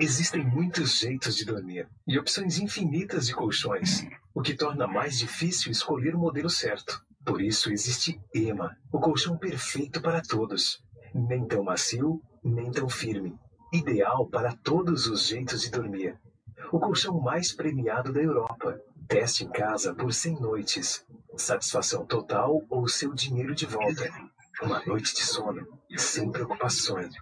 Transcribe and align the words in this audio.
Existem 0.00 0.44
muitos 0.44 0.98
jeitos 0.98 1.36
de 1.36 1.44
dormir 1.44 1.86
e 2.06 2.18
opções 2.18 2.58
infinitas 2.58 3.26
de 3.26 3.34
colchões, 3.34 4.06
o 4.34 4.40
que 4.40 4.54
torna 4.54 4.86
mais 4.86 5.18
difícil 5.18 5.70
escolher 5.70 6.14
o 6.14 6.18
modelo 6.18 6.48
certo. 6.48 7.04
Por 7.24 7.40
isso 7.40 7.70
existe 7.70 8.20
EMA, 8.34 8.76
o 8.90 8.98
colchão 8.98 9.36
perfeito 9.36 10.00
para 10.00 10.22
todos. 10.22 10.82
Nem 11.14 11.46
tão 11.46 11.62
macio, 11.62 12.20
nem 12.42 12.70
tão 12.70 12.88
firme. 12.88 13.38
Ideal 13.72 14.26
para 14.26 14.56
todos 14.56 15.06
os 15.06 15.26
jeitos 15.26 15.60
de 15.60 15.70
dormir. 15.70 16.18
O 16.72 16.80
colchão 16.80 17.20
mais 17.20 17.52
premiado 17.52 18.12
da 18.12 18.20
Europa. 18.20 18.80
Teste 19.06 19.44
em 19.44 19.50
casa 19.50 19.94
por 19.94 20.12
100 20.12 20.40
noites. 20.40 21.06
Satisfação 21.36 22.06
total 22.06 22.62
ou 22.68 22.88
seu 22.88 23.12
dinheiro 23.14 23.54
de 23.54 23.66
volta. 23.66 24.10
Uma 24.62 24.82
noite 24.84 25.14
de 25.14 25.22
sono, 25.22 25.66
sem 25.96 26.30
preocupações. 26.30 27.14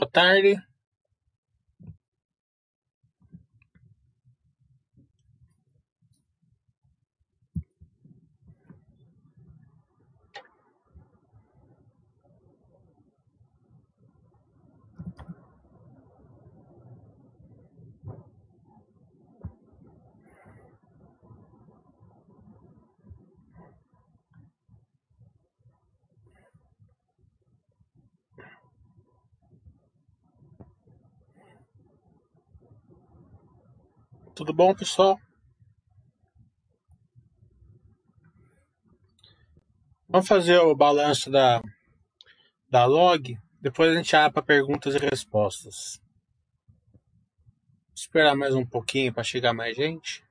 Boa 0.00 0.69
Tudo 34.40 34.54
bom, 34.54 34.74
pessoal? 34.74 35.20
Vamos 40.08 40.26
fazer 40.26 40.56
o 40.60 40.74
balanço 40.74 41.30
da, 41.30 41.60
da 42.66 42.86
log. 42.86 43.38
Depois 43.60 43.92
a 43.92 43.96
gente 43.96 44.16
abre 44.16 44.32
para 44.32 44.42
perguntas 44.42 44.94
e 44.94 44.98
respostas. 44.98 46.00
Vou 47.84 47.94
esperar 47.94 48.34
mais 48.34 48.54
um 48.54 48.64
pouquinho 48.64 49.12
para 49.12 49.22
chegar 49.22 49.52
mais 49.52 49.76
gente. 49.76 50.24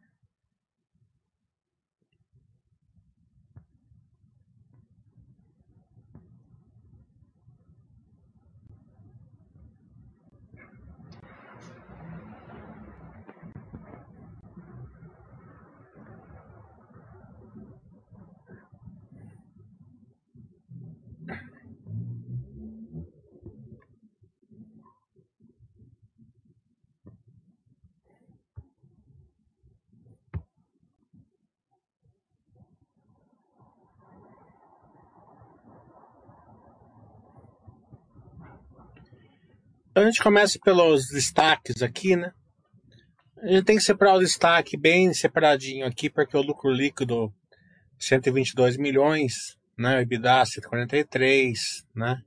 Então 40.00 40.08
a 40.08 40.12
gente 40.12 40.24
começa 40.24 40.58
pelos 40.64 41.08
destaques 41.10 41.82
aqui, 41.84 42.16
né? 42.16 42.32
A 43.44 43.48
gente 43.48 43.66
tem 43.66 43.76
que 43.76 43.84
separar 43.84 44.16
o 44.16 44.20
destaque 44.20 44.78
bem 44.78 45.14
separadinho 45.14 45.86
aqui, 45.86 46.10
porque 46.10 46.38
o 46.38 46.42
lucro 46.42 46.72
líquido 46.72 47.34
122 48.00 48.78
milhões, 48.78 49.58
né? 49.78 49.98
O 49.98 50.00
EBITDA 50.00 50.46
143, 50.46 51.60
né? 51.94 52.18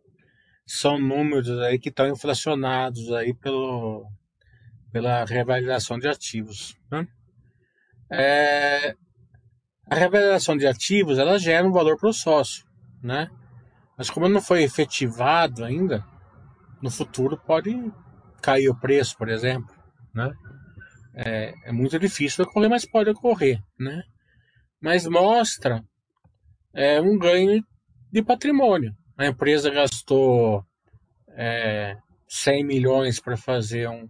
São 0.67 0.99
números 0.99 1.49
aí 1.61 1.79
que 1.79 1.89
estão 1.89 2.07
inflacionados 2.07 3.11
aí 3.11 3.33
pelo, 3.33 4.07
pela 4.93 5.25
reavaliação 5.25 5.99
de 5.99 6.09
ativos, 6.09 6.77
né? 6.91 7.09
É, 8.13 8.95
a 9.89 9.95
reavaliação 9.95 10.59
de 10.59 10.67
ativos, 10.67 11.19
ela 11.19 11.39
gera 11.39 11.67
um 11.67 11.73
valor 11.73 11.97
para 11.97 12.11
o 12.11 12.13
sócio, 12.13 12.67
né? 13.03 13.31
Mas 13.97 14.11
como 14.11 14.29
não 14.29 14.43
foi 14.43 14.63
efetivado 14.63 15.65
ainda, 15.65 16.12
no 16.83 16.91
futuro 16.91 17.39
pode 17.39 17.73
cair 18.43 18.69
o 18.69 18.79
preço, 18.79 19.17
por 19.17 19.29
exemplo, 19.29 19.75
né? 20.15 20.33
É, 21.15 21.53
é 21.67 21.73
muito 21.73 21.99
difícil 21.99 22.45
ocorrer, 22.45 22.71
mas 22.71 22.87
pode 22.87 23.11
ocorrer, 23.11 23.63
né? 23.79 24.03
Mas 24.81 25.07
mostra 25.07 25.85
é, 26.75 27.01
um 27.01 27.19
ganho 27.19 27.65
de 28.11 28.23
patrimônio. 28.23 28.93
A 29.17 29.27
empresa 29.27 29.71
gastou 29.71 30.65
é, 31.37 31.97
100 32.29 32.65
milhões 32.65 33.21
para 33.21 33.37
fazer 33.37 33.89
um, 33.89 34.09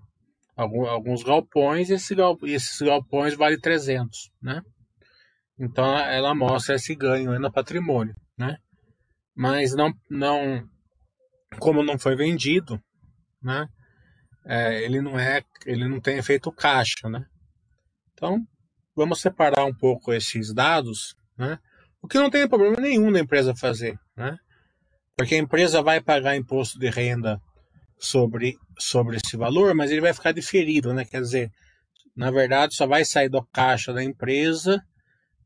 alguns 0.56 1.22
galpões 1.22 1.90
e 1.90 1.94
esse 1.94 2.14
esses 2.44 2.80
galpões 2.80 3.34
valem 3.34 3.60
300, 3.60 4.30
né? 4.40 4.62
Então 5.58 5.84
ela 5.98 6.34
mostra 6.34 6.76
esse 6.76 6.94
ganho 6.94 7.38
no 7.38 7.52
patrimônio, 7.52 8.14
né? 8.38 8.56
Mas 9.34 9.74
não, 9.74 9.92
não 10.08 10.68
como 11.58 11.82
não 11.82 11.98
foi 11.98 12.16
vendido, 12.16 12.82
né? 13.42 13.66
É, 14.44 14.82
ele 14.82 15.00
não 15.00 15.18
é, 15.18 15.42
ele 15.66 15.86
não 15.88 16.00
tem 16.00 16.18
efeito 16.18 16.50
caixa, 16.50 17.08
né? 17.08 17.24
Então, 18.12 18.38
vamos 18.94 19.20
separar 19.20 19.64
um 19.64 19.74
pouco 19.74 20.12
esses 20.12 20.52
dados, 20.52 21.14
né? 21.36 21.58
O 22.00 22.08
que 22.08 22.18
não 22.18 22.30
tem 22.30 22.48
problema 22.48 22.76
nenhum 22.80 23.12
da 23.12 23.20
empresa 23.20 23.54
fazer, 23.54 23.98
né? 24.16 24.36
Porque 25.16 25.34
a 25.34 25.38
empresa 25.38 25.82
vai 25.82 26.00
pagar 26.00 26.36
imposto 26.36 26.78
de 26.78 26.88
renda 26.90 27.40
sobre, 27.98 28.58
sobre 28.78 29.16
esse 29.16 29.36
valor, 29.36 29.74
mas 29.74 29.90
ele 29.90 30.00
vai 30.00 30.12
ficar 30.12 30.32
diferido, 30.32 30.92
né? 30.92 31.04
Quer 31.04 31.20
dizer, 31.20 31.52
na 32.16 32.30
verdade, 32.30 32.74
só 32.74 32.86
vai 32.86 33.04
sair 33.04 33.28
do 33.28 33.42
caixa 33.52 33.92
da 33.92 34.02
empresa 34.02 34.82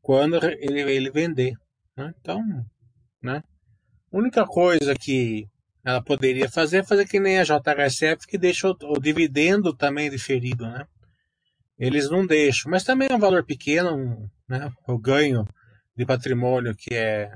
quando 0.01 0.37
ele, 0.43 0.81
ele 0.81 1.11
vender. 1.11 1.53
Né? 1.95 2.13
Então, 2.19 2.41
né? 3.21 3.43
A 4.11 4.17
única 4.17 4.45
coisa 4.45 4.95
que 4.95 5.47
ela 5.87 6.01
poderia 6.01 6.49
fazer, 6.49 6.85
fazer 6.85 7.07
que 7.07 7.17
nem 7.17 7.39
a 7.39 7.45
JHSF, 7.45 8.27
que 8.27 8.37
deixa 8.37 8.67
o, 8.67 8.75
o, 8.81 8.99
dividendo 8.99 9.73
também 9.73 10.09
diferido, 10.09 10.67
né? 10.67 10.85
Eles 11.79 12.09
não 12.09 12.27
deixam, 12.27 12.69
mas 12.69 12.83
também 12.83 13.07
é 13.09 13.15
um 13.15 13.19
valor 13.19 13.45
pequeno, 13.45 14.29
né? 14.49 14.69
O 14.85 14.97
ganho 14.97 15.47
de 15.95 16.05
patrimônio 16.05 16.75
que 16.75 16.93
é 16.93 17.31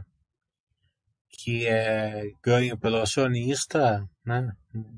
que 1.30 1.66
é 1.66 2.30
ganho 2.44 2.78
pelo 2.78 2.98
acionista, 2.98 4.06
né? 4.26 4.52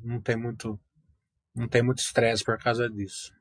Não 0.04 0.20
tem 0.20 0.36
muito 0.36 0.80
não 1.56 1.68
tem 1.68 1.84
muito 1.84 2.00
estresse 2.00 2.44
por 2.44 2.58
causa 2.58 2.90
disso. 2.90 3.32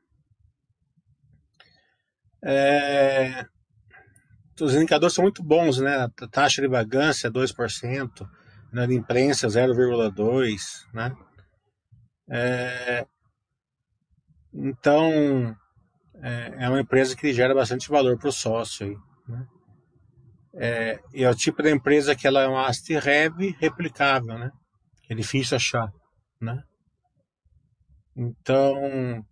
É, 2.43 3.47
os 4.61 4.75
indicadores 4.75 5.15
são 5.15 5.23
muito 5.23 5.41
bons, 5.41 5.79
né? 5.79 6.07
A 6.21 6.27
taxa 6.27 6.61
de 6.61 6.67
vagância 6.67 7.31
2%, 7.31 8.29
na 8.73 8.85
imprensa 8.85 9.47
0,2, 9.47 10.87
né? 10.93 11.15
É, 12.27 13.05
então, 14.51 15.55
é, 16.15 16.53
é, 16.57 16.69
uma 16.69 16.81
empresa 16.81 17.15
que 17.15 17.31
gera 17.31 17.53
bastante 17.53 17.87
valor 17.87 18.17
para 18.17 18.29
o 18.29 18.31
sócio. 18.31 18.87
Aí, 18.87 18.97
né? 19.27 19.47
é, 20.55 20.99
é 21.13 21.29
o 21.29 21.35
tipo 21.35 21.61
da 21.61 21.69
empresa 21.69 22.15
que 22.15 22.25
ela 22.25 22.41
é 22.41 22.47
uma 22.47 22.67
ast 22.67 22.91
rev 22.97 23.55
replicável, 23.59 24.39
né? 24.39 24.51
É 25.07 25.13
difícil 25.13 25.55
achar, 25.55 25.91
né? 26.41 26.63
Então, 28.15 29.23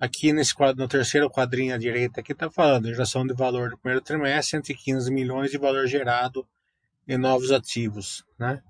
aqui 0.00 0.32
nesse 0.32 0.54
quadro, 0.54 0.82
no 0.82 0.88
terceiro 0.88 1.30
quadrinho 1.30 1.74
à 1.74 1.78
direita 1.78 2.20
aqui 2.20 2.32
está 2.32 2.50
falando 2.50 2.88
geração 2.88 3.24
de 3.24 3.34
valor 3.34 3.70
do 3.70 3.78
primeiro 3.78 4.02
trimestre, 4.02 4.62
115 4.62 5.12
milhões 5.12 5.50
de 5.50 5.58
valor 5.58 5.86
gerado 5.86 6.44
em 7.06 7.18
novos 7.18 7.52
ativos, 7.52 8.24
né? 8.38 8.62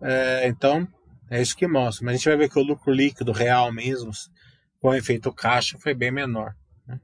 É, 0.00 0.46
então, 0.46 0.86
é 1.30 1.40
isso 1.40 1.56
que 1.56 1.66
mostra. 1.66 2.04
Mas 2.04 2.14
a 2.14 2.16
gente 2.16 2.28
vai 2.28 2.36
ver 2.36 2.48
que 2.48 2.58
o 2.58 2.62
lucro 2.62 2.92
líquido 2.92 3.32
real 3.32 3.72
mesmo, 3.72 4.10
com 4.80 4.94
efeito 4.94 5.32
caixa 5.32 5.78
foi 5.78 5.94
bem 5.94 6.10
menor. 6.10 6.54
Né? 6.86 7.00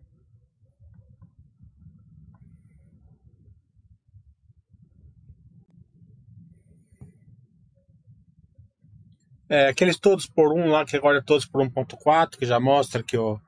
É, 9.49 9.69
aqueles 9.69 9.99
todos 9.99 10.27
por 10.27 10.53
um 10.53 10.71
lá, 10.71 10.85
que 10.85 10.97
agora 10.97 11.19
é 11.19 11.23
todos 11.23 11.47
por 11.47 11.61
1.4, 11.63 12.39
que 12.39 12.47
já 12.47 12.61
mostra 12.61 13.03
que 13.03 13.17
o, 13.17 13.39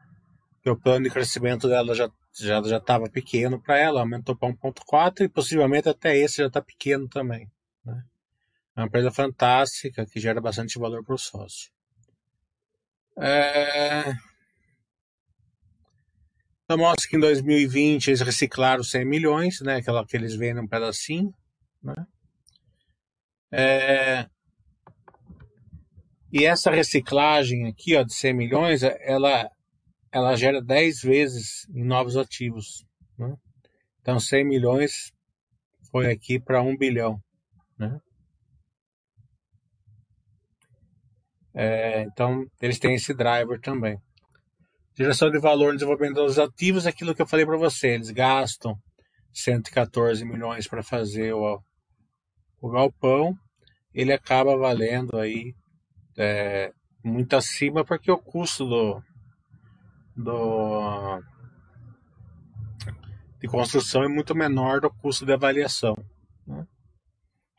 que 0.63 0.71
o 0.71 0.77
plano 0.77 1.05
de 1.05 1.11
crescimento 1.11 1.69
dela 1.69 1.95
já 1.95 2.11
já 2.39 2.63
já 2.63 2.77
estava 2.77 3.09
pequeno 3.09 3.59
para 3.59 3.79
ela, 3.79 4.01
aumentou 4.01 4.37
para 4.37 4.53
1.4 4.53 5.23
e 5.23 5.29
possivelmente 5.29 5.89
até 5.89 6.15
esse 6.17 6.37
já 6.39 6.49
está 6.49 6.61
pequeno 6.61 7.09
também. 7.09 7.51
É 8.77 8.81
uma 8.81 8.87
empresa 8.87 9.11
fantástica 9.11 10.05
que 10.05 10.21
gera 10.21 10.39
bastante 10.39 10.79
valor 10.79 11.03
para 11.03 11.15
o 11.15 11.19
sócio. 11.19 11.71
É... 13.19 14.13
Então 16.65 16.77
mostra 16.77 17.09
que 17.09 17.17
em 17.17 17.21
2020 17.21 18.09
eles 18.09 18.21
reciclaram 18.21 18.85
100 18.85 19.05
milhões, 19.07 19.61
né? 19.63 19.77
Aquela 19.77 20.05
que 20.05 20.15
eles 20.15 20.37
vendem 20.37 20.63
um 20.63 20.69
pedacinho, 20.69 21.33
né? 21.83 21.95
É... 23.51 24.29
E 26.31 26.45
essa 26.45 26.71
reciclagem 26.71 27.67
aqui, 27.69 27.97
ó, 27.97 28.03
de 28.03 28.13
100 28.13 28.35
milhões, 28.35 28.83
ela, 28.83 29.49
ela 30.13 30.37
gera 30.37 30.61
10 30.61 31.01
vezes 31.01 31.67
em 31.71 31.83
novos 31.83 32.15
ativos, 32.15 32.85
né? 33.17 33.35
Então 34.03 34.21
100 34.21 34.45
milhões 34.45 35.13
foi 35.91 36.13
aqui 36.13 36.39
para 36.39 36.61
1 36.61 36.77
bilhão, 36.77 37.19
né? 37.79 37.99
É, 41.57 42.03
então 42.03 42.45
eles 42.61 42.79
têm 42.79 42.95
esse 42.95 43.15
driver 43.15 43.59
também. 43.59 43.99
Geração 44.97 45.31
de 45.31 45.39
valor 45.39 45.73
no 45.73 45.79
desenvolvimento 45.79 46.17
dos 46.17 46.39
ativos, 46.39 46.87
aquilo 46.87 47.15
que 47.15 47.23
eu 47.23 47.27
falei 47.27 47.47
para 47.47 47.57
você, 47.57 47.89
eles 47.89 48.11
gastam 48.11 48.77
114 49.33 50.25
milhões 50.25 50.69
para 50.69 50.83
fazer 50.83 51.35
o, 51.35 51.59
o 52.61 52.71
galpão, 52.71 53.35
ele 53.95 54.13
acaba 54.13 54.57
valendo 54.57 55.19
aí 55.19 55.55
é, 56.19 56.73
muito 57.03 57.35
acima 57.35 57.85
porque 57.85 58.11
o 58.11 58.19
custo 58.19 58.67
do, 58.67 59.03
do 60.17 61.23
de 63.41 63.49
construção 63.49 64.03
é 64.03 64.09
muito 64.09 64.35
menor 64.35 64.81
do 64.81 64.91
custo 64.91 65.25
de 65.25 65.33
avaliação. 65.33 65.95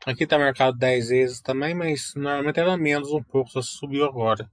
Aqui 0.08 0.24
está 0.24 0.38
marcado 0.38 0.78
10 0.78 1.10
vezes 1.10 1.40
também, 1.42 1.74
mas 1.74 2.14
normalmente 2.16 2.58
era 2.58 2.78
menos 2.78 3.12
um 3.12 3.22
pouco, 3.22 3.50
só 3.50 3.60
subiu 3.60 4.06
agora. 4.06 4.50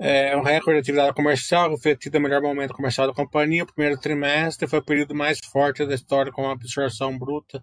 É 0.00 0.36
um 0.36 0.42
recorde 0.42 0.72
de 0.72 0.80
atividade 0.80 1.14
comercial, 1.14 1.78
foi 1.78 1.96
tido 1.96 2.16
o 2.16 2.20
melhor 2.20 2.42
momento 2.42 2.74
comercial 2.74 3.06
da 3.06 3.14
companhia. 3.14 3.62
O 3.62 3.72
primeiro 3.72 4.00
trimestre 4.00 4.66
foi 4.66 4.80
o 4.80 4.84
período 4.84 5.14
mais 5.14 5.38
forte 5.44 5.86
da 5.86 5.94
história, 5.94 6.32
com 6.32 6.42
uma 6.42 6.54
absorção 6.54 7.16
bruta 7.16 7.62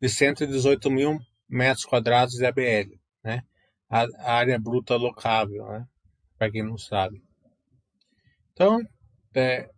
de 0.00 0.08
118 0.08 0.88
mil 0.92 1.18
metros 1.48 1.84
quadrados 1.84 2.34
de 2.34 2.46
ABL, 2.46 3.00
né? 3.24 3.42
A, 3.90 4.06
área 4.32 4.60
bruta 4.60 4.94
locável, 4.94 5.66
né? 5.66 5.86
Para 6.42 6.50
quem 6.50 6.64
não 6.64 6.76
sabe. 6.76 7.22
Então, 8.52 8.80
é, 9.32 9.68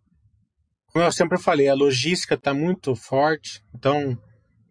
como 0.87 1.05
eu 1.05 1.11
sempre 1.11 1.37
falei, 1.37 1.69
a 1.69 1.75
logística 1.75 2.33
está 2.33 2.55
muito 2.55 2.95
forte. 2.95 3.61
Então, 3.75 4.17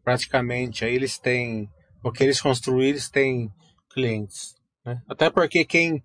praticamente, 0.02 0.84
aí 0.84 0.92
eles 0.92 1.20
têm 1.20 1.68
o 2.02 2.10
que 2.10 2.24
eles 2.24 2.40
construíram, 2.40 2.88
eles 2.88 3.08
têm 3.08 3.48
clientes. 3.92 4.56
Né? 4.84 5.00
Até 5.08 5.30
porque 5.30 5.64
quem 5.64 6.02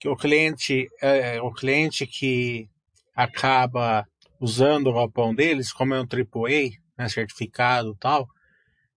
que 0.00 0.08
o 0.08 0.16
cliente, 0.16 0.88
é, 1.00 1.40
o 1.40 1.52
cliente 1.52 2.04
que 2.04 2.68
acaba 3.14 4.04
usando 4.40 4.88
o 4.88 4.94
galpão 4.94 5.32
deles, 5.32 5.72
como 5.72 5.94
é 5.94 6.00
um 6.00 6.04
AAA, 6.04 6.70
né, 6.98 7.08
certificado 7.08 7.94
tal, 8.00 8.26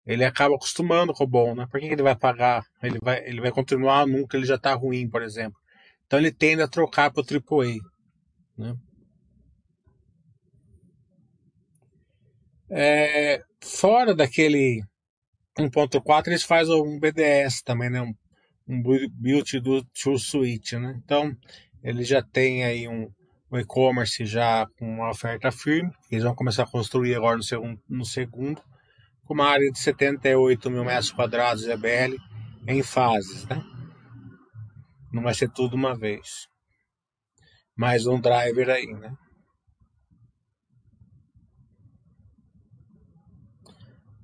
ele 0.08 0.26
acaba 0.26 0.56
acostumando 0.56 1.14
com 1.14 1.24
o 1.24 1.28
bom, 1.28 1.54
né? 1.54 1.68
Por 1.70 1.80
que 1.80 1.86
ele 1.86 2.02
vai 2.02 2.16
pagar? 2.16 2.66
Ele 2.82 2.98
vai, 3.00 3.24
ele 3.28 3.42
vai 3.42 3.52
continuar 3.52 4.08
nunca, 4.08 4.36
ele 4.36 4.48
já 4.48 4.56
está 4.56 4.74
ruim, 4.74 5.08
por 5.08 5.22
exemplo. 5.22 5.64
Então 6.06 6.20
ele 6.20 6.32
tende 6.32 6.62
a 6.62 6.68
trocar 6.68 7.12
para 7.12 7.22
o 7.22 7.26
AAA, 7.26 7.76
né? 8.58 8.76
É, 12.70 13.44
fora 13.64 14.14
daquele 14.16 14.82
1.4, 15.58 16.28
eles 16.28 16.44
fazem 16.44 16.76
um 16.76 17.00
BDS 17.00 17.62
também, 17.64 17.90
né? 17.90 18.02
Um 18.02 18.14
um 18.68 18.82
build 18.82 19.60
do 19.60 19.84
True 19.86 20.20
Suite, 20.20 20.78
né? 20.78 21.00
Então, 21.04 21.36
ele 21.84 22.04
já 22.04 22.22
tem 22.22 22.64
aí 22.64 22.88
um, 22.88 23.10
um 23.52 23.58
e-commerce 23.58 24.26
já 24.26 24.66
com 24.78 24.86
uma 24.86 25.10
oferta 25.10 25.52
firme, 25.52 25.92
eles 26.12 26.24
vão 26.24 26.36
começar 26.36 26.64
a 26.64 26.68
construir 26.68 27.16
agora 27.16 27.38
no 27.38 27.44
segundo, 27.44 27.80
no 27.88 28.06
segundo 28.06 28.62
com 29.24 29.34
uma 29.34 29.48
área 29.48 29.72
de 29.72 29.80
78 29.80 30.70
mil 30.70 30.86
metros 30.86 31.12
quadrados 31.12 31.64
de 31.64 31.72
EBL 31.72 32.16
em 32.68 32.84
fases, 32.84 33.48
né? 33.48 33.64
Não 35.16 35.24
vai 35.24 35.34
ser 35.34 35.50
tudo 35.50 35.78
uma 35.78 35.96
vez. 35.96 36.46
Mais 37.74 38.06
um 38.06 38.20
driver 38.20 38.70
aí, 38.70 38.88
né? 38.88 39.16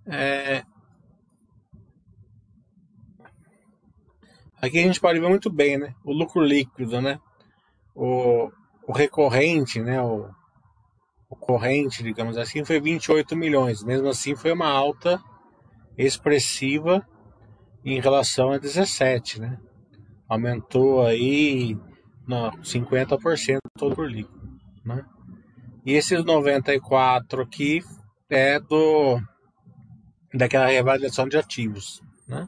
É, 0.05 0.63
Aqui 4.61 4.79
a 4.79 4.83
gente 4.83 4.99
pode 4.99 5.17
ver 5.17 5.29
muito 5.29 5.49
bem, 5.49 5.77
né? 5.77 5.95
O 6.03 6.11
lucro 6.11 6.41
líquido, 6.41 7.01
né? 7.01 7.21
O, 7.95 8.51
o 8.85 8.91
recorrente, 8.91 9.81
né? 9.81 10.01
O, 10.01 10.29
o 11.29 11.35
corrente, 11.37 12.03
digamos 12.03 12.37
assim, 12.37 12.65
foi 12.65 12.81
28 12.81 13.33
milhões. 13.33 13.81
Mesmo 13.81 14.09
assim, 14.09 14.35
foi 14.35 14.51
uma 14.51 14.69
alta 14.69 15.23
expressiva 15.97 17.07
em 17.85 18.01
relação 18.01 18.51
a 18.51 18.57
17, 18.57 19.39
né? 19.39 19.57
Aumentou 20.31 21.05
aí 21.05 21.77
no, 22.25 22.51
50% 22.63 23.57
todo 23.77 23.93
por 23.93 24.09
líquido, 24.09 24.57
né? 24.85 25.03
E 25.85 25.91
esses 25.91 26.23
94 26.23 27.41
aqui 27.41 27.83
é 28.29 28.57
do 28.57 29.19
daquela 30.33 30.67
reavaliação 30.67 31.27
de 31.27 31.35
ativos, 31.35 32.01
né? 32.25 32.47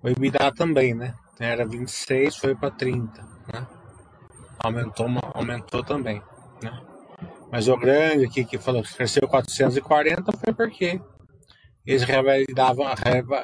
O 0.00 0.08
EBITDA 0.10 0.52
também, 0.52 0.94
né? 0.94 1.12
Era 1.40 1.66
26, 1.66 2.36
foi 2.36 2.54
para 2.54 2.70
30, 2.70 3.20
né? 3.52 3.66
Aumentou, 4.60 5.08
aumentou 5.34 5.82
também, 5.82 6.22
né? 6.62 6.82
Mas 7.50 7.66
o 7.66 7.76
grande 7.76 8.26
aqui 8.26 8.44
que 8.44 8.58
falou 8.58 8.80
que 8.80 8.94
cresceu 8.94 9.26
440 9.26 10.30
foi 10.38 10.54
porque 10.54 11.00
eles 11.84 12.04
revalidavam, 12.04 12.86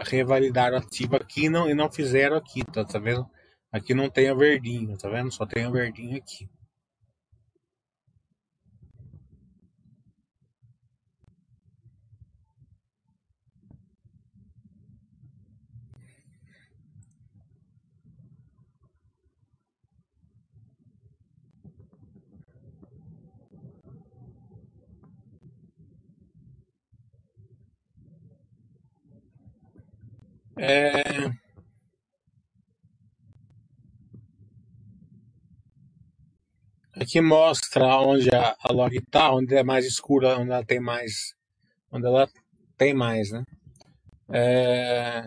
revalidaram 0.07 0.79
ativo 0.79 1.17
aqui 1.17 1.49
não, 1.49 1.69
e 1.69 1.75
não 1.75 1.91
fizeram 1.91 2.37
aqui, 2.37 2.65
tá, 2.65 2.85
tá 2.85 3.01
vendo? 3.01 3.29
Aqui 3.73 3.95
não 3.95 4.11
tem 4.11 4.31
o 4.31 4.37
verdinho, 4.37 4.99
tá 4.99 5.09
vendo? 5.09 5.33
Só 5.33 5.47
tem 5.47 5.67
o 5.67 5.73
verdinho 5.73 6.19
aqui. 6.19 6.47
É... 30.57 31.38
Aqui 37.09 37.23
mostra 37.23 37.87
onde 38.01 38.29
a, 38.29 38.55
a 38.63 38.71
log 38.71 38.95
está, 38.95 39.33
onde 39.33 39.55
é 39.55 39.63
mais 39.63 39.87
escura, 39.87 40.37
onde 40.37 40.51
ela 40.51 40.63
tem 40.63 40.79
mais, 40.79 41.35
onde 41.91 42.07
ela 42.07 42.29
tem 42.77 42.93
mais, 42.93 43.31
né? 43.31 43.45
É... 44.31 45.25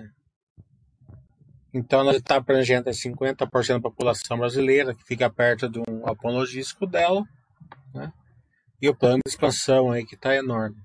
Então 1.73 2.01
ela 2.01 2.15
está 2.15 2.35
abrangendo 2.35 2.91
50% 2.91 3.67
da 3.67 3.79
população 3.79 4.37
brasileira, 4.37 4.93
que 4.93 5.03
fica 5.03 5.27
perto 5.27 5.67
de 5.67 5.79
um 5.79 6.29
logístico 6.29 6.85
dela, 6.85 7.23
né? 7.95 8.13
E 8.79 8.87
o 8.87 8.95
plano 8.95 9.21
de 9.25 9.31
expansão 9.31 9.89
aí 9.89 10.05
que 10.05 10.13
está 10.13 10.35
enorme. 10.35 10.77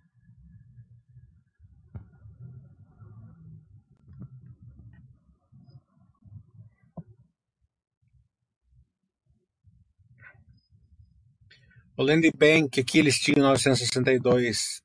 O 11.99 12.03
Land 12.03 12.31
Bank, 12.37 12.79
aqui 12.79 12.99
eles 12.99 13.17
tinham 13.17 13.43
962 13.49 14.83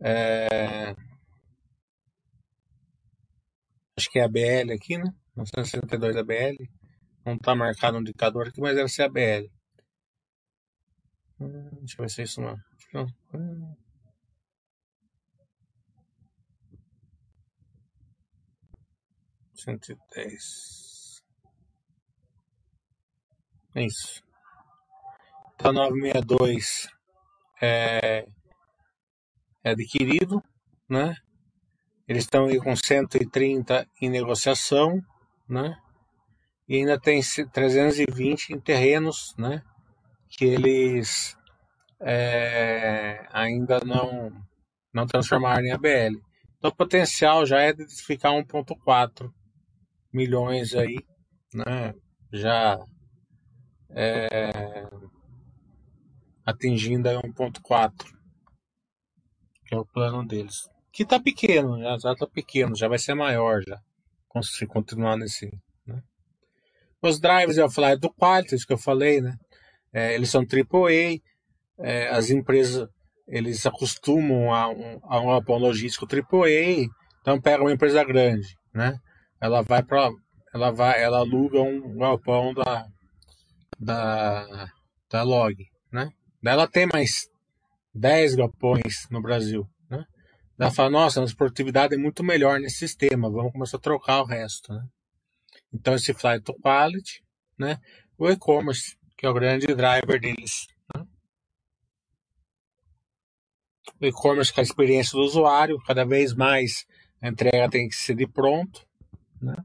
É, 0.00 0.94
acho 3.96 4.10
que 4.10 4.18
é 4.18 4.24
a 4.24 4.28
BL 4.28 4.72
aqui, 4.72 4.96
né? 4.98 5.10
962 5.34 6.16
ABL. 6.16 6.56
Não 7.24 7.34
está 7.34 7.54
marcado 7.54 7.94
no 7.94 8.02
indicador 8.02 8.48
aqui, 8.48 8.60
mas 8.60 8.76
deve 8.76 8.88
ser 8.88 9.02
a 9.04 9.08
BL. 9.08 9.50
Hum, 11.40 11.70
deixa 11.80 11.96
eu 11.98 12.04
ver 12.04 12.10
se 12.10 12.20
é 12.22 12.24
isso 12.24 12.40
não. 12.40 12.56
Cento 19.54 19.92
e 19.92 19.96
dez. 20.14 21.22
É 23.74 23.84
isso. 23.84 24.25
Então, 25.58 25.72
962 25.72 26.86
é, 27.60 28.26
é 29.64 29.70
adquirido, 29.70 30.42
né? 30.88 31.16
Eles 32.06 32.24
estão 32.24 32.46
aí 32.46 32.58
com 32.58 32.76
130 32.76 33.88
em 34.00 34.10
negociação, 34.10 35.02
né? 35.48 35.76
E 36.68 36.76
ainda 36.76 37.00
tem 37.00 37.20
320 37.52 38.50
em 38.50 38.60
terrenos, 38.60 39.34
né? 39.38 39.62
Que 40.28 40.44
eles 40.44 41.36
é, 42.00 43.26
ainda 43.32 43.80
não, 43.80 44.30
não 44.92 45.06
transformaram 45.06 45.64
em 45.64 45.72
ABL. 45.72 46.20
Então 46.58 46.70
o 46.70 46.76
potencial 46.76 47.46
já 47.46 47.60
é 47.60 47.72
de 47.72 47.86
ficar 48.04 48.30
1,4 48.30 49.32
milhões 50.12 50.74
aí, 50.74 50.98
né? 51.54 51.94
Já 52.30 52.78
é, 53.90 54.86
atingindo 56.46 57.08
aí 57.08 57.16
1,4, 57.16 57.92
que 59.66 59.74
é 59.74 59.78
o 59.78 59.84
plano 59.84 60.24
deles. 60.24 60.68
Que 60.92 61.04
tá 61.04 61.20
pequeno, 61.20 61.78
já, 61.80 61.98
já 61.98 62.14
tá 62.14 62.26
pequeno, 62.26 62.76
já 62.76 62.88
vai 62.88 62.98
ser 62.98 63.14
maior 63.14 63.60
já, 63.66 63.78
se 64.42 64.66
continuar 64.66 65.16
nesse, 65.16 65.50
né? 65.86 66.00
Os 67.02 67.20
drivers, 67.20 67.58
eu 67.58 67.70
falei 67.70 67.98
do 67.98 68.12
Quality, 68.14 68.66
que 68.66 68.72
eu 68.72 68.78
falei, 68.78 69.20
né? 69.20 69.36
É, 69.92 70.14
eles 70.14 70.30
são 70.30 70.42
AAA, 70.42 71.20
é, 71.78 72.08
as 72.08 72.30
empresas 72.30 72.88
eles 73.26 73.66
acostumam 73.66 74.54
a 74.54 74.68
um, 74.68 75.00
a 75.02 75.20
um 75.20 75.26
galpão 75.26 75.58
logístico 75.58 76.06
AAA, 76.06 76.86
então 77.20 77.40
pega 77.40 77.62
uma 77.62 77.72
empresa 77.72 78.04
grande, 78.04 78.56
né? 78.72 78.96
Ela 79.40 79.62
vai 79.62 79.82
para 79.82 80.10
ela 80.54 80.70
vai, 80.70 81.02
ela 81.02 81.18
aluga 81.18 81.60
um 81.60 81.96
galpão 81.98 82.54
da 82.54 82.86
da 83.78 84.70
da 85.10 85.22
log, 85.22 85.56
né? 85.92 86.08
Ela 86.50 86.66
tem 86.66 86.86
mais 86.86 87.28
10 87.94 88.34
galpões 88.34 89.08
no 89.10 89.20
Brasil, 89.20 89.68
né? 89.90 90.04
Ela 90.58 90.70
fala, 90.70 90.90
nossa, 90.90 91.22
a 91.22 91.34
produtividade 91.34 91.94
é 91.94 91.98
muito 91.98 92.22
melhor 92.22 92.60
nesse 92.60 92.78
sistema, 92.78 93.30
vamos 93.30 93.52
começar 93.52 93.76
a 93.76 93.80
trocar 93.80 94.22
o 94.22 94.26
resto, 94.26 94.72
né? 94.72 94.86
Então 95.72 95.94
esse 95.94 96.14
flight 96.14 96.44
to 96.44 96.54
quality, 96.54 97.22
né? 97.58 97.78
O 98.18 98.28
e-commerce, 98.30 98.96
que 99.16 99.26
é 99.26 99.28
o 99.28 99.34
grande 99.34 99.66
driver 99.66 100.20
deles. 100.20 100.66
Né? 100.94 101.06
O 104.00 104.06
e-commerce 104.06 104.52
com 104.52 104.60
a 104.60 104.62
experiência 104.62 105.12
do 105.12 105.24
usuário, 105.24 105.82
cada 105.86 106.04
vez 106.04 106.34
mais 106.34 106.86
a 107.20 107.28
entrega 107.28 107.68
tem 107.68 107.88
que 107.88 107.96
ser 107.96 108.14
de 108.14 108.26
pronto, 108.26 108.86
né? 109.40 109.56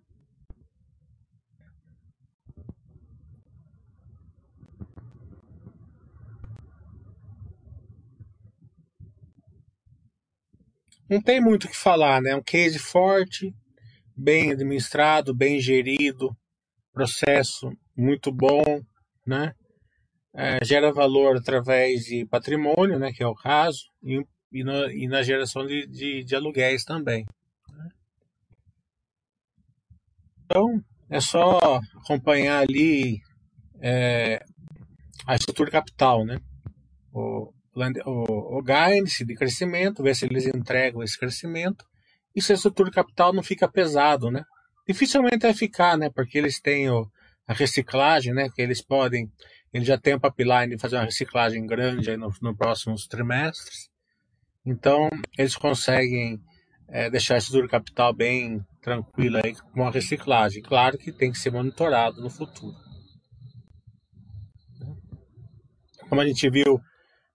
Não 11.12 11.22
tem 11.22 11.41
muito 11.41 11.65
o 11.65 11.68
que 11.68 11.75
falar, 11.75 12.22
né? 12.22 12.34
Um 12.34 12.41
case 12.41 12.80
forte, 12.80 13.53
bem 14.15 14.53
administrado, 14.53 15.36
bem 15.36 15.60
gerido, 15.60 16.34
processo 16.94 17.70
muito 17.98 18.32
bom, 18.32 18.63
né? 19.27 19.53
É, 20.34 20.63
gera 20.63 20.94
valor 20.94 21.36
através 21.36 22.06
de 22.06 22.25
patrimônio, 22.27 22.98
né, 22.98 23.12
que 23.12 23.22
é 23.22 23.27
o 23.27 23.36
caso, 23.36 23.82
e, 24.01 24.24
e, 24.53 24.63
no, 24.63 24.89
e 24.89 25.06
na 25.06 25.22
geração 25.22 25.68
de, 25.68 25.86
de, 25.88 26.24
de 26.24 26.34
aluguéis 26.34 26.86
também. 26.86 27.25
Né? 27.68 27.89
Então, 30.46 30.82
é 31.10 31.20
só 31.20 31.82
acompanhar 31.98 32.60
ali 32.62 33.20
é, 33.82 34.41
a 35.27 35.36
estrutura 35.36 35.70
capital, 35.70 36.24
né? 36.24 36.39
O, 37.13 37.51
o, 38.06 38.58
o 38.58 38.62
guidance 38.62 39.24
de 39.25 39.36
crescimento, 39.36 40.04
ver 40.04 40.16
se 40.16 40.25
eles 40.25 40.46
entregam 40.46 41.01
esse 41.01 41.18
crescimento 41.18 41.86
e 42.36 42.42
se 42.42 42.51
a 42.51 42.56
estrutura 42.56 42.92
capital 42.92 43.34
não 43.34 43.44
fica 43.44 43.68
pesado, 43.68 44.30
né? 44.30 44.44
Dificilmente 44.88 45.40
vai 45.40 45.54
ficar, 45.54 45.98
né? 45.98 46.10
Porque 46.10 46.38
eles 46.38 46.60
têm 46.60 46.90
o, 46.90 47.08
a 47.48 47.54
reciclagem, 47.54 48.34
né? 48.34 48.50
Que 48.54 48.62
eles 48.62 48.82
podem, 48.82 49.32
eles 49.74 49.88
já 49.88 49.98
têm 49.98 50.16
o 50.16 50.20
pipeline 50.20 50.75
de 50.75 50.82
fazer 50.82 50.96
uma 50.96 51.06
reciclagem 51.06 51.66
grande 51.66 52.10
aí 52.10 52.18
nos 52.18 52.40
no 52.42 52.56
próximos 52.56 53.08
trimestres. 53.08 53.90
Então, 54.66 55.10
eles 55.38 55.56
conseguem 55.56 56.40
é, 56.88 57.10
deixar 57.10 57.36
a 57.36 57.38
estrutura 57.38 57.68
capital 57.68 58.13
bem 58.13 58.63
tranquila 58.82 59.42
aí 59.44 59.56
com 59.74 59.88
a 59.88 59.92
reciclagem. 59.92 60.62
Claro 60.62 60.98
que 60.98 61.12
tem 61.12 61.32
que 61.32 61.38
ser 61.38 61.51
monitorado 61.51 62.22
no 62.22 62.30
futuro. 62.30 62.75
Como 66.10 66.20
a 66.20 66.28
gente 66.28 66.50
viu, 66.50 66.80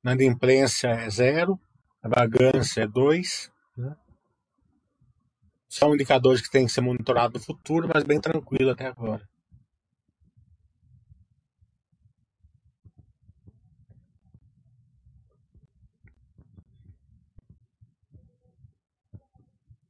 na 0.07 0.13
inadimplência 0.13 0.87
é 0.87 1.11
zero, 1.11 1.59
a 2.01 2.09
vagância 2.09 2.83
é 2.83 2.87
dois, 2.87 3.51
né? 3.77 3.97
São 5.69 5.95
indicadores 5.95 6.41
que 6.41 6.49
têm 6.49 6.65
que 6.65 6.73
ser 6.73 6.81
monitorados 6.81 7.41
no 7.41 7.45
futuro, 7.45 7.91
mas 7.93 8.05
bem 8.05 8.21
tranquilo 8.21 8.71
até 8.71 8.87
agora. 8.87 9.29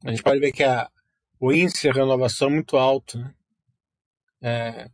A 0.03 0.11
gente 0.11 0.23
pode 0.23 0.41
ver 0.41 0.53
que 0.53 0.65
a, 0.65 0.91
o 1.39 1.53
índice 1.53 1.83
de 1.83 1.91
renovação 1.91 2.49
é 2.49 2.53
muito 2.53 2.79
alto, 2.79 3.19
né? 3.19 3.35
É, 4.41 4.91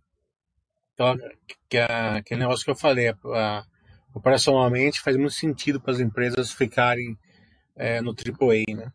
que, 1.69 1.79
a, 1.79 2.17
aquele 2.17 2.41
negócio 2.41 2.65
que 2.65 2.73
eu 2.73 2.77
falei, 2.77 3.09
a, 3.09 3.65
operacionalmente 4.15 5.01
faz 5.01 5.17
muito 5.17 5.33
sentido 5.33 5.81
para 5.81 5.93
as 5.93 6.01
empresas 6.01 6.53
ficarem 6.53 7.17
é, 7.77 8.01
no 8.01 8.11
AAA, 8.11 8.77
né? 8.77 8.93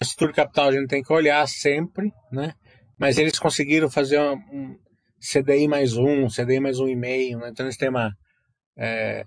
A 0.00 0.02
estrutura 0.02 0.32
capital 0.32 0.68
a 0.68 0.72
gente 0.72 0.86
tem 0.86 1.02
que 1.02 1.12
olhar 1.12 1.46
sempre, 1.48 2.12
né? 2.30 2.54
Mas 2.96 3.18
eles 3.18 3.38
conseguiram 3.38 3.90
fazer 3.90 4.20
um, 4.20 4.78
CDI 5.20 5.66
mais 5.66 5.96
um, 5.96 6.28
CDI 6.28 6.60
mais 6.60 6.78
um 6.78 6.86
e 6.86 6.94
meio, 6.94 7.38
né? 7.38 7.48
Então 7.48 7.66
eles 7.66 7.76
têm 7.76 7.88
uma, 7.88 8.12
é, 8.76 9.24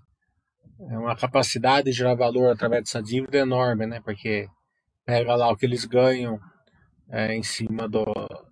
é, 0.90 0.98
uma 0.98 1.16
capacidade 1.16 1.92
de 1.92 1.98
gerar 1.98 2.16
valor 2.16 2.52
através 2.52 2.84
dessa 2.84 3.04
dívida 3.04 3.40
enorme, 3.40 3.86
né? 3.86 4.00
Porque 4.02 4.48
pega 5.12 5.36
lá 5.36 5.52
o 5.52 5.58
que 5.58 5.66
eles 5.66 5.84
ganham 5.84 6.40
é, 7.10 7.36
em 7.36 7.44
cima 7.44 7.90
do, 7.90 8.06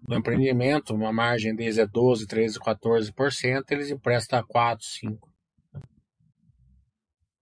do 0.06 0.14
empreendimento, 0.14 0.94
uma 0.94 1.14
margem 1.14 1.56
deles 1.56 1.78
é 1.78 1.88
12, 1.88 2.28
13, 2.28 2.60
14%, 2.60 3.64
eles 3.70 3.90
emprestam 3.90 4.38
a 4.38 4.44
4, 4.44 4.86
5. 4.86 5.30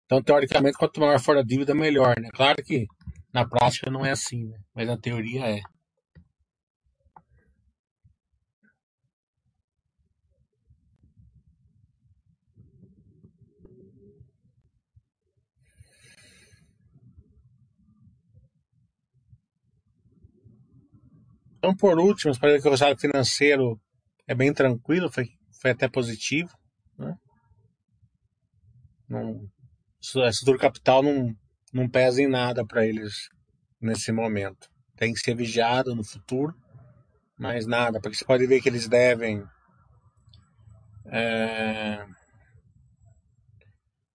Então, 0.05 0.23
teoricamente, 0.23 0.77
quanto 0.77 1.01
maior 1.01 1.19
for 1.19 1.39
a 1.39 1.43
dívida, 1.43 1.75
melhor, 1.75 2.21
né? 2.21 2.29
Claro 2.35 2.63
que 2.63 2.85
na 3.33 3.49
prática 3.49 3.91
não 3.91 4.05
é 4.05 4.11
assim, 4.11 4.45
né? 4.45 4.59
Mas 4.75 4.87
na 4.87 4.99
teoria 4.99 5.47
é. 5.47 5.61
Então, 21.67 21.75
por 21.75 21.99
último, 21.99 22.39
para 22.39 22.61
que 22.61 22.69
o 22.69 22.71
resultado 22.71 23.01
financeiro 23.01 23.81
é 24.25 24.37
bem 24.37 24.55
tranquilo, 24.55 25.11
foi, 25.11 25.27
foi 25.61 25.73
até 25.73 25.89
positivo. 25.89 26.57
Né? 26.97 27.13
Não, 29.09 29.51
a 30.25 30.29
estrutura 30.29 30.59
capital 30.59 31.03
não, 31.03 31.35
não 31.73 31.89
pesa 31.89 32.23
em 32.23 32.29
nada 32.29 32.65
para 32.65 32.87
eles 32.87 33.29
nesse 33.81 34.13
momento. 34.13 34.69
Tem 34.95 35.13
que 35.13 35.19
ser 35.19 35.35
vigiado 35.35 35.93
no 35.93 36.05
futuro, 36.05 36.55
mas 37.37 37.67
nada, 37.67 38.01
porque 38.01 38.17
você 38.17 38.25
pode 38.25 38.47
ver 38.47 38.61
que 38.61 38.69
eles 38.69 38.87
devem. 38.87 39.45
É, 41.07 42.07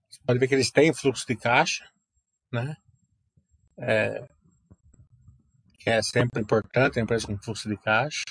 você 0.10 0.22
pode 0.25 0.39
ver 0.39 0.48
que 0.48 0.55
eles 0.55 0.72
têm 0.72 0.93
fluxo 0.93 1.27
de 1.27 1.36
caixa, 1.36 1.84
né? 2.50 2.77
É, 3.77 4.25
que 5.82 5.90
é 5.90 6.02
sempre 6.04 6.40
importante, 6.40 7.00
a 7.00 7.02
empresa 7.02 7.26
com 7.26 7.38
fluxo 7.38 7.68
de 7.68 7.76
caixa. 7.76 8.24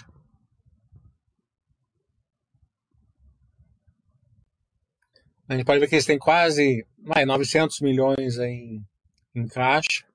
A 5.48 5.54
gente 5.54 5.64
pode 5.64 5.80
ver 5.80 5.88
que 5.88 5.96
eles 5.96 6.06
têm 6.06 6.16
quase 6.16 6.86
mais 6.96 7.26
900 7.26 7.80
milhões 7.80 8.38
em, 8.38 8.86
em 9.34 9.48
caixa, 9.48 10.06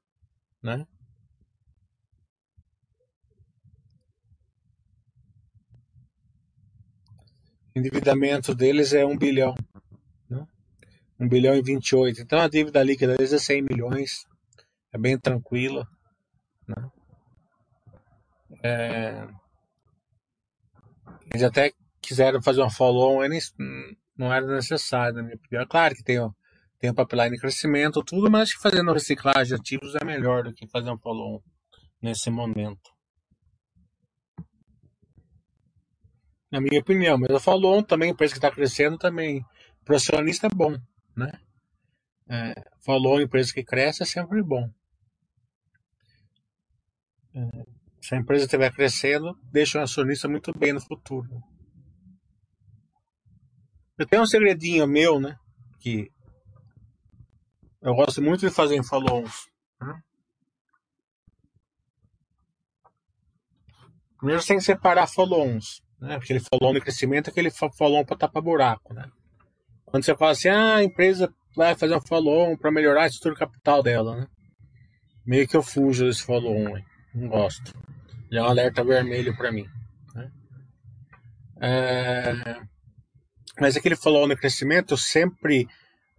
né? 0.63 0.87
O 7.75 7.79
endividamento 7.79 8.55
deles 8.55 8.93
é 8.93 9.05
1 9.05 9.17
bilhão, 9.17 9.53
né? 10.29 10.47
1 11.19 11.27
bilhão 11.27 11.53
e 11.53 11.61
28. 11.61 12.21
Então 12.21 12.39
a 12.39 12.47
dívida 12.47 12.81
líquida 12.81 13.17
deles 13.17 13.33
é 13.33 13.39
100 13.39 13.61
milhões, 13.63 14.25
é 14.93 14.97
bem 14.97 15.19
tranquila, 15.19 15.85
né? 16.65 16.89
É... 18.65 19.27
Eles 21.31 21.43
até 21.43 21.71
quiseram 22.01 22.41
fazer 22.41 22.61
uma 22.61 22.71
follow-on, 22.71 23.19
não 24.17 24.33
era 24.33 24.47
necessário, 24.47 25.17
na 25.17 25.21
minha 25.23 25.35
opinião. 25.35 25.61
É 25.61 25.67
claro 25.67 25.93
que 25.93 26.03
tem, 26.03 26.17
tem 26.79 26.89
um 26.89 26.95
pipeline 26.95 27.37
crescimento, 27.37 28.03
tudo, 28.03 28.31
mas 28.31 28.43
acho 28.43 28.55
que 28.55 28.63
fazendo 28.63 28.91
reciclagem 28.91 29.45
de 29.45 29.53
ativos 29.55 29.93
é 29.95 30.03
melhor 30.03 30.43
do 30.43 30.53
que 30.53 30.67
fazer 30.67 30.89
um 30.89 30.97
follow-on 30.97 31.41
nesse 32.01 32.31
momento. 32.31 32.89
Na 36.51 36.59
minha 36.59 36.79
opinião, 36.79 37.19
mas 37.19 37.29
o 37.29 37.39
follow-on 37.39 37.83
também, 37.83 38.11
empresa 38.11 38.33
que 38.33 38.39
está 38.39 38.49
crescendo 38.49 38.97
também, 38.97 39.45
para 39.83 39.97
acionista 39.97 40.47
é 40.47 40.49
bom, 40.49 40.75
né? 41.15 41.31
É, 42.27 42.53
follow-on, 42.83 43.21
empresa 43.21 43.53
que 43.53 43.63
cresce 43.63 44.01
é 44.01 44.05
sempre 44.05 44.41
bom. 44.41 44.67
É, 47.35 47.74
se 48.05 48.13
a 48.13 48.19
empresa 48.19 48.45
estiver 48.45 48.71
crescendo, 48.71 49.35
deixa 49.51 49.79
o 49.79 49.81
acionista 49.81 50.27
muito 50.27 50.55
bem 50.55 50.71
no 50.71 50.79
futuro. 50.79 51.27
Eu 53.97 54.05
tenho 54.05 54.21
um 54.21 54.27
segredinho 54.27 54.85
meu, 54.85 55.19
né? 55.19 55.35
Que 55.79 56.11
eu 57.81 57.95
gosto 57.95 58.21
muito 58.21 58.41
de 58.41 58.53
fazer 58.53 58.75
em 58.75 58.83
follow-ons. 58.83 59.47
Né? 59.81 59.99
Primeiro 64.17 64.41
você 64.41 64.49
tem 64.49 64.57
que 64.57 64.63
separar 64.63 65.07
follow-ons. 65.07 65.81
Né? 65.99 66.15
Aquele 66.15 66.39
follow-on 66.39 66.75
de 66.75 66.81
crescimento 66.81 67.31
aquele 67.31 67.49
follow-on 67.49 68.05
para 68.05 68.17
tapar 68.17 68.43
buraco. 68.43 68.93
Né? 68.93 69.09
Quando 69.83 70.05
você 70.05 70.15
fala 70.15 70.31
assim, 70.31 70.49
ah, 70.49 70.75
a 70.75 70.83
empresa 70.83 71.33
vai 71.55 71.73
fazer 71.73 71.95
um 71.95 72.01
follow-on 72.01 72.55
para 72.55 72.71
melhorar 72.71 73.05
a 73.05 73.07
estrutura 73.07 73.47
capital 73.47 73.81
dela. 73.81 74.15
Né? 74.15 74.27
Meio 75.25 75.47
que 75.47 75.57
eu 75.57 75.63
fujo 75.63 76.05
desse 76.05 76.23
follow-on. 76.23 76.79
Não 77.15 77.29
gosto. 77.29 77.73
Já 78.29 78.41
é 78.41 78.43
um 78.43 78.47
alerta 78.47 78.83
vermelho 78.83 79.35
para 79.37 79.51
mim. 79.51 79.65
Né? 80.13 80.31
É... 81.61 82.61
Mas 83.59 83.77
aquele 83.77 83.95
falou 83.95 84.27
no 84.27 84.35
crescimento, 84.35 84.93
eu 84.93 84.97
sempre 84.97 85.65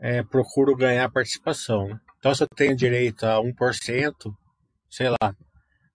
é, 0.00 0.22
procuro 0.22 0.74
ganhar 0.74 1.10
participação. 1.10 1.88
Né? 1.88 2.00
Então, 2.18 2.34
se 2.34 2.42
eu 2.42 2.48
tenho 2.48 2.74
direito 2.74 3.24
a 3.24 3.36
1%, 3.36 4.34
sei 4.88 5.10
lá, 5.10 5.36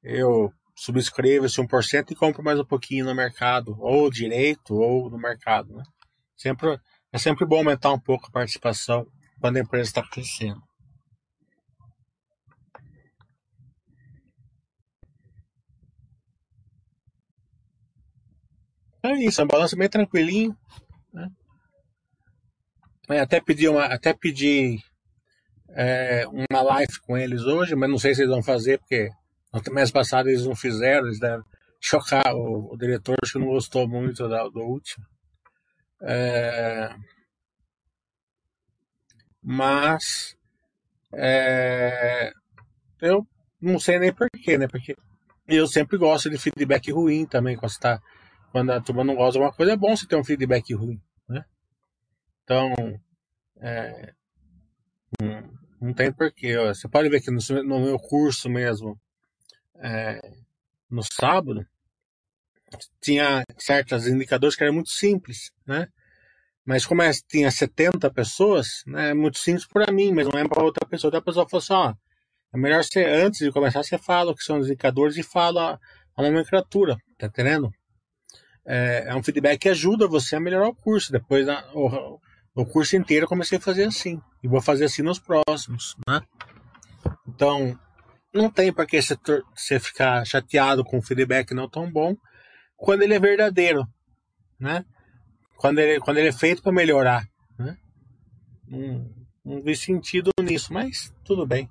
eu 0.04 0.54
subscrevo 0.76 1.48
esse 1.48 1.60
1% 1.60 2.12
e 2.12 2.16
compro 2.16 2.44
mais 2.44 2.60
um 2.60 2.66
pouquinho 2.66 3.06
no 3.06 3.16
mercado, 3.16 3.76
ou 3.80 4.10
direito, 4.10 4.76
ou 4.76 5.10
no 5.10 5.18
mercado. 5.18 5.76
Né? 5.76 5.84
Sempre, 6.38 6.80
é 7.12 7.18
sempre 7.18 7.46
bom 7.46 7.58
aumentar 7.58 7.92
um 7.92 8.00
pouco 8.00 8.28
a 8.28 8.32
participação 8.32 9.08
quando 9.40 9.58
a 9.58 9.62
empresa 9.62 9.90
está 9.90 10.04
crescendo. 10.08 10.62
É 19.04 19.14
isso, 19.14 19.42
é 19.42 19.44
um 19.44 19.48
balanço 19.48 19.76
bem 19.76 19.90
tranquilinho. 19.90 20.56
Né? 21.12 21.30
Até 23.20 23.42
pedi, 23.42 23.68
uma, 23.68 23.86
até 23.86 24.14
pedi 24.14 24.80
é, 25.70 26.26
uma 26.28 26.62
live 26.62 27.00
com 27.02 27.18
eles 27.18 27.44
hoje, 27.44 27.76
mas 27.76 27.90
não 27.90 27.98
sei 27.98 28.14
se 28.14 28.22
eles 28.22 28.32
vão 28.32 28.44
fazer, 28.44 28.78
porque 28.80 29.10
no 29.54 29.74
mês 29.74 29.92
passado 29.92 30.30
eles 30.30 30.46
não 30.46 30.56
fizeram, 30.56 31.08
eles 31.08 31.20
devem 31.20 31.44
chocar. 31.80 32.36
O, 32.36 32.74
o 32.74 32.78
diretor 32.78 33.18
acho 33.22 33.34
que 33.34 33.40
não 33.40 33.48
gostou 33.48 33.88
muito 33.88 34.28
da, 34.30 34.44
do 34.48 34.62
último. 34.62 35.06
É, 36.04 36.96
mas 39.42 40.36
é, 41.14 42.32
eu 43.02 43.28
não 43.60 43.80
sei 43.80 44.00
nem 44.00 44.14
porquê, 44.14 44.58
né? 44.58 44.68
Porque 44.68 44.96
eu 45.48 45.68
sempre 45.68 45.98
gosto 45.98 46.30
de 46.30 46.38
feedback 46.38 46.92
ruim 46.92 47.26
também, 47.26 47.58
quando, 47.58 47.78
tá, 47.78 48.02
quando 48.52 48.72
a 48.72 48.82
turma 48.82 49.04
não 49.04 49.16
gosta 49.16 49.40
de 49.40 49.46
uma 49.46 49.54
coisa, 49.54 49.74
é 49.74 49.78
bom 49.78 49.96
você 49.96 50.06
ter 50.06 50.16
um 50.16 50.24
feedback 50.24 50.74
ruim. 50.74 51.02
Né? 51.28 51.44
Então, 52.44 52.74
é, 53.60 54.14
não, 55.20 55.60
não 55.80 55.94
tem 55.94 56.12
porquê. 56.12 56.58
Você 56.58 56.88
pode 56.88 57.10
ver 57.10 57.22
que 57.22 57.32
no, 57.32 57.40
no 57.64 57.80
meu 57.80 57.98
curso 57.98 58.50
mesmo, 58.50 59.00
é, 59.76 60.22
no 60.90 61.02
sábado, 61.04 61.66
tinha 63.02 63.44
certos 63.58 64.08
indicadores 64.08 64.56
que 64.56 64.64
eram 64.64 64.74
muito 64.74 64.90
simples, 64.90 65.52
né? 65.66 65.88
Mas 66.66 66.86
como 66.86 67.02
é, 67.02 67.12
tinha 67.28 67.50
70 67.50 68.12
pessoas, 68.12 68.84
né, 68.86 69.10
é 69.10 69.14
muito 69.14 69.40
simples 69.40 69.66
para 69.66 69.92
mim, 69.92 70.14
mas 70.14 70.28
não 70.28 70.40
é 70.40 70.48
para 70.48 70.64
outra 70.64 70.88
pessoa. 70.88 71.10
Então 71.10 71.20
a 71.20 71.24
pessoa 71.24 71.50
falou 71.50 71.62
assim, 71.62 71.74
ó, 71.74 71.96
é 72.54 72.58
melhor 72.58 72.84
você, 72.84 73.04
antes 73.04 73.40
de 73.40 73.52
começar, 73.52 73.84
você 73.84 73.98
fala 73.98 74.32
o 74.32 74.36
que 74.36 74.44
são 74.44 74.60
os 74.60 74.68
indicadores 74.68 75.18
e 75.18 75.24
fala 75.24 75.80
a 76.16 76.22
nomenclatura, 76.22 76.98
tá 77.18 77.28
entendendo? 77.28 77.74
É, 78.66 79.06
é 79.08 79.16
um 79.16 79.24
feedback 79.24 79.60
que 79.60 79.70
ajuda 79.70 80.08
você 80.08 80.36
a 80.36 80.40
melhorar 80.40 80.70
o 80.70 80.76
curso. 80.76 81.12
Depois, 81.12 81.46
na, 81.46 81.64
o, 81.74 82.20
o 82.56 82.66
curso 82.66 82.96
inteiro 82.96 83.26
eu 83.26 83.30
comecei 83.30 83.58
a 83.58 83.62
fazer 83.62 83.86
assim. 83.86 84.22
E 84.44 84.48
vou 84.48 84.62
fazer 84.62 84.86
assim 84.86 85.02
nos 85.02 85.20
próximos, 85.20 85.96
né? 86.08 86.22
Então, 87.28 87.78
não 88.34 88.50
tem 88.50 88.72
para 88.72 88.86
que 88.86 89.02
você, 89.02 89.80
ficar 89.80 90.26
chateado 90.26 90.84
com 90.84 90.98
um 90.98 91.02
feedback 91.02 91.54
não 91.54 91.70
tão 91.70 91.92
bom 91.92 92.16
quando 92.78 93.04
ele 93.04 93.14
é 93.14 93.20
verdadeiro, 93.20 93.88
né? 94.60 94.86
Quando 95.58 95.80
ele, 95.80 96.00
quando 96.00 96.18
ele 96.18 96.30
é 96.30 96.34
feito 96.34 96.64
para 96.64 96.72
melhorar, 96.72 97.24
né? 97.58 97.78
Não, 98.68 99.10
não 99.46 99.62
vi 99.62 99.76
sentido 99.76 100.32
nisso, 100.42 100.74
mas 100.74 101.14
tudo 101.24 101.46
bem. 101.46 101.70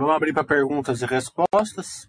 Vamos 0.00 0.16
abrir 0.16 0.32
para 0.32 0.44
perguntas 0.44 1.02
e 1.02 1.04
respostas. 1.04 2.08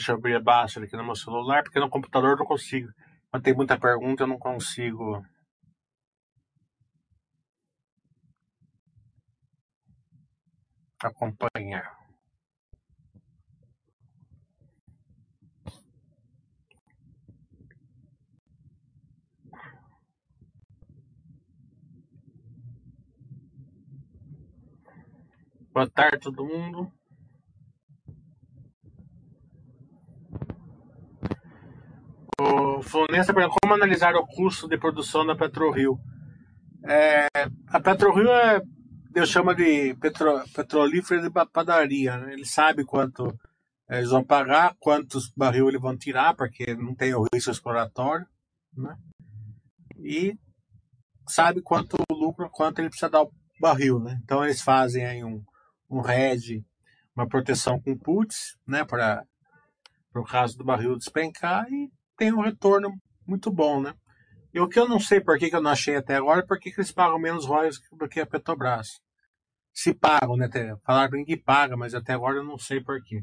Deixa 0.00 0.12
eu 0.12 0.16
abrir 0.16 0.34
a 0.34 0.40
baixa 0.40 0.82
aqui 0.82 0.96
no 0.96 1.04
meu 1.04 1.14
celular, 1.14 1.62
porque 1.62 1.78
no 1.78 1.90
computador 1.90 2.30
eu 2.30 2.36
não 2.38 2.46
consigo. 2.46 2.90
Quando 3.30 3.42
tem 3.42 3.54
muita 3.54 3.78
pergunta, 3.78 4.22
eu 4.22 4.26
não 4.26 4.38
consigo. 4.38 5.22
Acompanhar. 11.04 11.98
Boa 25.74 25.90
tarde, 25.90 26.20
todo 26.20 26.46
mundo. 26.46 26.90
O 32.40 32.82
Fluminense 32.82 33.34
pergunta 33.34 33.58
como 33.60 33.74
analisar 33.74 34.16
o 34.16 34.26
custo 34.26 34.66
de 34.66 34.78
produção 34.78 35.26
da 35.26 35.36
PetroRio. 35.36 36.00
É, 36.82 37.26
a 37.68 37.78
PetroRio 37.78 38.30
é, 38.30 38.62
Deus 39.10 39.28
chama 39.28 39.54
de 39.54 39.94
petro, 39.96 40.42
petrolífera 40.54 41.20
de 41.20 41.30
padaria. 41.52 42.16
Né? 42.16 42.32
Ele 42.32 42.46
sabe 42.46 42.82
quanto 42.86 43.38
é, 43.90 43.98
eles 43.98 44.08
vão 44.08 44.24
pagar, 44.24 44.74
quantos 44.80 45.28
barril 45.36 45.68
eles 45.68 45.82
vão 45.82 45.94
tirar, 45.98 46.34
porque 46.34 46.74
não 46.74 46.94
tem 46.94 47.12
o 47.14 47.26
risco 47.30 47.50
exploratório. 47.50 48.26
né? 48.74 48.96
E 49.98 50.34
sabe 51.28 51.60
quanto 51.60 51.98
lucro, 52.10 52.48
quanto 52.48 52.78
ele 52.78 52.88
precisa 52.88 53.10
dar 53.10 53.22
o 53.22 53.32
barril, 53.60 54.00
né? 54.00 54.18
Então 54.24 54.42
eles 54.42 54.62
fazem 54.62 55.04
aí 55.04 55.22
um, 55.22 55.44
um 55.90 56.08
hedge, 56.08 56.64
uma 57.14 57.28
proteção 57.28 57.78
com 57.78 57.98
puts, 57.98 58.56
né? 58.66 58.82
Para 58.82 59.26
o 60.14 60.24
caso 60.24 60.56
do 60.56 60.64
barril 60.64 60.96
despencar 60.96 61.70
e 61.70 61.90
tem 62.20 62.34
um 62.34 62.42
retorno 62.42 62.92
muito 63.26 63.50
bom, 63.50 63.80
né? 63.80 63.94
E 64.52 64.60
o 64.60 64.68
que 64.68 64.78
eu 64.78 64.86
não 64.86 65.00
sei 65.00 65.22
por 65.22 65.38
que, 65.38 65.48
que 65.48 65.56
eu 65.56 65.62
não 65.62 65.70
achei 65.70 65.96
até 65.96 66.16
agora, 66.16 66.40
é 66.40 66.46
por 66.46 66.60
que, 66.60 66.70
que 66.70 66.78
eles 66.78 66.92
pagam 66.92 67.18
menos 67.18 67.46
royalties 67.46 67.80
do 67.92 68.06
que 68.06 68.20
a 68.20 68.26
Petrobras. 68.26 68.88
Se 69.72 69.94
pagam, 69.94 70.36
né? 70.36 70.46
Falaram 70.84 71.24
que 71.24 71.38
paga, 71.38 71.78
mas 71.78 71.94
até 71.94 72.12
agora 72.12 72.36
eu 72.36 72.44
não 72.44 72.58
sei 72.58 72.78
por 72.82 73.02
quê. 73.02 73.22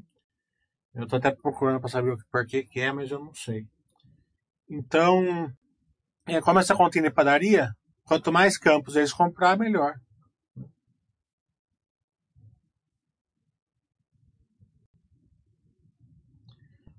Eu 0.95 1.03
estou 1.03 1.19
até 1.19 1.29
procurando 1.29 1.79
para 1.79 1.89
saber 1.89 2.15
por 2.31 2.47
que, 2.47 2.63
que 2.63 2.79
é, 2.79 2.91
mas 2.91 3.11
eu 3.11 3.19
não 3.19 3.35
sei. 3.35 3.67
Então, 4.67 5.53
é, 6.25 6.41
como 6.41 6.57
essa 6.57 6.75
continha 6.75 7.09
de 7.09 7.13
padaria, 7.13 7.69
quanto 8.03 8.31
mais 8.31 8.57
campos 8.57 8.95
eles 8.95 9.13
comprar, 9.13 9.59
melhor. 9.59 9.93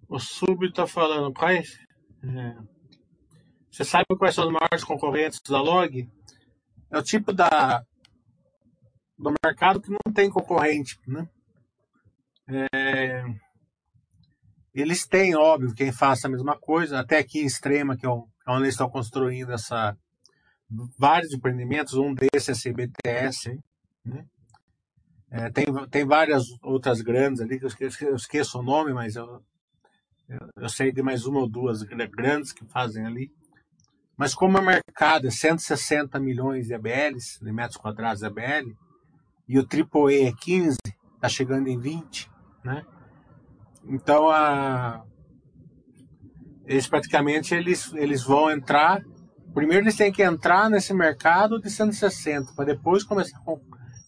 O 0.08 0.20
Sub 0.20 0.64
está 0.64 0.86
falando, 0.86 1.34
quais. 1.34 1.87
É, 2.22 2.56
você 3.70 3.84
sabe 3.84 4.06
quais 4.18 4.34
são 4.34 4.46
os 4.46 4.52
maiores 4.52 4.84
concorrentes 4.84 5.40
da 5.48 5.60
Log? 5.60 6.08
É 6.90 6.98
o 6.98 7.02
tipo 7.02 7.32
da, 7.32 7.84
do 9.18 9.32
mercado 9.44 9.80
que 9.80 9.90
não 9.90 10.12
tem 10.12 10.30
concorrente, 10.30 10.98
né? 11.06 11.28
É, 12.48 13.24
eles 14.74 15.06
têm, 15.06 15.36
óbvio, 15.36 15.74
quem 15.74 15.92
faça 15.92 16.26
a 16.26 16.30
mesma 16.30 16.58
coisa, 16.58 16.98
até 16.98 17.18
aqui 17.18 17.40
em 17.40 17.46
Extrema, 17.46 17.96
que 17.96 18.06
é 18.06 18.08
onde 18.08 18.62
eles 18.62 18.74
estão 18.74 18.88
construindo 18.88 19.52
essa 19.52 19.96
vários 20.98 21.32
empreendimentos, 21.32 21.94
um 21.94 22.14
desses 22.14 22.64
é 22.64 22.70
CBTS, 22.70 23.58
né? 24.04 24.26
É, 25.30 25.50
tem, 25.50 25.66
tem 25.90 26.06
várias 26.06 26.44
outras 26.62 27.00
grandes 27.02 27.40
ali, 27.40 27.58
que 27.58 27.64
eu 27.64 27.68
esqueço, 27.68 28.04
eu 28.04 28.16
esqueço 28.16 28.58
o 28.58 28.62
nome, 28.62 28.92
mas 28.94 29.14
eu, 29.16 29.42
eu, 30.28 30.68
sei 30.68 30.92
de 30.92 31.02
mais 31.02 31.24
uma 31.24 31.40
ou 31.40 31.48
duas 31.48 31.82
grandes 31.82 32.52
que 32.52 32.64
fazem 32.66 33.06
ali. 33.06 33.30
Mas 34.16 34.34
como 34.34 34.58
o 34.58 34.62
mercado 34.62 35.26
é 35.26 35.30
160 35.30 36.18
milhões 36.18 36.66
de 36.66 36.74
ABLs, 36.74 37.38
de 37.42 37.52
metros 37.52 37.76
quadrados 37.76 38.20
de 38.20 38.26
ABL, 38.26 38.74
e 39.48 39.58
o 39.58 39.62
AAA 39.62 40.28
é 40.28 40.32
15, 40.32 40.76
está 41.14 41.28
chegando 41.28 41.68
em 41.68 41.78
20, 41.78 42.30
né? 42.64 42.84
Então, 43.84 44.28
a, 44.28 45.02
eles 46.66 46.86
praticamente 46.86 47.54
eles, 47.54 47.92
eles 47.94 48.22
vão 48.22 48.50
entrar. 48.50 49.02
Primeiro 49.54 49.84
eles 49.84 49.96
têm 49.96 50.12
que 50.12 50.22
entrar 50.22 50.68
nesse 50.68 50.92
mercado 50.92 51.58
de 51.58 51.70
160, 51.70 52.52
para 52.54 52.66
depois 52.66 53.02
começar 53.02 53.38
a 53.38 53.54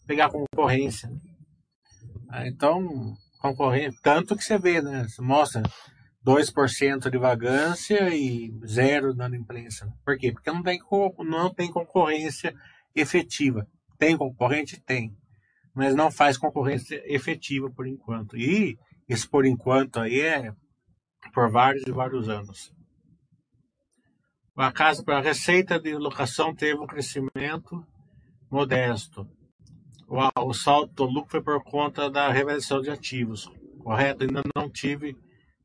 pegar 0.06 0.28
concorrência. 0.28 1.09
Então, 2.44 3.14
concorrência, 3.40 3.98
tanto 4.02 4.37
que 4.37 4.44
você 4.44 4.59
vê, 4.59 4.83
né? 4.83 5.06
Você 5.09 5.22
mostra 5.22 5.62
2% 6.24 7.11
de 7.11 7.18
vagância 7.18 8.14
e 8.14 8.52
zero 8.66 9.14
na 9.14 9.28
imprensa. 9.28 9.90
Por 10.04 10.18
quê? 10.18 10.33
Porque 10.33 10.50
não 10.50 10.62
tem, 10.62 10.78
não 11.18 11.52
tem 11.52 11.70
concorrência 11.70 12.54
efetiva. 12.94 13.66
Tem 13.98 14.16
concorrente? 14.16 14.80
Tem. 14.80 15.16
Mas 15.74 15.94
não 15.94 16.11
faz 16.11 16.37
concorrência 16.37 17.02
efetiva 17.06 17.70
por 17.70 17.87
enquanto. 17.87 18.37
E 18.37 18.78
esse 19.09 19.28
por 19.28 19.46
enquanto 19.46 20.00
aí 20.00 20.20
é 20.20 20.52
por 21.33 21.50
vários 21.50 21.87
e 21.87 21.90
vários 21.90 22.28
anos. 22.28 22.72
A 24.56 24.70
casa 24.70 25.02
para 25.02 25.18
a 25.18 25.22
receita 25.22 25.80
de 25.80 25.94
locação 25.94 26.54
teve 26.54 26.78
um 26.78 26.87
crescimento 26.87 27.83
modesto. 28.50 29.26
O, 30.06 30.48
o 30.48 30.52
salto 30.52 30.92
do 30.92 31.04
lucro 31.06 31.30
foi 31.30 31.42
por 31.42 31.62
conta 31.64 32.11
da 32.11 32.30
revelação 32.30 32.83
de 32.83 32.90
ativos. 32.90 33.50
Correto? 33.78 34.24
Ainda 34.24 34.42
não 34.54 34.68
tive 34.68 35.16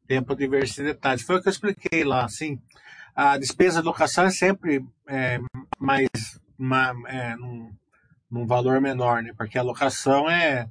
tempo 0.08 0.36
de 0.36 0.48
detalhes. 0.48 1.24
Foi 1.24 1.38
o 1.38 1.42
que 1.42 1.48
eu 1.48 1.52
expliquei 1.52 2.04
lá, 2.04 2.26
assim. 2.26 2.60
A 3.16 3.38
despesa 3.38 3.80
de 3.80 3.88
locação 3.88 4.26
é 4.26 4.30
sempre 4.30 4.86
é, 5.08 5.40
mais 5.80 6.10
uma, 6.58 6.94
é, 7.08 7.36
num, 7.36 7.72
num, 8.30 8.46
valor 8.46 8.82
menor, 8.82 9.24
né? 9.24 9.32
Porque 9.38 9.58
a 9.58 9.64
locação 9.64 10.30
é, 10.30 10.70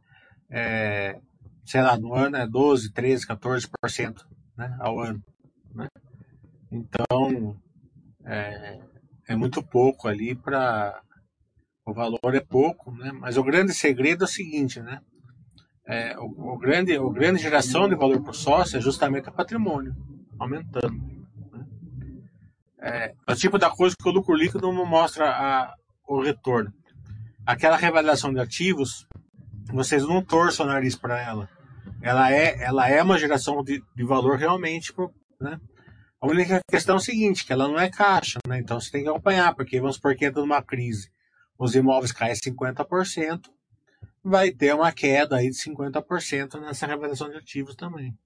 é, 0.50 1.18
sei 1.64 1.82
lá, 1.82 1.96
no 1.96 2.14
ano 2.14 2.36
é 2.36 2.46
12, 2.46 2.92
13, 2.92 3.26
14% 3.26 4.24
né, 4.56 4.76
ao 4.78 5.00
ano. 5.00 5.22
Né? 5.74 5.88
Então, 6.70 7.56
é, 8.24 8.80
é 9.28 9.36
muito 9.36 9.62
pouco 9.62 10.08
ali 10.08 10.34
para. 10.34 11.00
O 11.86 11.92
valor 11.92 12.34
é 12.34 12.40
pouco, 12.40 12.90
né? 12.92 13.12
mas 13.12 13.36
o 13.36 13.44
grande 13.44 13.74
segredo 13.74 14.24
é 14.24 14.26
o 14.26 14.28
seguinte, 14.28 14.80
né? 14.80 15.02
É, 15.86 16.16
o, 16.18 16.54
o, 16.54 16.58
grande, 16.58 16.98
o 16.98 17.10
grande 17.10 17.42
geração 17.42 17.88
de 17.88 17.94
valor 17.94 18.22
por 18.22 18.34
sócio 18.34 18.78
é 18.78 18.80
justamente 18.80 19.28
o 19.28 19.32
patrimônio, 19.32 19.94
aumentando. 20.38 20.94
Né? 21.52 21.66
É, 22.80 23.14
é, 23.26 23.32
o 23.32 23.36
tipo 23.36 23.58
da 23.58 23.70
coisa 23.70 23.94
que 24.00 24.08
o 24.08 24.12
lucro 24.12 24.34
líquido 24.34 24.72
não 24.72 24.86
mostra 24.86 25.30
a, 25.30 25.74
o 26.08 26.22
retorno. 26.22 26.72
Aquela 27.46 27.76
revelação 27.76 28.32
de 28.32 28.40
ativos, 28.40 29.06
vocês 29.72 30.02
não 30.06 30.22
torçam 30.22 30.64
o 30.64 30.68
nariz 30.68 30.96
para 30.96 31.20
ela. 31.20 31.48
Ela 32.00 32.32
é, 32.32 32.62
ela 32.62 32.88
é 32.88 33.02
uma 33.02 33.18
geração 33.18 33.62
de, 33.62 33.82
de 33.94 34.04
valor 34.04 34.38
realmente. 34.38 34.92
Né? 35.38 35.60
A 36.20 36.26
única 36.26 36.60
questão 36.70 36.94
é 36.94 36.98
o 36.98 37.02
seguinte, 37.02 37.44
que 37.44 37.52
ela 37.52 37.68
não 37.68 37.78
é 37.78 37.90
caixa, 37.90 38.38
né? 38.48 38.58
então 38.58 38.80
você 38.80 38.90
tem 38.90 39.02
que 39.02 39.08
acompanhar, 39.08 39.54
porque 39.54 39.78
vamos 39.78 39.96
supor 39.96 40.16
que 40.16 40.24
entra 40.24 40.40
numa 40.40 40.62
crise, 40.62 41.10
os 41.58 41.74
imóveis 41.74 42.12
caem 42.12 42.34
50%, 42.34 43.40
vai 44.24 44.50
ter 44.50 44.74
uma 44.74 44.90
queda 44.90 45.36
aí 45.36 45.50
de 45.50 45.56
50% 45.56 46.58
nessa 46.58 46.86
revelação 46.86 47.28
de 47.28 47.36
ativos 47.36 47.76
também. 47.76 48.16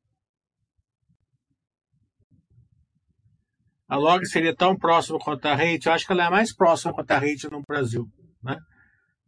A 3.88 3.96
log 3.96 4.24
seria 4.26 4.54
tão 4.54 4.76
próxima 4.76 5.18
quanto 5.18 5.46
a 5.46 5.56
rate, 5.56 5.86
eu 5.86 5.92
acho 5.92 6.06
que 6.06 6.12
ela 6.12 6.26
é 6.26 6.30
mais 6.30 6.54
próxima 6.54 6.92
quanto 6.92 7.10
a 7.10 7.18
rate 7.18 7.50
no 7.50 7.62
Brasil, 7.66 8.06
né? 8.42 8.56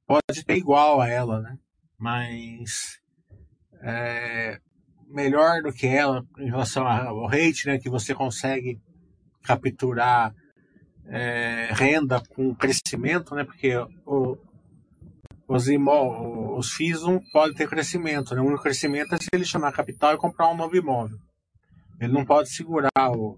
Pode 0.06 0.44
ter 0.44 0.56
igual 0.56 1.00
a 1.00 1.08
ela, 1.08 1.40
né? 1.40 1.56
Mas 1.98 3.00
é, 3.82 4.60
melhor 5.08 5.62
do 5.62 5.72
que 5.72 5.86
ela 5.86 6.22
em 6.38 6.50
relação 6.50 6.86
ao 6.86 7.26
rate, 7.26 7.66
né? 7.66 7.78
Que 7.78 7.88
você 7.88 8.14
consegue 8.14 8.78
capturar 9.42 10.34
é, 11.06 11.70
renda 11.72 12.22
com 12.28 12.54
crescimento, 12.54 13.34
né? 13.34 13.44
Porque 13.44 13.74
o, 14.04 14.36
os, 15.50 15.68
imó 15.68 16.56
os 16.56 16.72
FIIs 16.72 17.02
não 17.02 17.20
podem 17.32 17.56
ter 17.56 17.68
crescimento. 17.68 18.34
Né? 18.34 18.40
O 18.40 18.44
único 18.44 18.62
crescimento 18.62 19.12
é 19.14 19.18
se 19.18 19.28
ele 19.32 19.44
chamar 19.44 19.72
capital 19.72 20.14
e 20.14 20.18
comprar 20.18 20.48
um 20.48 20.56
novo 20.56 20.76
imóvel. 20.76 21.18
Ele 22.00 22.12
não 22.12 22.24
pode 22.24 22.50
segurar 22.50 23.10
o, 23.10 23.36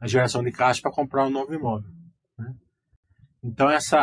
a 0.00 0.08
geração 0.08 0.42
de 0.42 0.50
caixa 0.50 0.82
para 0.82 0.90
comprar 0.90 1.26
um 1.26 1.30
novo 1.30 1.54
imóvel. 1.54 1.88
Né? 2.36 2.54
Então, 3.42 3.70
essa, 3.70 4.02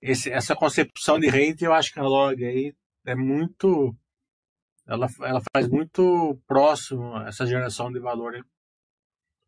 esse, 0.00 0.30
essa 0.30 0.54
concepção 0.54 1.18
de 1.18 1.30
rede, 1.30 1.64
eu 1.64 1.72
acho 1.72 1.90
que 1.90 1.98
a 1.98 2.04
Log 2.04 2.44
aí 2.44 2.74
é 3.06 3.14
muito. 3.14 3.96
Ela, 4.86 5.06
ela 5.22 5.40
faz 5.54 5.68
muito 5.68 6.38
próximo 6.46 7.16
essa 7.22 7.46
geração 7.46 7.90
de 7.90 7.98
valor 7.98 8.34